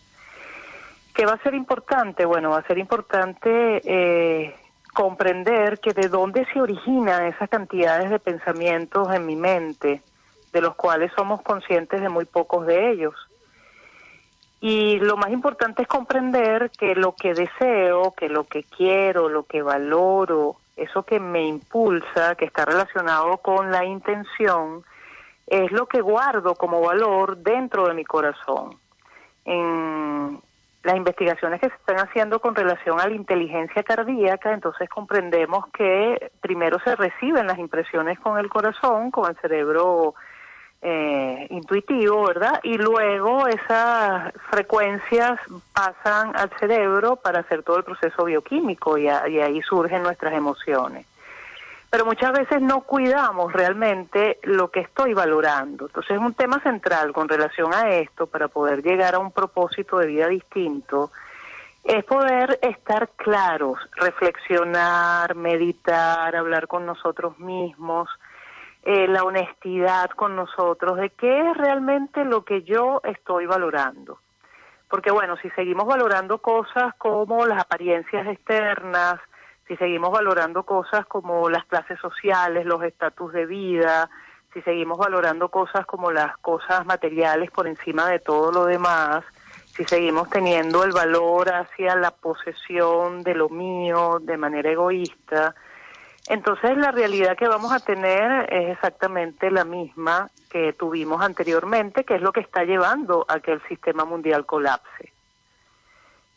¿Qué 1.13 1.25
va 1.25 1.33
a 1.33 1.43
ser 1.43 1.53
importante? 1.53 2.25
Bueno, 2.25 2.49
va 2.49 2.59
a 2.59 2.67
ser 2.67 2.79
importante 2.79 3.81
eh, 3.85 4.55
comprender 4.93 5.79
que 5.79 5.93
de 5.93 6.09
dónde 6.09 6.45
se 6.53 6.61
originan 6.61 7.25
esas 7.25 7.49
cantidades 7.49 8.09
de 8.09 8.19
pensamientos 8.19 9.13
en 9.13 9.25
mi 9.25 9.35
mente, 9.35 10.01
de 10.51 10.61
los 10.61 10.75
cuales 10.75 11.11
somos 11.15 11.41
conscientes 11.41 12.01
de 12.01 12.09
muy 12.09 12.25
pocos 12.25 12.65
de 12.65 12.91
ellos. 12.91 13.15
Y 14.59 14.99
lo 14.99 15.17
más 15.17 15.31
importante 15.31 15.81
es 15.81 15.87
comprender 15.87 16.69
que 16.71 16.93
lo 16.93 17.15
que 17.15 17.33
deseo, 17.33 18.13
que 18.15 18.29
lo 18.29 18.43
que 18.43 18.63
quiero, 18.63 19.27
lo 19.27 19.43
que 19.43 19.61
valoro, 19.61 20.57
eso 20.75 21.03
que 21.03 21.19
me 21.19 21.47
impulsa, 21.47 22.35
que 22.35 22.45
está 22.45 22.65
relacionado 22.65 23.37
con 23.37 23.71
la 23.71 23.85
intención, 23.85 24.83
es 25.47 25.71
lo 25.71 25.87
que 25.87 26.01
guardo 26.01 26.55
como 26.55 26.81
valor 26.81 27.37
dentro 27.37 27.87
de 27.87 27.93
mi 27.93 28.05
corazón. 28.05 28.77
En, 29.45 30.39
las 30.83 30.95
investigaciones 30.95 31.59
que 31.59 31.69
se 31.69 31.75
están 31.75 31.99
haciendo 31.99 32.39
con 32.39 32.55
relación 32.55 32.99
a 32.99 33.07
la 33.07 33.13
inteligencia 33.13 33.83
cardíaca, 33.83 34.53
entonces 34.53 34.89
comprendemos 34.89 35.67
que 35.73 36.31
primero 36.41 36.79
se 36.83 36.95
reciben 36.95 37.47
las 37.47 37.59
impresiones 37.59 38.19
con 38.19 38.39
el 38.39 38.49
corazón, 38.49 39.11
con 39.11 39.29
el 39.29 39.37
cerebro 39.37 40.15
eh, 40.81 41.45
intuitivo, 41.51 42.25
¿verdad? 42.25 42.59
Y 42.63 42.77
luego 42.77 43.47
esas 43.47 44.33
frecuencias 44.49 45.39
pasan 45.73 46.35
al 46.35 46.49
cerebro 46.59 47.17
para 47.17 47.41
hacer 47.41 47.61
todo 47.61 47.77
el 47.77 47.83
proceso 47.83 48.25
bioquímico 48.25 48.97
y 48.97 49.07
ahí 49.07 49.61
surgen 49.61 50.01
nuestras 50.01 50.33
emociones 50.33 51.05
pero 51.91 52.05
muchas 52.05 52.31
veces 52.31 52.61
no 52.61 52.81
cuidamos 52.83 53.51
realmente 53.51 54.39
lo 54.43 54.71
que 54.71 54.79
estoy 54.79 55.13
valorando. 55.13 55.87
Entonces 55.87 56.11
es 56.11 56.21
un 56.21 56.33
tema 56.33 56.61
central 56.63 57.11
con 57.11 57.27
relación 57.27 57.73
a 57.73 57.89
esto 57.89 58.27
para 58.27 58.47
poder 58.47 58.81
llegar 58.81 59.13
a 59.15 59.19
un 59.19 59.31
propósito 59.33 59.97
de 59.97 60.07
vida 60.07 60.27
distinto, 60.27 61.11
es 61.83 62.05
poder 62.05 62.59
estar 62.61 63.09
claros, 63.17 63.77
reflexionar, 63.97 65.35
meditar, 65.35 66.33
hablar 66.33 66.67
con 66.67 66.85
nosotros 66.85 67.37
mismos, 67.39 68.07
eh, 68.83 69.07
la 69.09 69.25
honestidad 69.25 70.11
con 70.11 70.37
nosotros, 70.37 70.97
de 70.97 71.09
qué 71.09 71.49
es 71.49 71.57
realmente 71.57 72.23
lo 72.23 72.45
que 72.45 72.63
yo 72.63 73.01
estoy 73.03 73.47
valorando. 73.47 74.19
Porque 74.87 75.11
bueno, 75.11 75.35
si 75.41 75.49
seguimos 75.49 75.87
valorando 75.87 76.37
cosas 76.37 76.95
como 76.97 77.45
las 77.45 77.59
apariencias 77.59 78.27
externas, 78.27 79.19
si 79.67 79.77
seguimos 79.77 80.11
valorando 80.11 80.63
cosas 80.63 81.05
como 81.05 81.49
las 81.49 81.65
clases 81.65 81.99
sociales, 81.99 82.65
los 82.65 82.83
estatus 82.83 83.33
de 83.33 83.45
vida, 83.45 84.09
si 84.53 84.61
seguimos 84.61 84.97
valorando 84.97 85.49
cosas 85.49 85.85
como 85.85 86.11
las 86.11 86.37
cosas 86.37 86.85
materiales 86.85 87.51
por 87.51 87.67
encima 87.67 88.07
de 88.07 88.19
todo 88.19 88.51
lo 88.51 88.65
demás, 88.65 89.23
si 89.75 89.85
seguimos 89.85 90.29
teniendo 90.29 90.83
el 90.83 90.91
valor 90.91 91.53
hacia 91.53 91.95
la 91.95 92.11
posesión 92.11 93.23
de 93.23 93.35
lo 93.35 93.49
mío 93.49 94.19
de 94.21 94.37
manera 94.37 94.69
egoísta, 94.69 95.55
entonces 96.27 96.77
la 96.77 96.91
realidad 96.91 97.37
que 97.37 97.47
vamos 97.47 97.71
a 97.71 97.79
tener 97.79 98.53
es 98.53 98.71
exactamente 98.71 99.49
la 99.49 99.65
misma 99.65 100.29
que 100.49 100.73
tuvimos 100.73 101.21
anteriormente, 101.21 102.03
que 102.03 102.15
es 102.15 102.21
lo 102.21 102.31
que 102.31 102.41
está 102.41 102.63
llevando 102.63 103.25
a 103.27 103.39
que 103.39 103.53
el 103.53 103.61
sistema 103.67 104.05
mundial 104.05 104.45
colapse. 104.45 105.10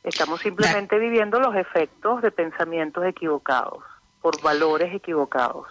Estamos 0.04 0.42
simplemente 0.42 0.98
viviendo 0.98 1.40
los 1.40 1.56
efectos 1.56 2.20
de 2.20 2.30
pensamientos 2.30 3.04
equivocados, 3.06 3.82
por 4.20 4.40
valores 4.42 4.94
equivocados. 4.94 5.66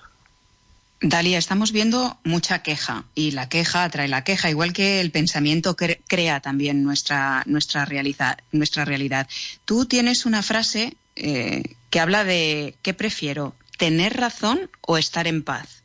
Dalia, 1.01 1.37
estamos 1.37 1.71
viendo 1.71 2.17
mucha 2.23 2.63
queja 2.63 3.03
y 3.13 3.31
la 3.31 3.47
queja 3.49 3.83
atrae 3.83 4.07
la 4.07 4.23
queja, 4.23 4.49
igual 4.49 4.73
que 4.73 5.01
el 5.01 5.11
pensamiento 5.11 5.75
crea 5.75 6.39
también 6.39 6.81
nuestra, 6.83 7.43
nuestra, 7.45 7.85
realidad, 7.85 8.39
nuestra 8.51 8.85
realidad. 8.85 9.27
Tú 9.65 9.85
tienes 9.85 10.25
una 10.25 10.41
frase 10.41 10.95
eh, 11.15 11.75
que 11.89 11.99
habla 11.99 12.23
de 12.23 12.75
¿qué 12.81 12.93
prefiero? 12.93 13.53
¿Tener 13.77 14.15
razón 14.17 14.69
o 14.81 14.97
estar 14.97 15.27
en 15.27 15.43
paz? 15.43 15.83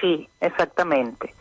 Sí, 0.00 0.28
exactamente. 0.40 1.34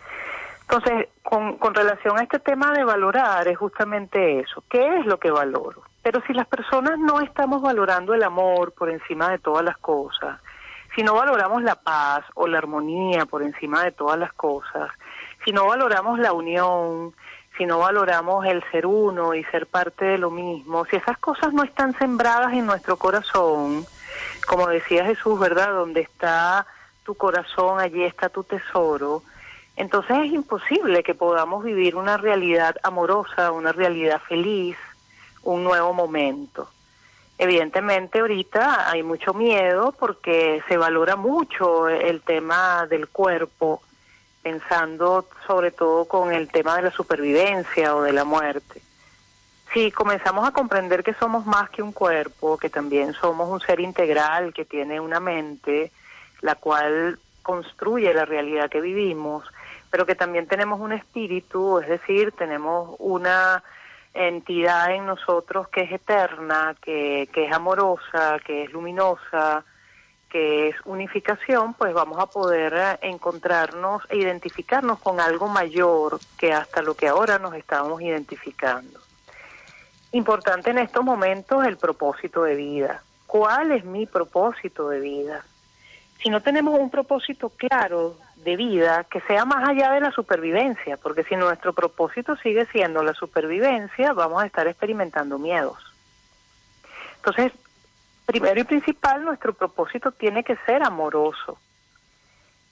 Entonces, 0.69 1.07
con, 1.23 1.57
con 1.57 1.73
relación 1.73 2.19
a 2.19 2.23
este 2.23 2.39
tema 2.39 2.73
de 2.73 2.83
valorar, 2.83 3.47
es 3.47 3.57
justamente 3.57 4.41
eso. 4.41 4.63
¿Qué 4.69 4.97
es 4.99 5.05
lo 5.05 5.17
que 5.17 5.31
valoro? 5.31 5.83
Pero 6.03 6.21
si 6.27 6.33
las 6.33 6.47
personas 6.47 6.99
no 6.99 7.21
estamos 7.21 7.61
valorando 7.61 8.13
el 8.13 8.23
amor 8.23 8.73
por 8.73 8.89
encima 8.89 9.29
de 9.29 9.39
todas 9.39 9.63
las 9.63 9.77
cosas, 9.77 10.41
si 10.93 11.03
no 11.03 11.13
valoramos 11.13 11.63
la 11.63 11.75
paz 11.75 12.25
o 12.33 12.47
la 12.47 12.57
armonía 12.57 13.25
por 13.25 13.43
encima 13.43 13.83
de 13.83 13.91
todas 13.91 14.19
las 14.19 14.33
cosas, 14.33 14.89
si 15.45 15.51
no 15.53 15.67
valoramos 15.67 16.19
la 16.19 16.33
unión, 16.33 17.13
si 17.57 17.65
no 17.65 17.79
valoramos 17.79 18.45
el 18.45 18.63
ser 18.71 18.85
uno 18.85 19.35
y 19.35 19.43
ser 19.45 19.67
parte 19.67 20.03
de 20.03 20.17
lo 20.17 20.31
mismo, 20.31 20.83
si 20.85 20.97
esas 20.97 21.17
cosas 21.17 21.53
no 21.53 21.63
están 21.63 21.97
sembradas 21.97 22.51
en 22.53 22.65
nuestro 22.65 22.97
corazón, 22.97 23.85
como 24.47 24.67
decía 24.67 25.05
Jesús, 25.05 25.39
¿verdad? 25.39 25.71
Donde 25.71 26.01
está 26.01 26.65
tu 27.03 27.15
corazón, 27.15 27.79
allí 27.79 28.03
está 28.03 28.27
tu 28.27 28.43
tesoro 28.43 29.23
entonces 29.77 30.17
es 30.25 30.33
imposible 30.33 31.03
que 31.03 31.13
podamos 31.13 31.63
vivir 31.63 31.95
una 31.95 32.17
realidad 32.17 32.75
amorosa, 32.81 33.51
una 33.51 33.71
realidad 33.71 34.19
feliz, 34.27 34.75
un 35.43 35.63
nuevo 35.63 35.93
momento. 35.93 36.67
Evidentemente 37.37 38.19
ahorita 38.19 38.89
hay 38.89 39.03
mucho 39.03 39.35
miedo 39.35 39.91
porque 39.91 40.63
se 40.67 40.77
valora 40.77 41.15
mucho 41.15 41.87
el 41.87 42.21
tema 42.21 42.87
del 42.87 43.07
cuerpo, 43.07 43.83
pensando 44.41 45.27
sobre 45.45 45.69
todo 45.69 46.05
con 46.05 46.33
el 46.33 46.49
tema 46.49 46.75
de 46.77 46.81
la 46.81 46.91
supervivencia 46.91 47.95
o 47.95 48.01
de 48.01 48.13
la 48.13 48.23
muerte. 48.23 48.81
Si 49.73 49.91
comenzamos 49.91 50.47
a 50.47 50.51
comprender 50.51 51.03
que 51.03 51.13
somos 51.13 51.45
más 51.45 51.69
que 51.69 51.83
un 51.83 51.91
cuerpo, 51.91 52.57
que 52.57 52.71
también 52.71 53.13
somos 53.13 53.47
un 53.47 53.59
ser 53.59 53.79
integral 53.79 54.55
que 54.55 54.65
tiene 54.65 54.99
una 54.99 55.19
mente, 55.19 55.91
la 56.41 56.55
cual 56.55 57.19
construye 57.43 58.11
la 58.15 58.25
realidad 58.25 58.69
que 58.71 58.81
vivimos, 58.81 59.43
pero 59.89 60.05
que 60.05 60.15
también 60.15 60.47
tenemos 60.47 60.79
un 60.79 60.93
espíritu, 60.93 61.79
es 61.79 61.87
decir, 61.87 62.31
tenemos 62.33 62.95
una 62.99 63.63
entidad 64.13 64.91
en 64.91 65.05
nosotros 65.05 65.67
que 65.69 65.81
es 65.81 65.91
eterna, 65.91 66.75
que, 66.81 67.29
que 67.31 67.45
es 67.45 67.53
amorosa, 67.53 68.39
que 68.45 68.63
es 68.63 68.71
luminosa, 68.71 69.63
que 70.29 70.69
es 70.69 70.75
unificación, 70.85 71.73
pues 71.73 71.93
vamos 71.93 72.19
a 72.19 72.25
poder 72.25 72.73
eh, 72.75 72.99
encontrarnos 73.01 74.03
e 74.09 74.17
identificarnos 74.17 74.99
con 74.99 75.19
algo 75.19 75.47
mayor 75.47 76.19
que 76.37 76.51
hasta 76.51 76.81
lo 76.81 76.95
que 76.95 77.07
ahora 77.07 77.39
nos 77.39 77.53
estábamos 77.55 78.01
identificando. 78.01 78.99
Importante 80.11 80.71
en 80.71 80.79
estos 80.79 81.03
momentos 81.03 81.65
el 81.65 81.77
propósito 81.77 82.43
de 82.43 82.55
vida. 82.55 83.03
¿Cuál 83.25 83.71
es 83.71 83.85
mi 83.85 84.05
propósito 84.05 84.89
de 84.89 84.99
vida? 84.99 85.43
Si 86.21 86.29
no 86.29 86.41
tenemos 86.41 86.79
un 86.79 86.89
propósito 86.89 87.49
claro 87.49 88.17
de 88.43 88.55
vida 88.55 89.03
que 89.05 89.21
sea 89.21 89.45
más 89.45 89.67
allá 89.67 89.91
de 89.91 89.99
la 89.99 90.11
supervivencia, 90.11 90.97
porque 90.97 91.23
si 91.23 91.35
nuestro 91.35 91.73
propósito 91.73 92.35
sigue 92.37 92.65
siendo 92.67 93.03
la 93.03 93.13
supervivencia, 93.13 94.13
vamos 94.13 94.43
a 94.43 94.45
estar 94.45 94.67
experimentando 94.67 95.37
miedos. 95.39 95.77
Entonces, 97.17 97.51
primero 98.25 98.59
y 98.59 98.63
principal, 98.63 99.25
nuestro 99.25 99.53
propósito 99.53 100.11
tiene 100.11 100.43
que 100.43 100.55
ser 100.65 100.83
amoroso, 100.83 101.57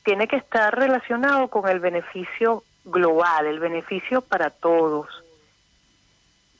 tiene 0.03 0.27
que 0.27 0.37
estar 0.37 0.77
relacionado 0.77 1.47
con 1.47 1.67
el 1.67 1.79
beneficio 1.79 2.63
global, 2.85 3.47
el 3.47 3.59
beneficio 3.59 4.21
para 4.21 4.51
todos. 4.51 5.07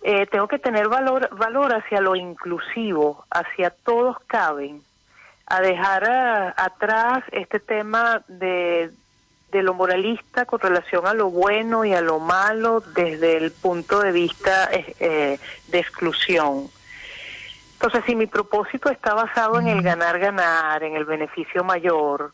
Eh, 0.04 0.26
tengo 0.28 0.48
que 0.48 0.60
tener 0.60 0.88
valor, 0.88 1.30
valor 1.36 1.74
hacia 1.74 2.02
lo 2.02 2.16
inclusivo, 2.16 3.26
hacia 3.30 3.70
todos 3.70 4.18
caben, 4.28 4.84
a 5.48 5.62
dejar 5.62 6.04
eh, 6.04 6.54
atrás 6.58 7.24
este 7.32 7.60
tema 7.60 8.24
de, 8.28 8.92
de 9.52 9.64
lo 9.64 9.74
moralista 9.74 10.46
con 10.46 10.60
relación 10.60 11.06
a 11.06 11.14
lo 11.14 11.30
bueno 11.30 11.86
y 11.86 11.94
a 11.94 12.02
lo 12.02 12.20
malo 12.20 12.82
desde 12.82 13.38
el 13.38 13.52
punto 13.52 14.00
de 14.00 14.12
vista 14.12 14.70
eh, 14.72 15.40
de 15.68 15.80
exclusión. 15.80 16.70
Entonces, 17.74 18.04
si 18.06 18.16
mi 18.16 18.26
propósito 18.26 18.90
está 18.90 19.14
basado 19.14 19.60
en 19.60 19.68
el 19.68 19.82
ganar-ganar, 19.82 20.82
en 20.84 20.96
el 20.96 21.06
beneficio 21.06 21.64
mayor, 21.64 22.34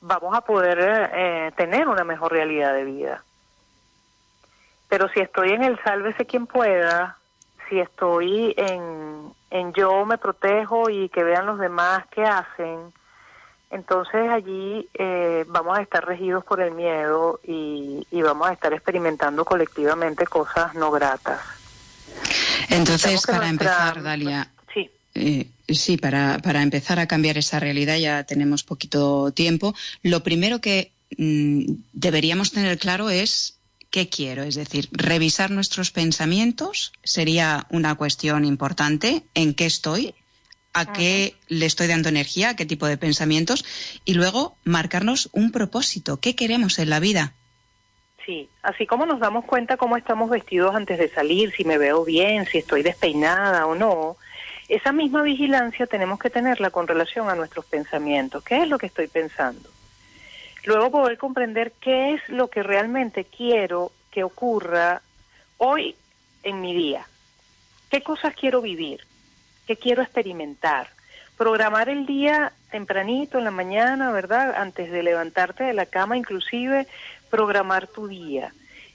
vamos 0.00 0.34
a 0.36 0.40
poder 0.40 1.10
eh, 1.12 1.52
tener 1.56 1.88
una 1.88 2.04
mejor 2.04 2.32
realidad 2.32 2.72
de 2.72 2.84
vida. 2.84 3.24
Pero 4.88 5.08
si 5.08 5.20
estoy 5.20 5.50
en 5.50 5.64
el 5.64 5.78
sálvese 5.82 6.26
quien 6.26 6.46
pueda, 6.46 7.18
si 7.68 7.80
estoy 7.80 8.54
en, 8.56 9.32
en 9.50 9.72
yo 9.72 10.04
me 10.04 10.18
protejo 10.18 10.90
y 10.90 11.08
que 11.08 11.24
vean 11.24 11.46
los 11.46 11.58
demás 11.58 12.04
qué 12.10 12.22
hacen, 12.22 12.92
entonces 13.70 14.28
allí 14.30 14.88
eh, 14.94 15.44
vamos 15.48 15.78
a 15.78 15.82
estar 15.82 16.04
regidos 16.04 16.44
por 16.44 16.60
el 16.60 16.72
miedo 16.72 17.40
y, 17.44 18.06
y 18.10 18.22
vamos 18.22 18.48
a 18.48 18.52
estar 18.52 18.72
experimentando 18.72 19.44
colectivamente 19.44 20.26
cosas 20.26 20.74
no 20.74 20.90
gratas. 20.90 21.40
Entonces, 22.68 23.22
para 23.26 23.48
empezar, 23.48 24.02
Dalia, 24.02 24.50
sí, 24.72 24.90
eh, 25.14 25.48
sí 25.68 25.96
para, 25.96 26.38
para 26.38 26.62
empezar 26.62 26.98
a 26.98 27.06
cambiar 27.06 27.38
esa 27.38 27.60
realidad 27.60 27.96
ya 27.96 28.24
tenemos 28.24 28.62
poquito 28.62 29.32
tiempo. 29.32 29.74
Lo 30.02 30.22
primero 30.22 30.60
que 30.60 30.92
mm, 31.18 31.64
deberíamos 31.92 32.52
tener 32.52 32.78
claro 32.78 33.10
es 33.10 33.55
qué 33.96 34.10
quiero, 34.10 34.42
es 34.42 34.56
decir, 34.56 34.90
revisar 34.92 35.50
nuestros 35.50 35.90
pensamientos 35.90 36.92
sería 37.02 37.66
una 37.70 37.94
cuestión 37.94 38.44
importante, 38.44 39.22
en 39.32 39.54
qué 39.54 39.64
estoy, 39.64 40.14
a 40.74 40.92
qué 40.92 41.34
le 41.48 41.64
estoy 41.64 41.86
dando 41.86 42.10
energía, 42.10 42.50
a 42.50 42.56
qué 42.56 42.66
tipo 42.66 42.86
de 42.86 42.98
pensamientos, 42.98 43.64
y 44.04 44.12
luego 44.12 44.58
marcarnos 44.64 45.30
un 45.32 45.50
propósito, 45.50 46.18
qué 46.18 46.36
queremos 46.36 46.78
en 46.78 46.90
la 46.90 47.00
vida. 47.00 47.32
Sí, 48.26 48.50
así 48.62 48.84
como 48.86 49.06
nos 49.06 49.18
damos 49.18 49.46
cuenta 49.46 49.78
cómo 49.78 49.96
estamos 49.96 50.28
vestidos 50.28 50.74
antes 50.74 50.98
de 50.98 51.08
salir, 51.08 51.54
si 51.56 51.64
me 51.64 51.78
veo 51.78 52.04
bien, 52.04 52.44
si 52.44 52.58
estoy 52.58 52.82
despeinada 52.82 53.64
o 53.64 53.74
no, 53.74 54.18
esa 54.68 54.92
misma 54.92 55.22
vigilancia 55.22 55.86
tenemos 55.86 56.18
que 56.18 56.28
tenerla 56.28 56.68
con 56.68 56.86
relación 56.86 57.30
a 57.30 57.34
nuestros 57.34 57.64
pensamientos. 57.64 58.44
¿Qué 58.44 58.62
es 58.62 58.68
lo 58.68 58.76
que 58.76 58.88
estoy 58.88 59.06
pensando? 59.06 59.70
Luego 60.66 60.90
poder 60.90 61.16
comprender 61.16 61.72
qué 61.80 62.14
es 62.14 62.28
lo 62.28 62.48
que 62.48 62.64
realmente 62.64 63.24
quiero 63.24 63.92
que 64.10 64.24
ocurra 64.24 65.00
hoy 65.58 65.94
en 66.42 66.60
mi 66.60 66.74
día. 66.74 67.06
¿Qué 67.88 68.02
cosas 68.02 68.34
quiero 68.34 68.60
vivir? 68.60 69.06
¿Qué 69.68 69.76
quiero 69.76 70.02
experimentar? 70.02 70.88
Programar 71.36 71.88
el 71.88 72.04
día 72.04 72.52
tempranito, 72.72 73.38
en 73.38 73.44
la 73.44 73.52
mañana, 73.52 74.10
¿verdad? 74.10 74.56
Antes 74.56 74.90
de 74.90 75.04
levantarte 75.04 75.62
de 75.62 75.72
la 75.72 75.86
cama, 75.86 76.16
inclusive 76.16 76.88
programar 77.30 77.86
tu 77.86 78.08
día. 78.08 78.52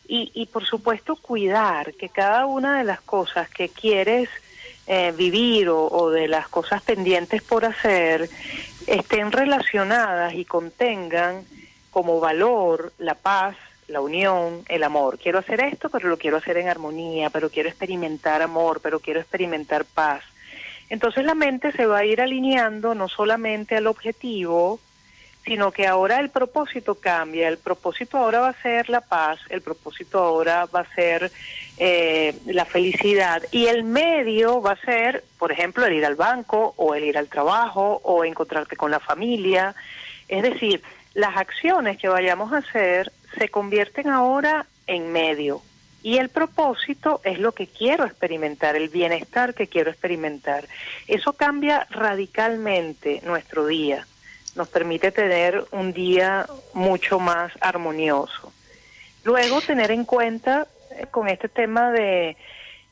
Y, 0.09 0.29
y 0.33 0.47
por 0.47 0.65
supuesto 0.65 1.15
cuidar 1.15 1.93
que 1.93 2.09
cada 2.09 2.47
una 2.47 2.79
de 2.79 2.83
las 2.83 2.99
cosas 2.99 3.49
que 3.49 3.69
quieres 3.69 4.27
eh, 4.87 5.13
vivir 5.15 5.69
o, 5.69 5.87
o, 5.87 6.09
de 6.09 6.27
las 6.27 6.49
cosas 6.49 6.81
pendientes 6.81 7.41
por 7.43 7.63
hacer 7.63 8.29
estén 8.87 9.31
relacionadas 9.31 10.33
y 10.33 10.45
contengan 10.45 11.45
como 11.91 12.19
valor 12.19 12.93
la 12.97 13.15
paz, 13.15 13.55
la 13.87 14.01
unión, 14.01 14.63
el 14.69 14.83
amor. 14.83 15.19
Quiero 15.19 15.39
hacer 15.39 15.61
esto, 15.61 15.89
pero 15.89 16.09
lo 16.09 16.17
quiero 16.17 16.37
hacer 16.37 16.57
en 16.57 16.69
armonía, 16.69 17.29
pero 17.29 17.49
quiero 17.49 17.69
experimentar 17.69 18.41
amor, 18.41 18.79
pero 18.81 18.99
quiero 18.99 19.19
experimentar 19.19 19.85
paz. 19.85 20.23
Entonces 20.89 21.23
la 21.25 21.35
mente 21.35 21.71
se 21.71 21.85
va 21.85 21.99
a 21.99 22.05
ir 22.05 22.21
alineando 22.21 22.95
no 22.95 23.07
solamente 23.07 23.77
al 23.77 23.87
objetivo, 23.87 24.79
sino 25.43 25.71
que 25.71 25.87
ahora 25.87 26.19
el 26.19 26.29
propósito 26.29 26.95
cambia, 26.95 27.47
el 27.47 27.57
propósito 27.57 28.17
ahora 28.17 28.41
va 28.41 28.49
a 28.49 28.61
ser 28.61 28.89
la 28.89 29.01
paz, 29.01 29.39
el 29.49 29.61
propósito 29.61 30.19
ahora 30.19 30.65
va 30.65 30.81
a 30.81 30.95
ser 30.95 31.31
eh, 31.77 32.35
la 32.45 32.65
felicidad 32.65 33.41
y 33.51 33.65
el 33.65 33.83
medio 33.83 34.61
va 34.61 34.73
a 34.73 34.85
ser, 34.85 35.23
por 35.39 35.51
ejemplo, 35.51 35.85
el 35.85 35.93
ir 35.93 36.05
al 36.05 36.15
banco 36.15 36.73
o 36.77 36.93
el 36.93 37.05
ir 37.05 37.17
al 37.17 37.27
trabajo 37.27 38.01
o 38.03 38.23
encontrarte 38.23 38.75
con 38.75 38.91
la 38.91 38.99
familia. 38.99 39.73
Es 40.27 40.43
decir, 40.43 40.83
las 41.15 41.35
acciones 41.35 41.97
que 41.97 42.07
vayamos 42.07 42.53
a 42.53 42.57
hacer 42.57 43.11
se 43.37 43.49
convierten 43.49 44.09
ahora 44.09 44.67
en 44.85 45.11
medio 45.11 45.63
y 46.03 46.17
el 46.17 46.29
propósito 46.29 47.21
es 47.23 47.39
lo 47.39 47.53
que 47.53 47.67
quiero 47.67 48.05
experimentar, 48.05 48.75
el 48.75 48.89
bienestar 48.89 49.53
que 49.55 49.67
quiero 49.67 49.89
experimentar. 49.89 50.67
Eso 51.07 51.33
cambia 51.33 51.87
radicalmente 51.89 53.21
nuestro 53.23 53.65
día 53.65 54.05
nos 54.55 54.67
permite 54.69 55.11
tener 55.11 55.63
un 55.71 55.93
día 55.93 56.45
mucho 56.73 57.19
más 57.19 57.51
armonioso. 57.61 58.51
Luego, 59.23 59.61
tener 59.61 59.91
en 59.91 60.05
cuenta 60.05 60.67
eh, 60.91 61.05
con 61.11 61.27
este 61.27 61.47
tema 61.47 61.91
de, 61.91 62.35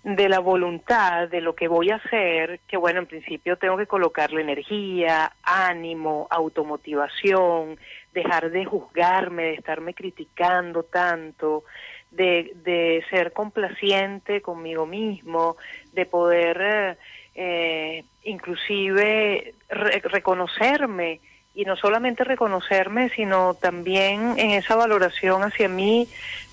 de 0.04 0.30
la 0.30 0.40
voluntad, 0.40 1.28
de 1.28 1.42
lo 1.42 1.56
que 1.56 1.68
voy 1.68 1.92
a 1.92 1.96
hacer, 1.96 2.60
que 2.68 2.78
bueno, 2.78 3.00
en 3.00 3.08
principio 3.08 3.58
tengo 3.58 3.78
que 3.78 3.88
colocarle 3.88 4.42
energía, 4.42 5.34
ánimo, 5.44 6.28
automotivación, 6.30 7.78
dejar 8.14 8.52
de 8.52 8.66
juzgarme, 8.66 9.44
de 9.44 9.54
estarme 9.56 9.94
criticando 9.94 10.84
tanto, 10.84 11.64
de, 12.12 12.52
de 12.64 13.04
ser 13.10 13.34
complaciente 13.34 14.42
conmigo 14.42 14.86
mismo, 14.86 15.58
de 15.94 16.06
poder 16.06 16.98
eh, 17.36 18.04
inclusive 18.24 19.54
re 19.70 20.02
reconocerme 20.04 21.20
y 21.60 21.66
no 21.66 21.76
solamente 21.76 22.24
reconocerme, 22.24 23.10
sino 23.10 23.54
también 23.54 24.36
en 24.38 24.52
esa 24.52 24.78
valoración 24.78 25.44
hacia 25.44 25.68
mí 25.68 26.08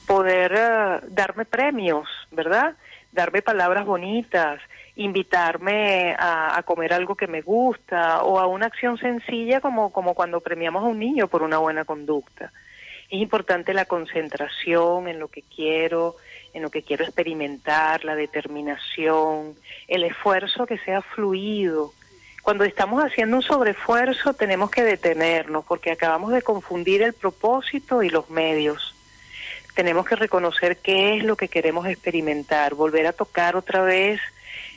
poder 0.05 0.53
uh, 0.53 1.07
darme 1.15 1.45
premios, 1.45 2.09
¿verdad? 2.33 2.75
Darme 3.13 3.41
palabras 3.41 3.87
bonitas, 3.87 4.61
invitarme 4.97 6.17
a, 6.19 6.59
a, 6.59 6.63
comer 6.65 6.93
algo 6.93 7.15
que 7.15 7.29
me 7.29 7.41
gusta 7.41 8.25
o 8.25 8.41
a 8.41 8.49
una 8.49 8.67
acción 8.67 8.99
sencilla 8.99 9.61
como, 9.61 9.93
como 9.93 10.13
cuando 10.13 10.41
premiamos 10.41 10.83
a 10.83 10.89
un 10.89 10.99
niño 10.99 11.29
por 11.29 11.45
una 11.45 11.59
buena 11.59 11.85
conducta. 11.85 12.51
Es 13.09 13.21
importante 13.21 13.75
la 13.75 13.85
concentración 13.85 15.07
en 15.07 15.21
lo 15.21 15.29
que 15.29 15.43
quiero, 15.43 16.17
en 16.53 16.63
lo 16.63 16.71
que 16.71 16.83
quiero 16.83 17.05
experimentar, 17.05 18.05
la 18.05 18.17
determinación, 18.17 19.55
el 19.87 20.03
esfuerzo 20.03 20.67
que 20.67 20.79
sea 20.79 21.01
fluido, 21.01 21.93
cuando 22.47 22.63
estamos 22.63 23.03
haciendo 23.03 23.39
un 23.39 23.43
sobreesfuerzo 23.43 24.33
tenemos 24.33 24.71
que 24.71 24.85
detenernos 24.85 25.65
porque 25.65 25.91
acabamos 25.91 26.31
de 26.31 26.43
confundir 26.43 27.03
el 27.03 27.13
propósito 27.13 28.05
y 28.05 28.09
los 28.09 28.31
medios. 28.31 28.95
Tenemos 29.75 30.07
que 30.07 30.15
reconocer 30.15 30.77
qué 30.77 31.17
es 31.17 31.25
lo 31.25 31.37
que 31.37 31.49
queremos 31.49 31.89
experimentar, 31.89 32.75
volver 32.75 33.09
a 33.09 33.13
tocar 33.13 33.57
otra 33.57 33.83
vez 33.83 34.21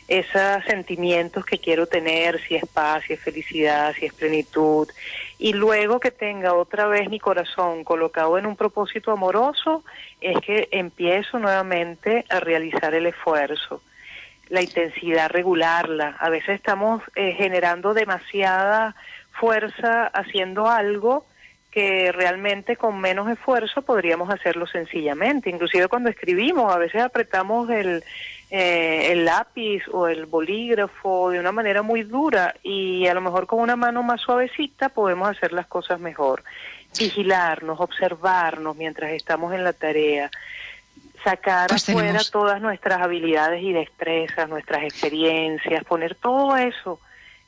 esos 0.08 0.66
sentimientos 0.66 1.46
que 1.46 1.60
quiero 1.60 1.86
tener, 1.86 2.42
si 2.42 2.56
es 2.56 2.66
paz, 2.66 3.04
si 3.06 3.14
es 3.14 3.20
felicidad, 3.20 3.94
si 3.94 4.08
es 4.08 4.14
plenitud, 4.16 4.90
y 5.38 5.54
luego 5.54 6.00
que 6.00 6.10
tenga 6.10 6.56
otra 6.56 6.88
vez 6.88 7.08
mi 7.08 7.20
corazón 7.20 7.84
colocado 7.84 8.40
en 8.40 8.48
un 8.48 8.56
propósito 8.56 9.12
amoroso, 9.12 9.84
es 10.22 10.40
que 10.40 10.70
empiezo 10.72 11.38
nuevamente 11.38 12.26
a 12.30 12.40
realizar 12.40 12.96
el 12.96 13.06
esfuerzo 13.06 13.84
la 14.50 14.62
intensidad, 14.62 15.30
regularla. 15.30 16.18
A 16.20 16.30
veces 16.30 16.50
estamos 16.50 17.02
eh, 17.16 17.34
generando 17.34 17.94
demasiada 17.94 18.96
fuerza 19.32 20.08
haciendo 20.08 20.68
algo 20.68 21.26
que 21.72 22.12
realmente 22.12 22.76
con 22.76 23.00
menos 23.00 23.30
esfuerzo 23.30 23.84
podríamos 23.84 24.30
hacerlo 24.30 24.66
sencillamente. 24.66 25.50
Inclusive 25.50 25.88
cuando 25.88 26.10
escribimos, 26.10 26.74
a 26.74 26.80
veces 26.80 27.02
apretamos 27.02 27.70
el, 27.70 28.04
eh, 28.50 29.12
el 29.12 29.26
lápiz 29.26 29.84
o 29.92 30.08
el 30.08 30.26
bolígrafo 30.26 31.30
de 31.30 31.40
una 31.40 31.52
manera 31.52 31.84
muy 31.84 32.02
dura 32.02 32.56
y 32.64 33.06
a 33.06 33.14
lo 33.14 33.22
mejor 33.22 33.46
con 33.46 33.60
una 33.60 33.76
mano 33.76 34.02
más 34.02 34.22
suavecita 34.22 34.90
podemos 34.90 35.30
hacer 35.30 35.54
las 35.54 35.68
cosas 35.68 36.00
mejor. 36.00 36.44
Vigilarnos, 36.98 37.80
observarnos 37.80 38.76
mientras 38.76 39.12
estamos 39.12 39.54
en 39.54 39.64
la 39.64 39.74
tarea, 39.74 40.32
sacar 41.24 41.68
Pues 41.70 41.88
afuera 41.90 42.08
tenemos- 42.08 42.32
todas 42.32 42.62
nuestras 42.62 43.02
habilidades 43.02 43.64
y 43.64 43.74
destrezas, 43.74 44.48
nuestras 44.50 44.84
experiencias, 44.84 45.84
poner 45.86 46.16
todo 46.16 46.56
eso 46.58 47.00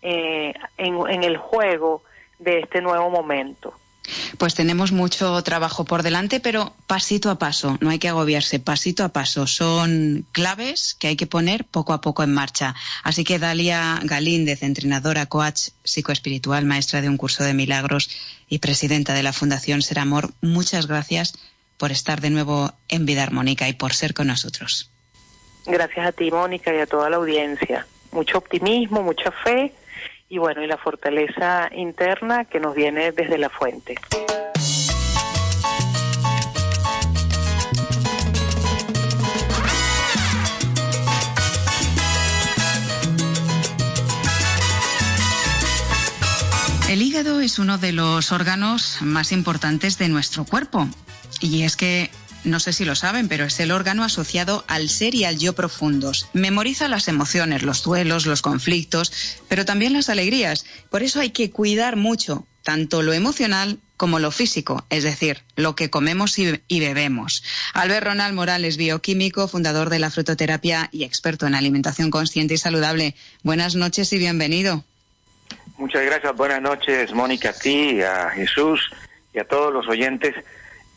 eh, 0.01 0.53
en, 0.77 0.97
en 1.09 1.23
el 1.23 1.37
juego 1.37 2.03
de 2.39 2.59
este 2.59 2.81
nuevo 2.81 3.09
momento. 3.09 3.73
Pues 4.39 4.55
tenemos 4.55 4.91
mucho 4.91 5.41
trabajo 5.43 5.85
por 5.85 6.01
delante, 6.01 6.39
pero 6.39 6.73
pasito 6.87 7.29
a 7.29 7.37
paso, 7.37 7.77
no 7.81 7.91
hay 7.91 7.99
que 7.99 8.09
agobiarse, 8.09 8.59
pasito 8.59 9.03
a 9.03 9.09
paso. 9.09 9.45
Son 9.45 10.25
claves 10.31 10.95
que 10.95 11.07
hay 11.07 11.15
que 11.15 11.27
poner 11.27 11.65
poco 11.65 11.93
a 11.93 12.01
poco 12.01 12.23
en 12.23 12.33
marcha. 12.33 12.73
Así 13.03 13.23
que 13.23 13.37
Dalia 13.37 13.99
Galíndez, 14.03 14.63
entrenadora, 14.63 15.27
coach 15.27 15.69
psicoespiritual, 15.83 16.65
maestra 16.65 17.01
de 17.01 17.09
un 17.09 17.17
curso 17.17 17.43
de 17.43 17.53
milagros 17.53 18.09
y 18.49 18.57
presidenta 18.57 19.13
de 19.13 19.21
la 19.23 19.33
Fundación 19.33 19.83
Ser 19.83 19.99
Amor, 19.99 20.31
muchas 20.41 20.87
gracias 20.87 21.35
por 21.81 21.91
estar 21.91 22.21
de 22.21 22.29
nuevo 22.29 22.71
en 22.89 23.07
Vida 23.07 23.23
Armónica 23.23 23.67
y 23.67 23.73
por 23.73 23.93
ser 23.93 24.13
con 24.13 24.27
nosotros. 24.27 24.91
Gracias 25.65 26.05
a 26.05 26.11
ti, 26.11 26.29
Mónica, 26.29 26.71
y 26.71 26.77
a 26.77 26.85
toda 26.85 27.09
la 27.09 27.15
audiencia. 27.15 27.87
Mucho 28.11 28.37
optimismo, 28.37 29.01
mucha 29.01 29.31
fe 29.31 29.73
y 30.29 30.37
bueno, 30.37 30.61
y 30.61 30.67
la 30.67 30.77
fortaleza 30.77 31.71
interna 31.75 32.45
que 32.45 32.59
nos 32.59 32.75
viene 32.75 33.11
desde 33.11 33.39
la 33.39 33.49
fuente. 33.49 33.95
El 46.91 47.01
hígado 47.01 47.39
es 47.39 47.57
uno 47.57 47.79
de 47.79 47.91
los 47.91 48.31
órganos 48.31 48.99
más 49.01 49.31
importantes 49.31 49.97
de 49.97 50.09
nuestro 50.09 50.45
cuerpo. 50.45 50.87
Y 51.41 51.63
es 51.63 51.75
que, 51.75 52.09
no 52.45 52.59
sé 52.59 52.71
si 52.71 52.85
lo 52.85 52.95
saben, 52.95 53.27
pero 53.27 53.43
es 53.43 53.59
el 53.59 53.71
órgano 53.71 54.03
asociado 54.03 54.63
al 54.67 54.87
ser 54.87 55.15
y 55.15 55.25
al 55.25 55.37
yo 55.37 55.53
profundos. 55.53 56.29
Memoriza 56.33 56.87
las 56.87 57.07
emociones, 57.07 57.63
los 57.63 57.83
duelos, 57.83 58.25
los 58.25 58.41
conflictos, 58.41 59.11
pero 59.49 59.65
también 59.65 59.91
las 59.91 60.07
alegrías. 60.07 60.65
Por 60.89 61.03
eso 61.03 61.19
hay 61.19 61.31
que 61.31 61.51
cuidar 61.51 61.97
mucho 61.97 62.45
tanto 62.63 63.01
lo 63.01 63.13
emocional 63.13 63.79
como 63.97 64.19
lo 64.19 64.31
físico, 64.31 64.85
es 64.89 65.03
decir, 65.03 65.41
lo 65.55 65.75
que 65.75 65.89
comemos 65.89 66.37
y, 66.39 66.79
bebemos. 66.79 67.43
Albert 67.73 68.05
Ronald 68.05 68.33
Morales, 68.33 68.77
bioquímico, 68.77 69.47
fundador 69.47 69.89
de 69.89 69.99
la 69.99 70.09
frutoterapia 70.09 70.89
y 70.91 71.03
experto 71.03 71.45
en 71.45 71.55
alimentación 71.55 72.09
consciente 72.09 72.55
y 72.55 72.57
saludable. 72.57 73.15
Buenas 73.43 73.75
noches 73.75 74.11
y 74.13 74.17
bienvenido. 74.17 74.83
Muchas 75.77 76.03
gracias, 76.03 76.35
buenas 76.35 76.61
noches, 76.61 77.13
Mónica, 77.13 77.49
a 77.49 77.53
ti, 77.53 78.01
a 78.01 78.29
Jesús 78.31 78.91
y 79.33 79.39
a 79.39 79.43
todos 79.43 79.71
los 79.73 79.87
oyentes. 79.87 80.35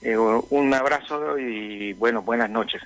Eh, 0.05 0.17
un 0.17 0.75
abrazo 0.75 1.39
y 1.39 1.95
bueno, 1.95 2.23
buenas 2.23 2.51
noches. 2.51 2.83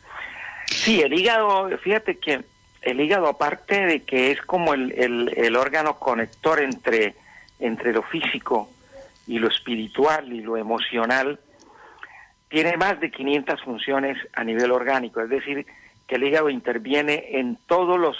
Sí, 0.67 1.01
el 1.01 1.13
hígado, 1.13 1.69
fíjate 1.79 2.19
que 2.19 2.43
el 2.83 3.01
hígado, 3.01 3.27
aparte 3.27 3.85
de 3.87 4.05
que 4.05 4.31
es 4.31 4.41
como 4.43 4.73
el, 4.73 4.93
el, 4.93 5.35
el 5.37 5.57
órgano 5.57 5.99
conector 5.99 6.61
entre, 6.61 7.15
entre 7.59 7.93
lo 7.93 8.03
físico 8.03 8.71
y 9.27 9.39
lo 9.39 9.49
espiritual 9.49 10.33
y 10.33 10.41
lo 10.41 10.57
emocional, 10.57 11.41
tiene 12.49 12.77
más 12.77 12.99
de 13.01 13.11
500 13.11 13.63
funciones 13.63 14.17
a 14.33 14.45
nivel 14.45 14.71
orgánico, 14.71 15.21
es 15.21 15.29
decir, 15.29 15.67
que 16.07 16.15
el 16.15 16.25
hígado 16.25 16.49
interviene 16.49 17.39
en 17.39 17.59
todos 17.67 17.99
los 17.99 18.17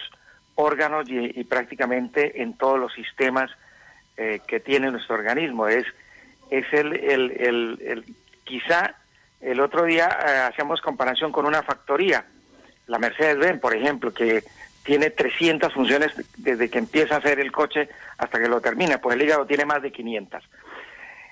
órganos 0.57 1.09
y, 1.09 1.41
y 1.41 1.45
prácticamente 1.45 2.43
en 2.43 2.55
todos 2.59 2.79
los 2.79 2.93
sistemas 2.93 3.51
eh, 4.17 4.41
que 4.49 4.59
tiene 4.59 4.91
nuestro 4.91 5.15
organismo. 5.15 5.69
Es, 5.69 5.87
es 6.51 6.67
el, 6.73 6.93
el, 6.95 8.05
quizá 8.49 8.95
el 9.41 9.61
otro 9.61 9.85
día 9.85 10.09
eh, 10.27 10.39
hacíamos 10.49 10.81
comparación 10.81 11.31
con 11.31 11.47
una 11.47 11.63
factoría, 11.63 12.25
la 12.87 12.99
Mercedes-Benz, 12.99 13.61
por 13.61 13.77
ejemplo, 13.77 14.13
que 14.13 14.43
tiene 14.83 15.11
300 15.11 15.73
funciones 15.73 16.13
desde 16.39 16.71
que 16.71 16.79
empieza 16.79 17.17
a 17.17 17.19
hacer 17.19 17.39
el 17.39 17.53
coche 17.53 17.91
hasta 18.17 18.41
que 18.41 18.49
lo 18.49 18.61
termina, 18.61 18.99
pues 18.99 19.15
el 19.15 19.23
hígado 19.23 19.47
tiene 19.47 19.67
más 19.67 19.83
de 19.83 19.93
500. 19.93 20.43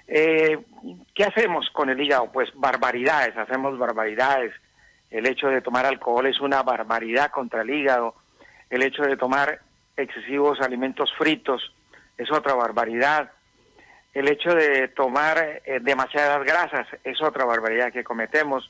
Eh, 0.08 0.58
¿Qué 1.14 1.24
hacemos 1.24 1.70
con 1.70 1.88
el 1.88 2.00
hígado? 2.00 2.30
Pues 2.30 2.50
barbaridades, 2.54 3.36
hacemos 3.36 3.78
barbaridades. 3.78 4.52
El 5.10 5.26
hecho 5.26 5.48
de 5.48 5.62
tomar 5.62 5.86
alcohol 5.86 6.26
es 6.26 6.40
una 6.40 6.62
barbaridad 6.62 7.30
contra 7.30 7.62
el 7.62 7.70
hígado. 7.70 8.14
El 8.68 8.82
hecho 8.82 9.02
de 9.02 9.16
tomar 9.16 9.60
excesivos 9.96 10.60
alimentos 10.60 11.10
fritos 11.16 11.72
es 12.18 12.30
otra 12.30 12.54
barbaridad. 12.54 13.32
El 14.16 14.28
hecho 14.28 14.54
de 14.54 14.88
tomar 14.88 15.60
eh, 15.66 15.78
demasiadas 15.82 16.42
grasas 16.42 16.86
es 17.04 17.20
otra 17.20 17.44
barbaridad 17.44 17.92
que 17.92 18.02
cometemos. 18.02 18.66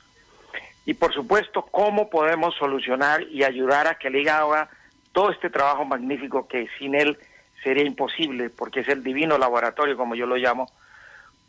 Y 0.83 0.93
por 0.95 1.13
supuesto, 1.13 1.61
cómo 1.71 2.09
podemos 2.09 2.53
solucionar 2.55 3.23
y 3.23 3.45
ayudar 3.45 3.87
a 3.87 3.95
que 3.95 4.09
el 4.09 4.27
haga 4.27 4.67
todo 5.13 5.31
este 5.31 5.49
trabajo 5.49 5.85
magnífico 5.85 6.49
que 6.49 6.67
sin 6.77 6.95
él 6.95 7.17
sería 7.63 7.85
imposible, 7.85 8.49
porque 8.49 8.81
es 8.81 8.89
el 8.89 9.01
divino 9.01 9.37
laboratorio, 9.37 9.95
como 9.95 10.15
yo 10.15 10.25
lo 10.25 10.35
llamo. 10.35 10.69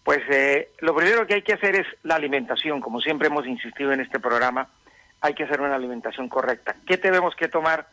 Pues 0.05 0.21
eh, 0.31 0.69
lo 0.79 0.95
primero 0.95 1.27
que 1.27 1.35
hay 1.35 1.43
que 1.43 1.55
hacer 1.55 1.75
es 1.75 1.87
la 2.05 2.15
alimentación, 2.15 2.81
como 2.81 3.01
siempre 3.01 3.27
hemos 3.27 3.49
insistido 3.49 3.93
en 3.93 3.99
este 3.99 4.21
programa, 4.21 4.69
hay 5.21 5.35
que 5.35 5.43
hacer 5.43 5.61
una 5.61 5.75
alimentación 5.75 6.29
correcta. 6.29 6.77
¿Qué 6.87 6.99
tenemos 6.99 7.35
que 7.35 7.49
tomar? 7.49 7.89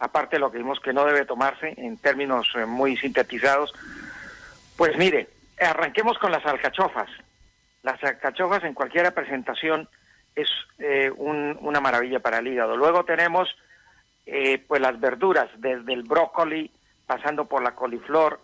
Aparte 0.00 0.36
de 0.36 0.40
lo 0.40 0.52
que 0.52 0.58
vimos 0.58 0.80
que 0.80 0.92
no 0.92 1.06
debe 1.06 1.24
tomarse 1.24 1.72
en 1.78 1.96
términos 1.96 2.46
eh, 2.56 2.66
muy 2.66 2.98
sintetizados, 2.98 3.72
pues 4.80 4.96
mire, 4.96 5.28
arranquemos 5.60 6.16
con 6.16 6.32
las 6.32 6.46
alcachofas. 6.46 7.10
Las 7.82 8.02
alcachofas 8.02 8.64
en 8.64 8.72
cualquier 8.72 9.12
presentación 9.12 9.86
es 10.34 10.48
eh, 10.78 11.12
un, 11.14 11.58
una 11.60 11.82
maravilla 11.82 12.20
para 12.20 12.38
el 12.38 12.46
hígado. 12.46 12.78
Luego 12.78 13.04
tenemos 13.04 13.54
eh, 14.24 14.64
pues 14.66 14.80
las 14.80 14.98
verduras, 14.98 15.50
desde 15.58 15.92
el 15.92 16.04
brócoli, 16.04 16.70
pasando 17.06 17.44
por 17.44 17.62
la 17.62 17.74
coliflor, 17.74 18.40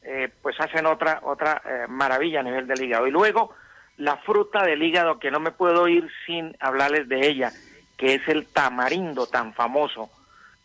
eh, 0.00 0.30
pues 0.40 0.58
hacen 0.58 0.86
otra 0.86 1.20
otra 1.22 1.60
eh, 1.62 1.84
maravilla 1.86 2.40
a 2.40 2.44
nivel 2.44 2.66
del 2.66 2.82
hígado. 2.82 3.06
Y 3.06 3.10
luego 3.10 3.54
la 3.98 4.16
fruta 4.16 4.64
del 4.64 4.82
hígado 4.82 5.18
que 5.18 5.30
no 5.30 5.38
me 5.38 5.50
puedo 5.50 5.86
ir 5.86 6.08
sin 6.24 6.56
hablarles 6.60 7.10
de 7.10 7.28
ella, 7.28 7.52
que 7.98 8.14
es 8.14 8.26
el 8.28 8.46
tamarindo 8.46 9.26
tan 9.26 9.52
famoso, 9.52 10.08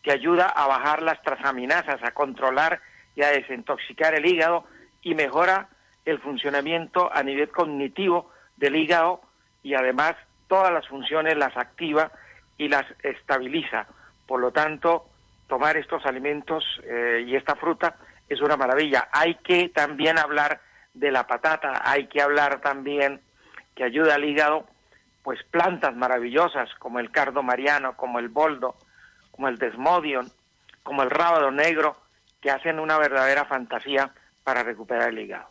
que 0.02 0.12
ayuda 0.12 0.48
a 0.48 0.66
bajar 0.66 1.02
las 1.02 1.20
transaminasas, 1.20 2.02
a 2.02 2.12
controlar 2.12 2.80
y 3.14 3.20
a 3.20 3.28
desintoxicar 3.28 4.14
el 4.14 4.24
hígado 4.24 4.64
y 5.04 5.14
mejora 5.14 5.68
el 6.04 6.18
funcionamiento 6.18 7.10
a 7.12 7.22
nivel 7.22 7.50
cognitivo 7.50 8.30
del 8.56 8.74
hígado 8.74 9.20
y 9.62 9.74
además 9.74 10.14
todas 10.48 10.72
las 10.72 10.88
funciones 10.88 11.36
las 11.36 11.56
activa 11.56 12.10
y 12.58 12.68
las 12.68 12.84
estabiliza. 13.02 13.86
Por 14.26 14.40
lo 14.40 14.50
tanto, 14.50 15.06
tomar 15.46 15.76
estos 15.76 16.04
alimentos 16.06 16.64
eh, 16.84 17.24
y 17.26 17.36
esta 17.36 17.54
fruta 17.54 17.96
es 18.28 18.40
una 18.40 18.56
maravilla. 18.56 19.08
Hay 19.12 19.36
que 19.36 19.68
también 19.68 20.18
hablar 20.18 20.60
de 20.94 21.10
la 21.10 21.26
patata, 21.26 21.82
hay 21.84 22.06
que 22.06 22.22
hablar 22.22 22.60
también 22.60 23.20
que 23.74 23.84
ayuda 23.84 24.14
al 24.14 24.24
hígado, 24.24 24.66
pues 25.22 25.42
plantas 25.44 25.96
maravillosas 25.96 26.70
como 26.78 26.98
el 26.98 27.10
cardo 27.10 27.42
mariano, 27.42 27.96
como 27.96 28.18
el 28.18 28.28
boldo, 28.28 28.76
como 29.32 29.48
el 29.48 29.58
desmodium, 29.58 30.28
como 30.82 31.02
el 31.02 31.10
rábado 31.10 31.50
negro, 31.50 31.96
que 32.40 32.50
hacen 32.50 32.78
una 32.78 32.98
verdadera 32.98 33.46
fantasía 33.46 34.12
para 34.44 34.62
recuperar 34.62 35.08
el 35.08 35.18
hígado. 35.18 35.46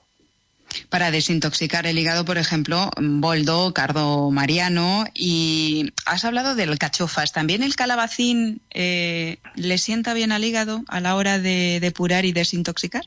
Para 0.90 1.12
desintoxicar 1.12 1.86
el 1.86 2.00
hígado, 2.00 2.26
por 2.26 2.38
ejemplo, 2.38 2.90
boldo, 2.98 3.74
cardo 3.74 4.32
mariano 4.32 5.06
y 5.14 5.92
has 6.06 6.24
hablado 6.26 6.56
del 6.56 6.80
cachofas. 6.80 7.34
¿También 7.34 7.64
el 7.64 7.76
calabacín 7.76 8.62
eh, 8.72 9.38
le 9.56 9.78
sienta 9.78 10.14
bien 10.14 10.32
al 10.32 10.44
hígado 10.44 10.84
a 10.88 11.00
la 11.00 11.16
hora 11.16 11.38
de 11.38 11.80
depurar 11.82 12.26
y 12.26 12.32
desintoxicar? 12.32 13.04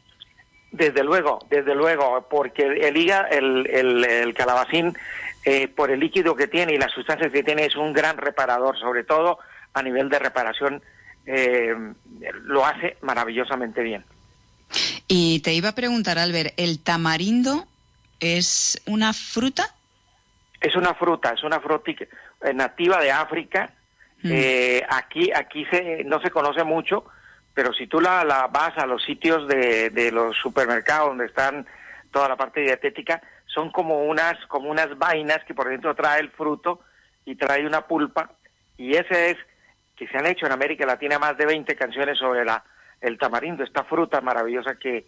Desde 0.70 1.02
luego, 1.02 1.38
desde 1.48 1.74
luego, 1.74 2.26
porque 2.28 2.62
el 2.62 2.96
hígado, 2.96 3.26
el, 3.30 3.66
el, 3.68 4.04
el 4.04 4.34
calabacín, 4.34 4.94
eh, 5.44 5.68
por 5.68 5.90
el 5.90 6.00
líquido 6.00 6.36
que 6.36 6.48
tiene 6.48 6.74
y 6.74 6.78
las 6.78 6.92
sustancias 6.92 7.32
que 7.32 7.42
tiene, 7.42 7.64
es 7.64 7.76
un 7.76 7.92
gran 7.92 8.16
reparador, 8.18 8.78
sobre 8.78 9.04
todo 9.04 9.38
a 9.74 9.82
nivel 9.82 10.08
de 10.08 10.18
reparación, 10.18 10.82
eh, 11.24 11.74
lo 12.42 12.66
hace 12.66 12.96
maravillosamente 13.00 13.82
bien. 13.82 14.04
Y 15.08 15.40
te 15.40 15.52
iba 15.52 15.70
a 15.70 15.74
preguntar, 15.74 16.18
Albert, 16.18 16.54
¿el 16.56 16.82
tamarindo 16.82 17.66
es 18.20 18.80
una 18.86 19.12
fruta? 19.12 19.74
Es 20.60 20.74
una 20.74 20.94
fruta, 20.94 21.32
es 21.32 21.44
una 21.44 21.60
fruta 21.60 21.92
eh, 21.92 22.54
nativa 22.54 23.00
de 23.00 23.12
África. 23.12 23.70
Mm. 24.22 24.30
Eh, 24.32 24.82
aquí 24.88 25.30
aquí 25.32 25.64
se, 25.66 26.02
no 26.04 26.20
se 26.20 26.30
conoce 26.30 26.64
mucho, 26.64 27.04
pero 27.54 27.72
si 27.72 27.86
tú 27.86 28.00
la, 28.00 28.24
la 28.24 28.48
vas 28.48 28.76
a 28.78 28.86
los 28.86 29.04
sitios 29.04 29.46
de, 29.46 29.90
de, 29.90 30.10
los 30.10 30.36
supermercados 30.36 31.08
donde 31.08 31.26
están 31.26 31.66
toda 32.10 32.28
la 32.28 32.36
parte 32.36 32.60
dietética, 32.60 33.20
son 33.46 33.70
como 33.70 34.04
unas, 34.04 34.34
como 34.46 34.70
unas 34.70 34.96
vainas 34.98 35.44
que 35.44 35.54
por 35.54 35.68
dentro 35.68 35.94
trae 35.94 36.20
el 36.20 36.30
fruto 36.30 36.80
y 37.24 37.36
trae 37.36 37.66
una 37.66 37.82
pulpa, 37.82 38.30
y 38.78 38.94
ese 38.94 39.30
es 39.30 39.36
que 39.96 40.06
se 40.08 40.18
han 40.18 40.26
hecho 40.26 40.46
en 40.46 40.52
América 40.52 40.86
Latina 40.86 41.18
más 41.18 41.36
de 41.36 41.46
20 41.46 41.74
canciones 41.74 42.18
sobre 42.18 42.44
la, 42.44 42.62
el 43.00 43.18
tamarindo, 43.18 43.64
esta 43.64 43.84
fruta 43.84 44.20
maravillosa 44.20 44.76
que, 44.76 45.06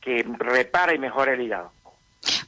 que 0.00 0.24
repara 0.38 0.94
y 0.94 0.98
mejora 0.98 1.32
el 1.34 1.40
hígado. 1.40 1.72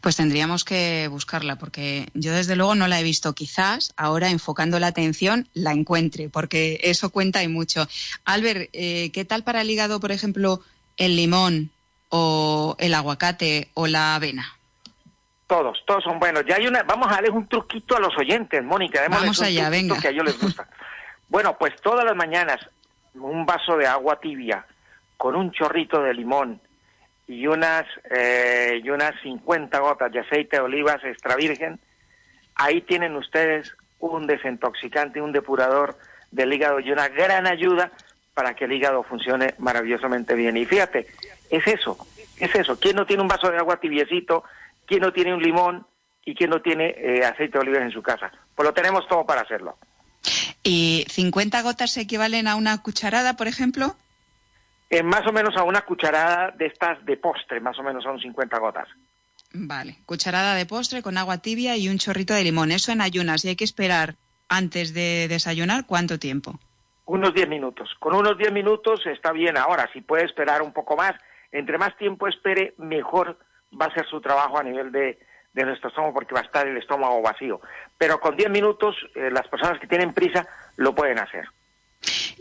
Pues 0.00 0.16
tendríamos 0.16 0.64
que 0.64 1.08
buscarla, 1.08 1.56
porque 1.56 2.08
yo 2.14 2.32
desde 2.32 2.56
luego 2.56 2.74
no 2.74 2.88
la 2.88 3.00
he 3.00 3.02
visto. 3.02 3.32
Quizás 3.32 3.94
ahora 3.96 4.30
enfocando 4.30 4.78
la 4.78 4.88
atención 4.88 5.48
la 5.54 5.72
encuentre, 5.72 6.28
porque 6.28 6.80
eso 6.82 7.10
cuenta 7.10 7.42
y 7.42 7.48
mucho. 7.48 7.86
Albert, 8.24 8.68
eh, 8.72 9.10
¿qué 9.12 9.24
tal 9.24 9.44
para 9.44 9.62
el 9.62 9.70
hígado, 9.70 10.00
por 10.00 10.12
ejemplo, 10.12 10.60
el 10.96 11.16
limón 11.16 11.70
o 12.10 12.76
el 12.78 12.94
aguacate 12.94 13.70
o 13.74 13.86
la 13.86 14.14
avena? 14.14 14.56
Todos, 15.46 15.82
todos 15.86 16.04
son 16.04 16.18
buenos. 16.18 16.44
Ya 16.46 16.56
hay 16.56 16.66
una, 16.66 16.82
vamos 16.82 17.08
a 17.08 17.14
darles 17.14 17.30
un 17.30 17.46
truquito 17.46 17.96
a 17.96 18.00
los 18.00 18.16
oyentes, 18.18 18.62
Mónica. 18.62 19.06
Vamos 19.08 19.40
allá, 19.40 19.70
venga. 19.70 19.98
Que 20.00 20.08
a 20.08 20.10
ellos 20.10 20.24
les 20.24 20.40
gusta. 20.40 20.68
bueno, 21.28 21.56
pues 21.58 21.74
todas 21.80 22.04
las 22.04 22.16
mañanas 22.16 22.58
un 23.14 23.44
vaso 23.46 23.76
de 23.76 23.86
agua 23.86 24.18
tibia 24.20 24.66
con 25.22 25.36
un 25.36 25.52
chorrito 25.52 26.02
de 26.02 26.14
limón 26.14 26.60
y 27.28 27.46
unas 27.46 27.84
eh, 28.10 28.80
y 28.82 28.90
unas 28.90 29.12
50 29.22 29.78
gotas 29.78 30.10
de 30.10 30.18
aceite 30.18 30.56
de 30.56 30.62
olivas 30.62 30.98
extra 31.04 31.36
virgen, 31.36 31.78
ahí 32.56 32.80
tienen 32.80 33.14
ustedes 33.14 33.72
un 34.00 34.26
desintoxicante, 34.26 35.22
un 35.22 35.30
depurador 35.30 35.96
del 36.32 36.52
hígado 36.52 36.80
y 36.80 36.90
una 36.90 37.06
gran 37.06 37.46
ayuda 37.46 37.92
para 38.34 38.56
que 38.56 38.64
el 38.64 38.72
hígado 38.72 39.04
funcione 39.04 39.54
maravillosamente 39.58 40.34
bien. 40.34 40.56
Y 40.56 40.66
fíjate, 40.66 41.06
es 41.50 41.68
eso, 41.68 41.96
es 42.40 42.52
eso. 42.56 42.76
¿Quién 42.80 42.96
no 42.96 43.06
tiene 43.06 43.22
un 43.22 43.28
vaso 43.28 43.48
de 43.48 43.58
agua 43.58 43.78
tibiecito? 43.78 44.42
¿Quién 44.86 45.02
no 45.02 45.12
tiene 45.12 45.32
un 45.32 45.40
limón? 45.40 45.86
¿Y 46.24 46.34
quién 46.34 46.50
no 46.50 46.60
tiene 46.62 46.96
eh, 46.98 47.24
aceite 47.24 47.58
de 47.58 47.60
olivas 47.60 47.82
en 47.82 47.92
su 47.92 48.02
casa? 48.02 48.32
Pues 48.56 48.66
lo 48.66 48.74
tenemos 48.74 49.06
todo 49.06 49.24
para 49.24 49.42
hacerlo. 49.42 49.78
¿Y 50.64 51.06
50 51.08 51.62
gotas 51.62 51.96
equivalen 51.96 52.48
a 52.48 52.56
una 52.56 52.82
cucharada, 52.82 53.36
por 53.36 53.46
ejemplo? 53.46 53.94
Más 55.02 55.26
o 55.26 55.32
menos 55.32 55.56
a 55.56 55.62
una 55.62 55.82
cucharada 55.82 56.50
de 56.50 56.66
estas 56.66 57.02
de 57.06 57.16
postre, 57.16 57.60
más 57.60 57.78
o 57.78 57.82
menos 57.82 58.04
son 58.04 58.20
50 58.20 58.58
gotas. 58.58 58.88
Vale, 59.54 59.98
cucharada 60.06 60.54
de 60.54 60.66
postre 60.66 61.02
con 61.02 61.18
agua 61.18 61.38
tibia 61.38 61.76
y 61.76 61.88
un 61.88 61.98
chorrito 61.98 62.34
de 62.34 62.44
limón. 62.44 62.72
Eso 62.72 62.92
en 62.92 63.00
ayunas 63.00 63.44
y 63.44 63.48
hay 63.48 63.56
que 63.56 63.64
esperar 63.64 64.16
antes 64.48 64.92
de 64.92 65.28
desayunar 65.28 65.86
cuánto 65.86 66.18
tiempo. 66.18 66.58
Unos 67.06 67.34
10 67.34 67.48
minutos. 67.48 67.90
Con 67.98 68.14
unos 68.14 68.38
10 68.38 68.52
minutos 68.52 69.06
está 69.06 69.32
bien. 69.32 69.56
Ahora, 69.56 69.88
si 69.92 70.00
puede 70.00 70.24
esperar 70.24 70.62
un 70.62 70.72
poco 70.72 70.96
más, 70.96 71.12
entre 71.50 71.76
más 71.78 71.96
tiempo 71.96 72.28
espere, 72.28 72.74
mejor 72.78 73.38
va 73.78 73.86
a 73.86 73.94
ser 73.94 74.06
su 74.06 74.20
trabajo 74.20 74.58
a 74.58 74.62
nivel 74.62 74.92
de, 74.92 75.18
nuestro 75.54 75.88
estómago 75.88 76.14
porque 76.14 76.34
va 76.34 76.40
a 76.40 76.44
estar 76.44 76.66
el 76.66 76.76
estómago 76.76 77.20
vacío. 77.20 77.60
Pero 77.98 78.20
con 78.20 78.36
10 78.36 78.50
minutos, 78.50 78.96
eh, 79.14 79.30
las 79.30 79.48
personas 79.48 79.78
que 79.78 79.86
tienen 79.86 80.14
prisa 80.14 80.46
lo 80.76 80.94
pueden 80.94 81.18
hacer. 81.18 81.46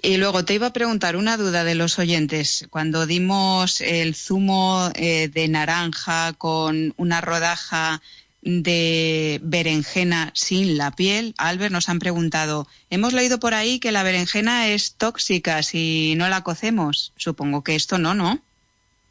Y 0.02 0.18
luego 0.18 0.44
te 0.46 0.56
iba 0.56 0.68
a 0.68 0.74
preguntar 0.74 1.16
una 1.16 1.38
duda 1.38 1.64
de 1.64 1.76
los 1.76 2.00
oyentes. 2.00 2.68
Cuando 2.70 3.06
dimos 3.06 3.82
el 3.82 4.16
zumo 4.16 4.90
eh, 4.96 5.28
de 5.28 5.48
naranja 5.48 6.34
con 6.34 6.94
una 6.98 7.22
rodaja 7.22 8.02
de 8.42 9.40
berenjena 9.44 10.32
sin 10.34 10.78
la 10.78 10.92
piel, 10.92 11.36
Albert 11.38 11.72
nos 11.72 11.90
han 11.90 12.00
preguntado, 12.00 12.68
hemos 12.90 13.14
leído 13.14 13.40
por 13.40 13.54
ahí 13.54 13.80
que 13.80 13.92
la 13.92 14.02
berenjena 14.02 14.70
es 14.70 14.96
tóxica 14.98 15.62
si 15.62 16.16
no 16.18 16.28
la 16.30 16.42
cocemos. 16.42 17.14
Supongo 17.16 17.64
que 17.64 17.76
esto 17.76 18.00
no, 18.00 18.16
¿no? 18.16 18.40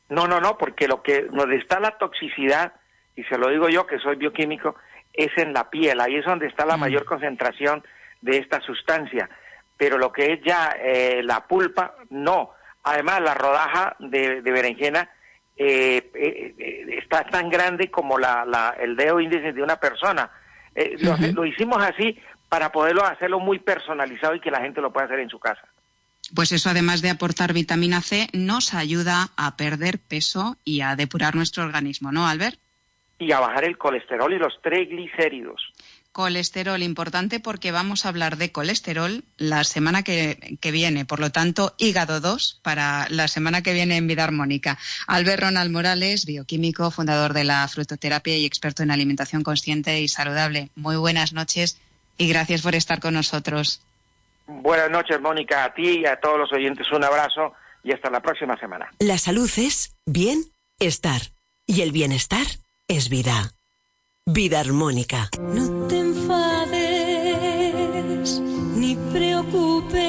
No, 0.09 0.27
no, 0.27 0.41
no, 0.41 0.59
porque 0.59 0.89
lo 0.89 1.03
que 1.03 1.23
donde 1.33 1.57
está 1.57 1.79
la 1.79 1.97
toxicidad, 1.97 2.73
y 3.15 3.23
se 3.25 3.39
lo 3.39 3.49
digo 3.51 3.69
yo 3.69 3.87
que 3.87 4.01
soy 4.01 4.17
bioquímico, 4.17 4.75
es 5.13 5.31
en 5.37 5.53
la 5.53 5.71
piel, 5.71 6.01
ahí 6.01 6.17
es 6.17 6.25
donde 6.25 6.49
está 6.49 6.67
la 6.67 6.77
mm. 6.77 6.81
mayor 6.81 7.05
concentración 7.05 7.85
de 8.23 8.39
esta 8.39 8.61
sustancia 8.61 9.31
pero 9.81 9.97
lo 9.97 10.13
que 10.13 10.35
es 10.35 10.41
ya 10.45 10.77
eh, 10.79 11.23
la 11.25 11.47
pulpa, 11.47 11.95
no. 12.11 12.51
Además, 12.83 13.23
la 13.23 13.33
rodaja 13.33 13.97
de, 13.99 14.43
berenjena 14.43 15.09
eh, 15.57 16.11
eh, 16.13 16.99
está 16.99 17.25
tan 17.25 17.49
grande 17.49 17.91
como 17.91 18.19
la, 18.19 18.77
el 18.79 18.95
dedo 18.95 19.21
índice 19.21 19.55
de 19.55 19.63
una 19.63 19.77
persona. 19.77 20.31
lo, 21.33 21.47
hicimos 21.47 21.83
así 21.83 22.19
para 22.51 22.71
poderlo 22.71 23.07
hacerlo 23.07 23.41
muy 23.41 23.59
personalizado 23.59 24.35
y 24.35 24.41
que 24.41 24.51
la 24.51 24.61
gente 24.61 24.83
lo 24.83 24.93
pueda 24.93 25.07
hacer 25.07 25.21
en 25.21 25.31
su 25.31 25.39
casa. 25.39 25.67
Pues 26.35 26.53
eso, 26.53 26.69
además 26.69 27.01
de 27.01 27.09
aportar 27.09 27.55
vitamina 27.55 28.03
C, 28.03 28.29
nos 28.35 28.75
ayuda 28.75 29.31
a 29.39 29.57
perder 29.57 29.99
peso 29.99 30.59
y 30.63 30.83
a 30.83 30.95
depurar 30.95 31.35
nuestro 31.35 31.65
organismo, 31.65 32.13
¿no, 32.13 32.29
Albert? 32.29 32.59
Y 33.19 33.33
a 33.33 33.41
bajar 33.41 33.65
el 33.65 33.79
colesterol 33.79 34.31
y 34.35 34.39
los 34.39 34.61
triglicéridos 34.61 35.73
colesterol 36.13 36.83
importante 36.83 37.41
porque 37.41 37.73
vamos 37.73 38.05
a 38.05 38.09
hablar 38.09 38.37
de 38.37 38.53
colesterol 38.53 39.25
la 39.37 39.65
semana 39.65 40.03
que, 40.03 40.59
viene. 40.73 41.05
Por 41.05 41.21
lo 41.21 41.31
tanto, 41.31 41.75
hígado 41.79 42.21
2 42.21 42.61
para 42.63 43.07
la 43.11 43.29
semana 43.29 43.63
que 43.63 43.73
viene 43.73 43.97
en 43.97 44.07
Vida 44.07 44.25
Armónica. 44.25 44.79
Albert 45.07 45.43
Ronald 45.43 45.71
Morales, 45.71 46.27
bioquímico, 46.27 46.91
fundador 46.91 47.33
de 47.33 47.45
la 47.45 47.67
frutoterapia 47.69 48.37
y 48.37 48.45
experto 48.45 48.83
en 48.83 48.91
alimentación 48.91 49.43
consciente 49.43 50.01
y 50.01 50.09
saludable. 50.09 50.71
Muy 50.75 50.97
buenas 50.97 51.33
noches 51.33 51.81
y 52.19 52.29
gracias 52.29 52.63
por 52.63 52.75
estar 52.75 53.01
con 53.01 53.15
nosotros. 53.15 53.83
Buenas 54.47 54.91
noches, 54.91 55.21
Mónica. 55.21 55.65
A 55.65 55.75
ti 55.75 56.01
y 56.01 56.07
a 56.07 56.19
todos 56.19 56.39
los 56.39 56.53
oyentes 56.53 56.91
un 56.93 57.05
abrazo 57.05 57.53
y 57.85 57.93
hasta 57.93 58.11
la 58.11 58.21
próxima 58.21 58.59
semana. 58.59 58.91
La 58.99 59.19
salud 59.19 59.51
es 59.57 59.97
bien 60.07 60.45
estar 60.79 61.21
y 61.67 61.83
el 61.83 61.93
bienestar 61.93 62.47
es 62.89 63.09
vida. 63.09 63.53
Vida 64.33 64.61
armónica. 64.61 65.29
No 65.41 65.89
te 65.89 65.99
enfades 65.99 66.81
ni 68.77 68.95
preocupes. 69.13 70.01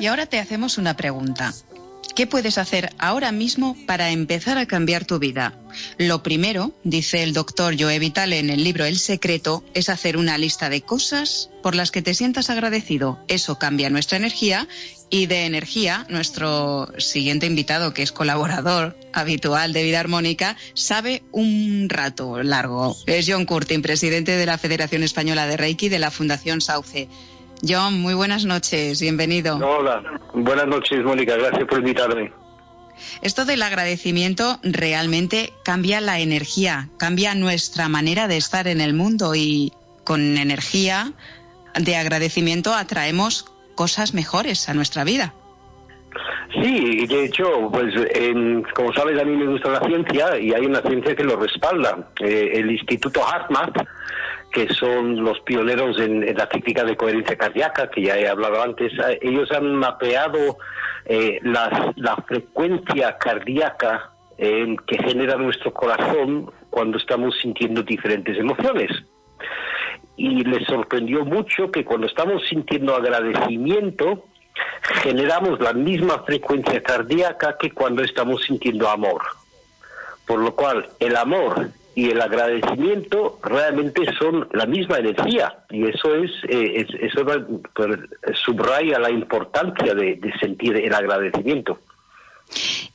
Y 0.00 0.06
ahora 0.06 0.26
te 0.26 0.38
hacemos 0.38 0.78
una 0.78 0.96
pregunta. 0.96 1.52
¿Qué 2.14 2.28
puedes 2.28 2.56
hacer 2.58 2.90
ahora 2.98 3.32
mismo 3.32 3.76
para 3.86 4.10
empezar 4.10 4.58
a 4.58 4.66
cambiar 4.66 5.04
tu 5.04 5.18
vida? 5.18 5.58
Lo 5.98 6.22
primero, 6.22 6.72
dice 6.84 7.22
el 7.24 7.32
doctor 7.32 7.74
Joe 7.78 7.98
Vitale 7.98 8.38
en 8.38 8.50
el 8.50 8.62
libro 8.62 8.84
El 8.84 8.98
Secreto, 8.98 9.64
es 9.74 9.88
hacer 9.88 10.16
una 10.16 10.38
lista 10.38 10.68
de 10.68 10.82
cosas 10.82 11.50
por 11.62 11.74
las 11.74 11.90
que 11.90 12.02
te 12.02 12.14
sientas 12.14 12.50
agradecido. 12.50 13.18
Eso 13.28 13.58
cambia 13.58 13.90
nuestra 13.90 14.18
energía 14.18 14.68
y 15.10 15.26
de 15.26 15.46
energía, 15.46 16.06
nuestro 16.08 16.88
siguiente 16.98 17.46
invitado, 17.46 17.94
que 17.94 18.02
es 18.02 18.12
colaborador 18.12 18.96
habitual 19.12 19.72
de 19.72 19.82
Vida 19.82 20.00
Armónica, 20.00 20.56
sabe 20.74 21.22
un 21.32 21.88
rato 21.88 22.42
largo. 22.42 22.96
Es 23.06 23.26
John 23.28 23.46
Curtin, 23.46 23.82
presidente 23.82 24.32
de 24.32 24.46
la 24.46 24.58
Federación 24.58 25.02
Española 25.02 25.46
de 25.46 25.56
Reiki 25.56 25.88
de 25.88 25.98
la 25.98 26.10
Fundación 26.10 26.60
Sauce. 26.60 27.08
John, 27.66 28.00
muy 28.00 28.14
buenas 28.14 28.44
noches, 28.44 29.00
bienvenido. 29.00 29.56
Hola, 29.56 30.02
buenas 30.34 30.66
noches, 30.66 31.02
Mónica, 31.02 31.36
gracias 31.36 31.66
por 31.66 31.78
invitarme. 31.78 32.32
Esto 33.22 33.44
del 33.44 33.62
agradecimiento 33.62 34.58
realmente 34.62 35.52
cambia 35.64 36.00
la 36.00 36.20
energía, 36.20 36.88
cambia 36.98 37.34
nuestra 37.34 37.88
manera 37.88 38.28
de 38.28 38.36
estar 38.36 38.68
en 38.68 38.80
el 38.80 38.92
mundo 38.92 39.34
y 39.34 39.72
con 40.04 40.36
energía 40.36 41.12
de 41.78 41.96
agradecimiento 41.96 42.74
atraemos 42.74 43.46
cosas 43.78 44.12
mejores 44.12 44.68
a 44.68 44.74
nuestra 44.74 45.04
vida. 45.04 45.32
Sí, 46.60 47.06
de 47.06 47.26
hecho, 47.26 47.70
pues 47.70 47.94
como 48.74 48.92
sabes, 48.92 49.20
a 49.20 49.24
mí 49.24 49.36
me 49.36 49.46
gusta 49.46 49.68
la 49.70 49.80
ciencia 49.86 50.36
y 50.36 50.52
hay 50.52 50.66
una 50.66 50.80
ciencia 50.80 51.14
que 51.14 51.22
lo 51.22 51.36
respalda. 51.36 52.10
Eh, 52.20 52.50
el 52.54 52.72
Instituto 52.72 53.20
HeartMath 53.20 53.86
que 54.50 54.68
son 54.74 55.22
los 55.22 55.38
pioneros 55.40 56.00
en, 56.00 56.24
la 56.36 56.48
técnica 56.48 56.84
de 56.84 56.96
coherencia 56.96 57.36
cardíaca, 57.36 57.90
que 57.90 58.02
ya 58.02 58.16
he 58.16 58.28
hablado 58.28 58.62
antes. 58.62 58.92
Eh, 58.92 59.18
ellos 59.22 59.50
han 59.52 59.74
mapeado 59.74 60.58
eh, 61.04 61.38
la, 61.42 62.24
frecuencia 62.26 63.16
cardíaca 63.18 64.10
eh, 64.38 64.74
que 64.86 64.98
genera 64.98 65.36
nuestro 65.36 65.72
corazón 65.72 66.50
cuando 66.70 66.98
estamos 66.98 67.34
sintiendo 67.40 67.82
diferentes 67.82 68.38
emociones. 68.38 68.90
Y 70.18 70.44
les 70.44 70.66
sorprendió 70.66 71.24
mucho 71.24 71.70
que 71.70 71.84
cuando 71.84 72.06
estamos 72.06 72.46
sintiendo 72.46 72.94
agradecimiento, 72.94 74.26
generamos 75.02 75.60
la 75.60 75.72
misma 75.72 76.24
frecuencia 76.24 76.82
cardíaca 76.82 77.56
que 77.58 77.70
cuando 77.70 78.02
estamos 78.02 78.42
sintiendo 78.42 78.88
amor. 78.88 79.22
Por 80.26 80.40
lo 80.40 80.54
cual, 80.54 80.88
el 81.00 81.16
amor 81.16 81.70
y 81.94 82.10
el 82.10 82.20
agradecimiento 82.20 83.40
realmente 83.42 84.02
son 84.20 84.46
la 84.52 84.66
misma 84.66 84.98
energía 84.98 85.64
y 85.68 85.88
eso 85.88 86.14
es, 86.14 86.30
eh, 86.48 86.86
eso 87.00 87.24
pues, 87.74 87.98
subraya 88.34 89.00
la 89.00 89.10
importancia 89.10 89.94
de, 89.94 90.20
sentir 90.38 90.76
el 90.76 90.94
agradecimiento. 90.94 91.80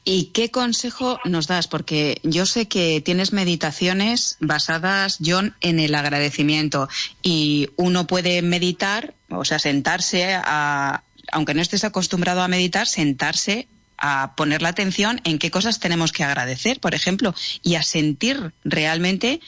¿Y 0.04 0.26
qué 0.26 0.51
consejo 0.51 1.20
nos 1.26 1.47
das? 1.47 1.68
Porque 1.68 2.20
yo 2.24 2.45
sé 2.45 2.68
que 2.68 3.01
tienes 3.01 3.34
meditaciones 3.34 4.38
basadas, 4.39 5.20
John, 5.24 5.56
en 5.62 5.80
el 5.80 5.95
agradecimiento 5.95 6.89
y 7.22 7.70
uno 7.78 8.08
puede 8.08 8.41
meditar, 8.41 9.14
o 9.30 9.45
sea, 9.45 9.60
sentarse 9.60 10.34
a, 10.34 11.04
aunque 11.32 11.54
no 11.54 11.62
estés 11.62 11.84
acostumbrado 11.84 12.41
a 12.41 12.47
meditar, 12.47 12.88
sentarse 12.88 13.68
a 13.97 14.36
poner 14.36 14.62
la 14.62 14.70
atención 14.70 15.22
en 15.24 15.39
qué 15.39 15.51
cosas 15.51 15.80
tenemos 15.80 16.12
que 16.12 16.24
agradecer, 16.24 16.80
por 16.80 16.93
ejemplo, 16.93 17.34
y 17.62 17.76
a 17.76 17.84
sentir 17.84 18.54
realmente 18.66 19.39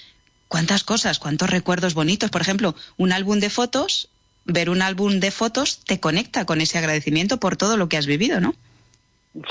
cuántas 0.47 0.83
cosas, 0.83 1.19
cuántos 1.19 1.49
recuerdos 1.49 1.93
bonitos. 1.93 2.29
Por 2.29 2.41
ejemplo, 2.41 2.75
un 2.95 3.11
álbum 3.11 3.39
de 3.39 3.49
fotos 3.49 4.09
ver 4.45 4.69
un 4.69 4.81
álbum 4.81 5.19
de 5.19 5.31
fotos 5.31 5.79
te 5.85 5.99
conecta 5.99 6.45
con 6.45 6.61
ese 6.61 6.77
agradecimiento 6.77 7.39
por 7.39 7.57
todo 7.57 7.77
lo 7.77 7.89
que 7.89 7.97
has 7.97 8.05
vivido, 8.05 8.39
¿no? 8.39 8.55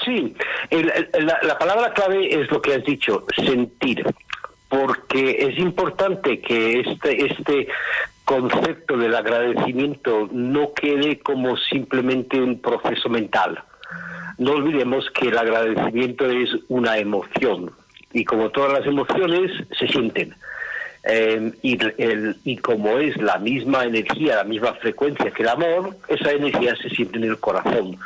Sí, 0.05 0.35
la, 0.71 1.59
palabra 1.59 1.93
clave 1.93 2.35
es 2.35 2.51
lo 2.51 2.63
que 2.63 2.75
has 2.75 2.85
dicho, 2.85 3.27
sentir, 3.37 4.05
porque 4.69 5.37
es 5.41 5.59
importante 5.59 6.41
que 6.41 6.81
este, 6.81 7.27
este 7.27 7.69
concepto 8.25 8.97
del 8.97 9.15
agradecimiento 9.15 10.29
no 10.33 10.73
quede 10.73 11.19
como 11.19 11.57
simplemente 11.59 12.41
un 12.41 12.61
proceso 12.61 13.11
mental. 13.11 13.63
No 14.39 14.53
olvidemos 14.53 15.11
que 15.11 15.29
el 15.29 15.37
agradecimiento 15.37 16.31
es 16.31 16.51
una 16.69 16.97
emoción 16.97 17.71
y 18.13 18.25
como 18.25 18.51
todas 18.51 18.73
las 18.73 18.87
emociones 18.87 19.53
se 19.79 19.87
sienten. 19.87 20.35
Eh, 21.07 21.53
y 21.63 22.57
como 22.57 22.99
es 22.99 23.15
la 23.19 23.37
misma 23.37 23.85
energía, 23.85 24.37
la 24.37 24.45
misma 24.45 24.73
frecuencia 24.75 25.31
que 25.31 25.43
el 25.43 25.51
amor, 25.51 25.95
esa 26.09 26.33
energía 26.33 26.75
se 26.77 26.89
siente 26.89 27.19
en 27.19 27.25
el 27.25 27.39
corazón. 27.39 27.99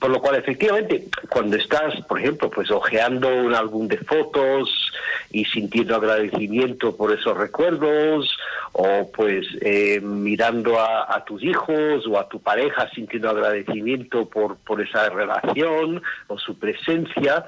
Por 0.00 0.10
lo 0.10 0.20
cual, 0.20 0.36
efectivamente, 0.36 1.08
cuando 1.28 1.58
estás, 1.58 1.94
por 2.06 2.18
ejemplo, 2.18 2.48
pues 2.48 2.70
ojeando 2.70 3.28
un 3.28 3.54
álbum 3.54 3.86
de 3.86 3.98
fotos 3.98 4.90
y 5.30 5.44
sintiendo 5.44 5.94
agradecimiento 5.94 6.96
por 6.96 7.12
esos 7.12 7.36
recuerdos, 7.36 8.34
o 8.72 9.10
pues 9.14 9.46
eh, 9.60 10.00
mirando 10.00 10.80
a, 10.80 11.22
tus 11.26 11.42
hijos 11.42 12.06
o 12.06 12.18
a 12.18 12.28
tu 12.30 12.40
pareja 12.40 12.88
sintiendo 12.94 13.28
agradecimiento 13.28 14.26
por, 14.26 14.56
por 14.56 14.80
esa 14.80 15.10
relación 15.10 16.02
o 16.28 16.38
su 16.38 16.58
presencia, 16.58 17.44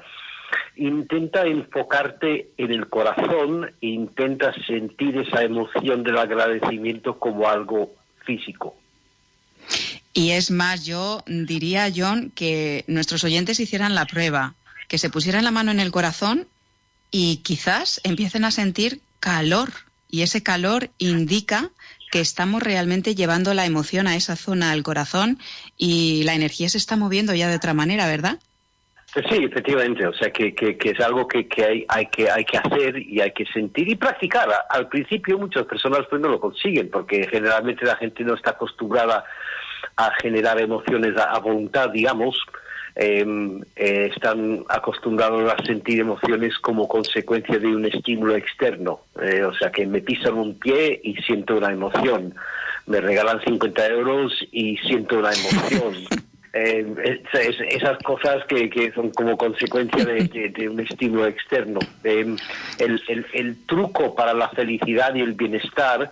intenta 0.75 1.47
enfocarte 1.47 2.49
en 2.57 2.71
el 2.71 2.87
corazón 2.87 3.71
e 3.81 3.87
intenta 3.87 4.53
sentir 4.67 5.17
esa 5.17 5.41
emoción 5.41 6.03
del 6.03 6.19
agradecimiento 6.19 7.17
como 7.17 7.49
algo 7.49 7.89
físico. 8.25 8.75
Y 10.13 10.31
es 10.31 10.51
más, 10.51 10.85
yo 10.85 11.23
diría, 11.25 11.91
John, 11.93 12.31
que 12.35 12.85
nuestros 12.87 13.23
oyentes 13.23 13.59
hicieran 13.59 13.95
la 13.95 14.05
prueba, 14.05 14.53
que 14.87 14.99
se 14.99 15.09
pusieran 15.09 15.43
la 15.43 15.51
mano 15.51 15.71
en 15.71 15.79
el 15.79 15.91
corazón 15.91 16.47
y 17.09 17.37
quizás 17.37 17.99
empiecen 18.03 18.45
a 18.45 18.51
sentir 18.51 19.01
calor. 19.19 19.69
Y 20.09 20.21
ese 20.21 20.43
calor 20.43 20.89
indica 20.99 21.71
que 22.11 22.19
estamos 22.19 22.61
realmente 22.61 23.15
llevando 23.15 23.55
la 23.55 23.65
emoción 23.65 24.05
a 24.05 24.15
esa 24.15 24.35
zona 24.35 24.71
del 24.71 24.83
corazón 24.83 25.39
y 25.77 26.21
la 26.25 26.35
energía 26.35 26.69
se 26.69 26.77
está 26.77 26.95
moviendo 26.95 27.33
ya 27.33 27.47
de 27.47 27.55
otra 27.55 27.73
manera, 27.73 28.05
¿verdad? 28.05 28.37
Sí, 29.13 29.43
efectivamente, 29.43 30.07
o 30.07 30.13
sea 30.13 30.31
que, 30.31 30.55
que, 30.55 30.77
es 30.83 30.99
algo 30.99 31.27
que, 31.27 31.47
que, 31.47 31.63
hay, 31.63 31.85
hay 31.87 32.07
que 32.07 32.31
hay 32.31 32.45
que 32.45 32.57
hacer 32.57 32.97
y 32.97 33.21
hay 33.21 33.31
que 33.31 33.45
sentir 33.45 33.87
y 33.87 33.95
practicar. 33.95 34.49
Al 34.69 34.87
principio 34.87 35.37
muchas 35.37 35.65
personas 35.65 36.01
pues 36.09 36.19
no 36.19 36.29
lo 36.29 36.39
consiguen 36.39 36.89
porque 36.89 37.27
generalmente 37.29 37.85
la 37.85 37.95
gente 37.95 38.23
no 38.23 38.33
está 38.33 38.51
acostumbrada 38.51 39.23
a 39.97 40.11
generar 40.21 40.59
emociones 40.59 41.15
a, 41.17 41.37
voluntad, 41.39 41.89
digamos, 41.89 42.37
em, 42.95 43.61
eh, 43.75 44.11
están 44.13 44.63
acostumbrados 44.69 45.51
a 45.51 45.65
sentir 45.65 45.99
emociones 45.99 46.57
como 46.59 46.87
consecuencia 46.87 47.57
de 47.57 47.67
un 47.67 47.85
estímulo 47.85 48.35
externo. 48.35 49.01
Eh, 49.21 49.43
o 49.43 49.53
sea, 49.53 49.71
que 49.71 49.85
me 49.85 50.01
pisan 50.01 50.35
un 50.35 50.59
pie 50.59 50.99
y 51.03 51.15
siento 51.15 51.57
una 51.57 51.71
emoción. 51.71 52.35
Me 52.85 52.99
regalan 52.99 53.41
50 53.41 53.87
euros 53.87 54.33
y 54.51 54.77
siento 54.77 55.19
una 55.19 55.31
emoción. 55.31 55.93
Em, 56.55 56.95
esas 57.01 57.97
cosas 58.03 58.45
que, 58.45 58.69
que, 58.69 58.91
son 58.91 59.09
como 59.09 59.35
consecuencia 59.35 60.05
de, 60.05 60.69
un 60.69 60.79
estímulo 60.79 61.25
externo. 61.25 61.79
Em, 62.03 62.37
el, 62.77 63.01
el, 63.07 63.25
el 63.33 63.65
truco 63.65 64.13
para 64.13 64.35
la 64.35 64.49
felicidad 64.49 65.15
y 65.15 65.21
el 65.21 65.33
bienestar 65.33 66.11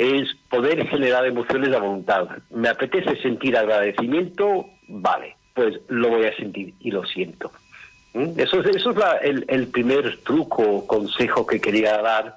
es 0.00 0.34
poder 0.48 0.86
generar 0.88 1.26
emociones 1.26 1.70
de 1.70 1.78
voluntad. 1.78 2.26
Me 2.48 2.70
apetece 2.70 3.20
sentir 3.20 3.54
agradecimiento, 3.54 4.64
vale, 4.88 5.36
pues 5.52 5.78
lo 5.88 6.08
voy 6.08 6.24
a 6.24 6.34
sentir 6.36 6.72
y 6.80 6.90
lo 6.90 7.04
siento. 7.04 7.52
¿Mm? 8.14 8.30
Eso, 8.38 8.60
es 8.60 8.86
el, 9.46 9.68
primer 9.68 10.16
truco 10.24 10.62
o 10.62 10.86
consejo 10.86 11.46
que 11.46 11.60
quería 11.60 12.00
dar. 12.00 12.34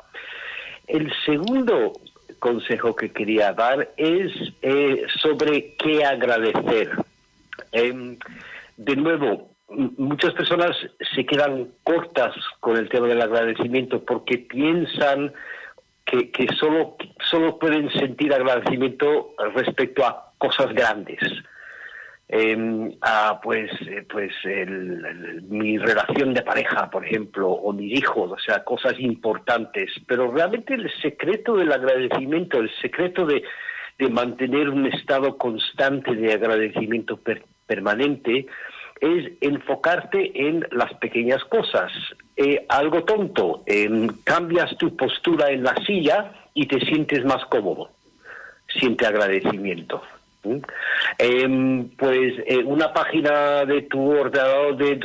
El 0.88 1.10
segundo 1.26 1.94
consejo 2.40 2.98
que 2.98 3.14
quería 3.14 3.54
dar 3.54 3.94
es 3.96 4.34
eh, 4.62 5.06
sobre 5.22 5.76
qué 5.78 6.04
agradecer. 6.04 6.92
Em, 7.72 8.18
de 8.76 8.96
nuevo, 8.98 9.52
muchas 9.70 10.34
personas 10.34 10.76
se 11.16 11.26
quedan 11.26 11.70
cortas 11.86 12.36
con 12.60 12.76
el 12.76 12.90
tema 12.90 13.08
del 13.08 13.22
agradecimiento 13.22 14.04
porque 14.04 14.38
piensan 14.38 15.32
que 16.06 16.48
solo, 16.60 16.96
solo 17.34 17.58
pueden 17.58 17.90
sentir 17.94 18.32
agradecimiento 18.32 19.34
respecto 19.56 20.06
a 20.06 20.34
cosas 20.38 20.72
grandes. 20.72 21.20
Em, 22.30 22.92
a 23.02 23.42
pues 23.42 23.70
eh, 23.82 24.06
pues 24.10 24.32
mi 25.50 25.78
relación 25.78 26.34
de 26.34 26.42
pareja 26.42 26.90
por 26.90 27.06
ejemplo 27.06 27.50
o 27.50 27.74
mis 27.74 28.00
hijos 28.00 28.32
o 28.32 28.40
sea 28.40 28.64
cosas 28.64 28.98
importantes 28.98 29.92
pero 30.08 30.32
realmente 30.32 30.74
el 30.74 30.90
secreto 31.02 31.58
del 31.58 31.72
agradecimiento 31.72 32.60
el 32.60 32.72
secreto 32.82 33.26
de, 33.26 33.44
de 34.00 34.10
mantener 34.10 34.70
un 34.70 34.88
estado 34.88 35.38
constante 35.38 36.16
de 36.16 36.34
agradecimiento 36.34 37.20
permanente 37.68 38.48
es 39.00 39.32
enfocarte 39.42 40.48
en 40.48 40.66
las 40.72 40.94
pequeñas 40.96 41.44
cosas. 41.46 41.92
Eh, 42.36 42.66
algo 42.70 43.04
tonto, 43.04 43.64
em, 43.66 44.08
cambias 44.24 44.76
tu 44.78 44.96
postura 44.96 45.52
en 45.52 45.64
la 45.64 45.76
silla 45.86 46.32
y 46.54 46.68
te 46.68 46.80
sientes 46.86 47.24
más 47.26 47.46
cómodo. 47.46 47.90
Siente 48.68 49.06
agradecimiento. 49.06 50.02
Em, 51.18 51.88
pues 51.98 52.34
eh, 52.46 52.58
una 52.66 52.92
página 52.92 53.64
de 53.66 53.84
tu 53.84 54.12
ordenador 54.12 54.76
de 54.76 54.96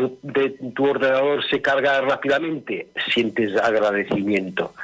tu, 0.74 0.84
ordenador 0.84 1.44
se 1.48 1.62
carga 1.62 2.00
rápidamente 2.00 2.88
sientes 3.12 3.56
agradecimiento 3.56 4.74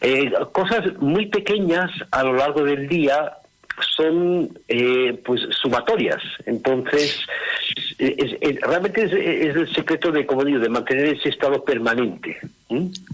eh, 0.00 0.32
cosas 0.52 0.96
muy 1.00 1.26
pequeñas 1.26 1.90
a 2.12 2.22
lo 2.22 2.34
largo 2.34 2.62
del 2.62 2.86
día 2.88 3.38
son 3.96 4.58
eh, 4.68 5.20
pues 5.24 5.42
sumatorias. 5.62 6.22
Entonces, 6.46 7.18
realmente 8.62 9.04
es, 9.04 9.12
el 9.56 9.74
secreto 9.74 10.10
de, 10.10 10.26
como 10.26 10.44
digo, 10.44 10.58
de 10.58 10.68
mantener 10.68 11.06
ese 11.06 11.28
estado 11.28 11.64
permanente. 11.64 12.38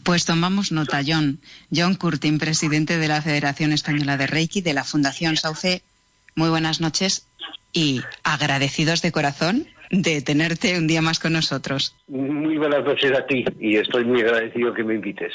Pues 0.05 0.25
tomamos 0.25 0.73
nota, 0.73 1.01
John. 1.07 1.39
John 1.75 1.95
Curtin, 1.95 2.39
presidente 2.39 2.99
de 2.99 3.09
la 3.09 3.23
Federación 3.23 3.73
Española 3.73 4.17
de 4.17 4.27
Reiki, 4.27 4.61
de 4.61 4.75
la 4.75 4.85
Fundación 4.85 5.37
Sauce. 5.37 5.83
Muy 6.35 6.49
buenas 6.49 6.81
noches 6.81 7.27
y 7.73 8.01
agradecidos 8.23 9.03
de 9.03 9.13
corazón 9.13 9.67
de 9.91 10.23
tenerte 10.23 10.79
un 10.79 10.87
día 10.87 11.03
más 11.03 11.19
con 11.19 11.33
nosotros. 11.33 11.95
Muy 12.09 12.57
buenas 12.57 12.85
noches 12.85 13.13
a 13.13 13.27
ti 13.27 13.45
y 13.59 13.77
estoy 13.77 14.05
muy 14.05 14.21
agradecido 14.21 14.73
que 14.73 14.85
me 14.85 14.95
invites. 14.95 15.33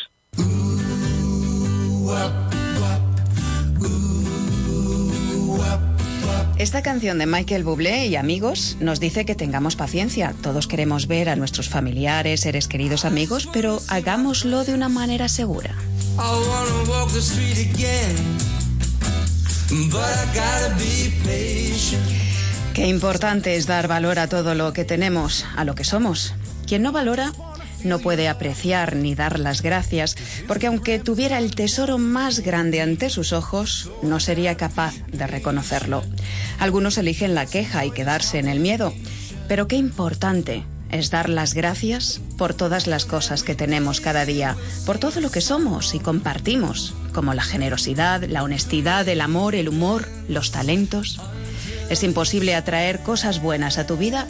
Esta 6.65 6.81
canción 6.81 7.19
de 7.19 7.27
Michael 7.27 7.63
Bublé 7.63 8.07
y 8.07 8.15
amigos 8.15 8.75
nos 8.79 8.99
dice 8.99 9.23
que 9.23 9.35
tengamos 9.35 9.75
paciencia. 9.75 10.33
Todos 10.41 10.65
queremos 10.65 11.05
ver 11.05 11.29
a 11.29 11.35
nuestros 11.35 11.69
familiares, 11.69 12.41
seres 12.41 12.67
queridos, 12.67 13.05
amigos, 13.05 13.47
pero 13.53 13.79
hagámoslo 13.87 14.63
de 14.63 14.73
una 14.73 14.89
manera 14.89 15.29
segura. 15.29 15.75
Qué 22.73 22.87
importante 22.87 23.57
es 23.57 23.67
dar 23.67 23.87
valor 23.87 24.17
a 24.17 24.27
todo 24.27 24.55
lo 24.55 24.73
que 24.73 24.85
tenemos, 24.85 25.45
a 25.55 25.65
lo 25.65 25.75
que 25.75 25.83
somos. 25.83 26.33
Quien 26.65 26.81
no 26.81 26.91
valora 26.91 27.31
no 27.85 27.99
puede 27.99 28.27
apreciar 28.27 28.95
ni 28.95 29.15
dar 29.15 29.39
las 29.39 29.61
gracias, 29.61 30.15
porque 30.47 30.67
aunque 30.67 30.99
tuviera 30.99 31.37
el 31.37 31.55
tesoro 31.55 31.97
más 31.97 32.39
grande 32.39 32.81
ante 32.81 33.09
sus 33.09 33.33
ojos, 33.33 33.91
no 34.01 34.19
sería 34.19 34.57
capaz 34.57 34.95
de 35.11 35.27
reconocerlo. 35.27 36.03
Algunos 36.59 36.97
eligen 36.97 37.35
la 37.35 37.45
queja 37.45 37.85
y 37.85 37.91
quedarse 37.91 38.39
en 38.39 38.47
el 38.47 38.59
miedo, 38.59 38.93
pero 39.47 39.67
qué 39.67 39.75
importante 39.75 40.63
es 40.91 41.09
dar 41.09 41.29
las 41.29 41.53
gracias 41.53 42.21
por 42.37 42.53
todas 42.53 42.87
las 42.87 43.05
cosas 43.05 43.43
que 43.43 43.55
tenemos 43.55 44.01
cada 44.01 44.25
día, 44.25 44.55
por 44.85 44.97
todo 44.97 45.19
lo 45.19 45.31
que 45.31 45.41
somos 45.41 45.93
y 45.93 45.99
compartimos, 45.99 46.93
como 47.13 47.33
la 47.33 47.43
generosidad, 47.43 48.23
la 48.23 48.43
honestidad, 48.43 49.07
el 49.07 49.21
amor, 49.21 49.55
el 49.55 49.69
humor, 49.69 50.07
los 50.27 50.51
talentos. 50.51 51.19
Es 51.89 52.03
imposible 52.03 52.55
atraer 52.55 53.01
cosas 53.01 53.41
buenas 53.41 53.77
a 53.77 53.85
tu 53.85 53.97
vida 53.97 54.27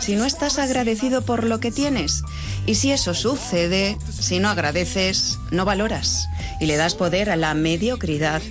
si 0.00 0.16
no 0.16 0.24
estás 0.24 0.58
agradecido 0.58 1.22
por 1.22 1.44
lo 1.44 1.60
que 1.60 1.70
tienes. 1.70 2.22
Y 2.66 2.74
si 2.74 2.92
eso 2.92 3.14
sucede, 3.14 3.96
si 4.18 4.40
no 4.40 4.48
agradeces, 4.48 5.38
no 5.50 5.64
valoras 5.64 6.28
y 6.60 6.66
le 6.66 6.76
das 6.76 6.94
poder 6.94 7.30
a 7.30 7.36
la 7.36 7.54
mediocridad 7.54 8.42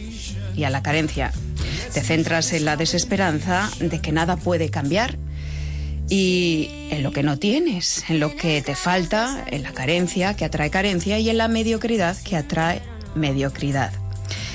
y 0.56 0.64
a 0.64 0.70
la 0.70 0.84
carencia. 0.84 1.32
Te 1.93 2.02
centras 2.02 2.54
en 2.54 2.66
la 2.66 2.76
desesperanza 2.76 3.70
de 3.80 4.00
que 4.00 4.12
nada 4.12 4.38
puede 4.38 4.70
cambiar 4.70 5.18
y 6.10 6.70
en 6.89 7.04
lo 7.04 7.12
que 7.12 7.24
no 7.24 7.38
tienes, 7.38 8.04
en 8.10 8.20
lo 8.20 8.36
que 8.36 8.62
te 8.62 8.76
falta, 8.76 9.45
en 9.47 9.64
la 9.64 9.72
carencia 9.74 10.36
que 10.36 10.45
atrae 10.45 10.70
carencia 10.70 11.20
y 11.20 11.30
en 11.30 11.38
la 11.38 11.47
mediocridad 11.47 12.18
que 12.18 12.36
atrae 12.36 12.82
mediocridad. 13.16 13.93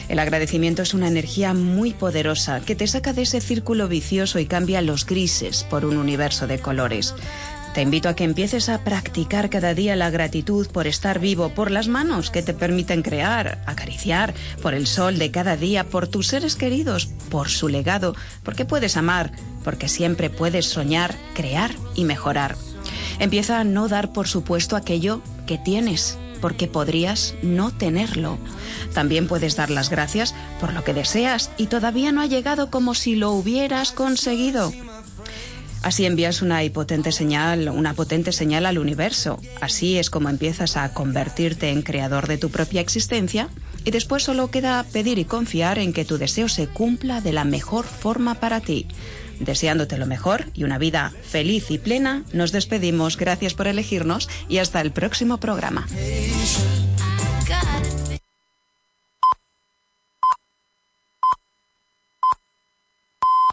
El 0.08 0.18
agradecimiento 0.18 0.82
es 0.82 0.94
una 0.94 1.08
energía 1.08 1.54
muy 1.54 1.92
poderosa 1.92 2.60
que 2.60 2.74
te 2.74 2.86
saca 2.86 3.12
de 3.12 3.22
ese 3.22 3.40
círculo 3.40 3.88
vicioso 3.88 4.38
y 4.38 4.46
cambia 4.46 4.82
los 4.82 5.06
grises 5.06 5.64
por 5.64 5.84
un 5.84 5.96
universo 5.96 6.46
de 6.46 6.58
colores. 6.58 7.14
Te 7.74 7.82
invito 7.82 8.08
a 8.08 8.14
que 8.14 8.22
empieces 8.22 8.68
a 8.68 8.84
practicar 8.84 9.50
cada 9.50 9.74
día 9.74 9.96
la 9.96 10.08
gratitud 10.08 10.68
por 10.68 10.86
estar 10.86 11.18
vivo, 11.18 11.48
por 11.48 11.72
las 11.72 11.88
manos 11.88 12.30
que 12.30 12.40
te 12.40 12.54
permiten 12.54 13.02
crear, 13.02 13.62
acariciar, 13.66 14.32
por 14.62 14.74
el 14.74 14.86
sol 14.86 15.18
de 15.18 15.32
cada 15.32 15.56
día, 15.56 15.82
por 15.82 16.06
tus 16.06 16.28
seres 16.28 16.54
queridos, 16.54 17.06
por 17.30 17.48
su 17.48 17.68
legado, 17.68 18.14
porque 18.44 18.64
puedes 18.64 18.96
amar, 18.96 19.32
porque 19.64 19.88
siempre 19.88 20.30
puedes 20.30 20.66
soñar, 20.66 21.16
crear 21.34 21.72
y 21.96 22.04
mejorar. 22.04 22.54
Empieza 23.18 23.58
a 23.58 23.64
no 23.64 23.88
dar 23.88 24.12
por 24.12 24.28
supuesto 24.28 24.76
aquello 24.76 25.20
que 25.46 25.58
tienes, 25.58 26.16
porque 26.44 26.66
podrías 26.66 27.34
no 27.40 27.70
tenerlo. 27.70 28.36
También 28.92 29.28
puedes 29.28 29.56
dar 29.56 29.70
las 29.70 29.88
gracias 29.88 30.34
por 30.60 30.74
lo 30.74 30.84
que 30.84 30.92
deseas 30.92 31.50
y 31.56 31.68
todavía 31.68 32.12
no 32.12 32.20
ha 32.20 32.26
llegado 32.26 32.70
como 32.70 32.92
si 32.92 33.14
lo 33.14 33.30
hubieras 33.30 33.92
conseguido. 33.92 34.70
Así 35.80 36.04
envías 36.04 36.42
una 36.42 36.60
potente 36.70 37.12
señal, 37.12 37.70
una 37.70 37.94
potente 37.94 38.30
señal 38.30 38.66
al 38.66 38.76
universo. 38.76 39.40
Así 39.62 39.96
es 39.96 40.10
como 40.10 40.28
empiezas 40.28 40.76
a 40.76 40.92
convertirte 40.92 41.70
en 41.70 41.80
creador 41.80 42.28
de 42.28 42.36
tu 42.36 42.50
propia 42.50 42.82
existencia 42.82 43.48
y 43.86 43.90
después 43.90 44.22
solo 44.22 44.50
queda 44.50 44.84
pedir 44.92 45.18
y 45.18 45.24
confiar 45.24 45.78
en 45.78 45.94
que 45.94 46.04
tu 46.04 46.18
deseo 46.18 46.50
se 46.50 46.66
cumpla 46.66 47.22
de 47.22 47.32
la 47.32 47.44
mejor 47.44 47.86
forma 47.86 48.34
para 48.34 48.60
ti. 48.60 48.86
Deseándote 49.40 49.98
lo 49.98 50.06
mejor 50.06 50.46
y 50.54 50.64
una 50.64 50.78
vida 50.78 51.12
feliz 51.22 51.70
y 51.70 51.78
plena, 51.78 52.22
nos 52.32 52.52
despedimos. 52.52 53.16
Gracias 53.16 53.54
por 53.54 53.66
elegirnos 53.66 54.28
y 54.48 54.58
hasta 54.58 54.80
el 54.80 54.92
próximo 54.92 55.38
programa. 55.38 55.86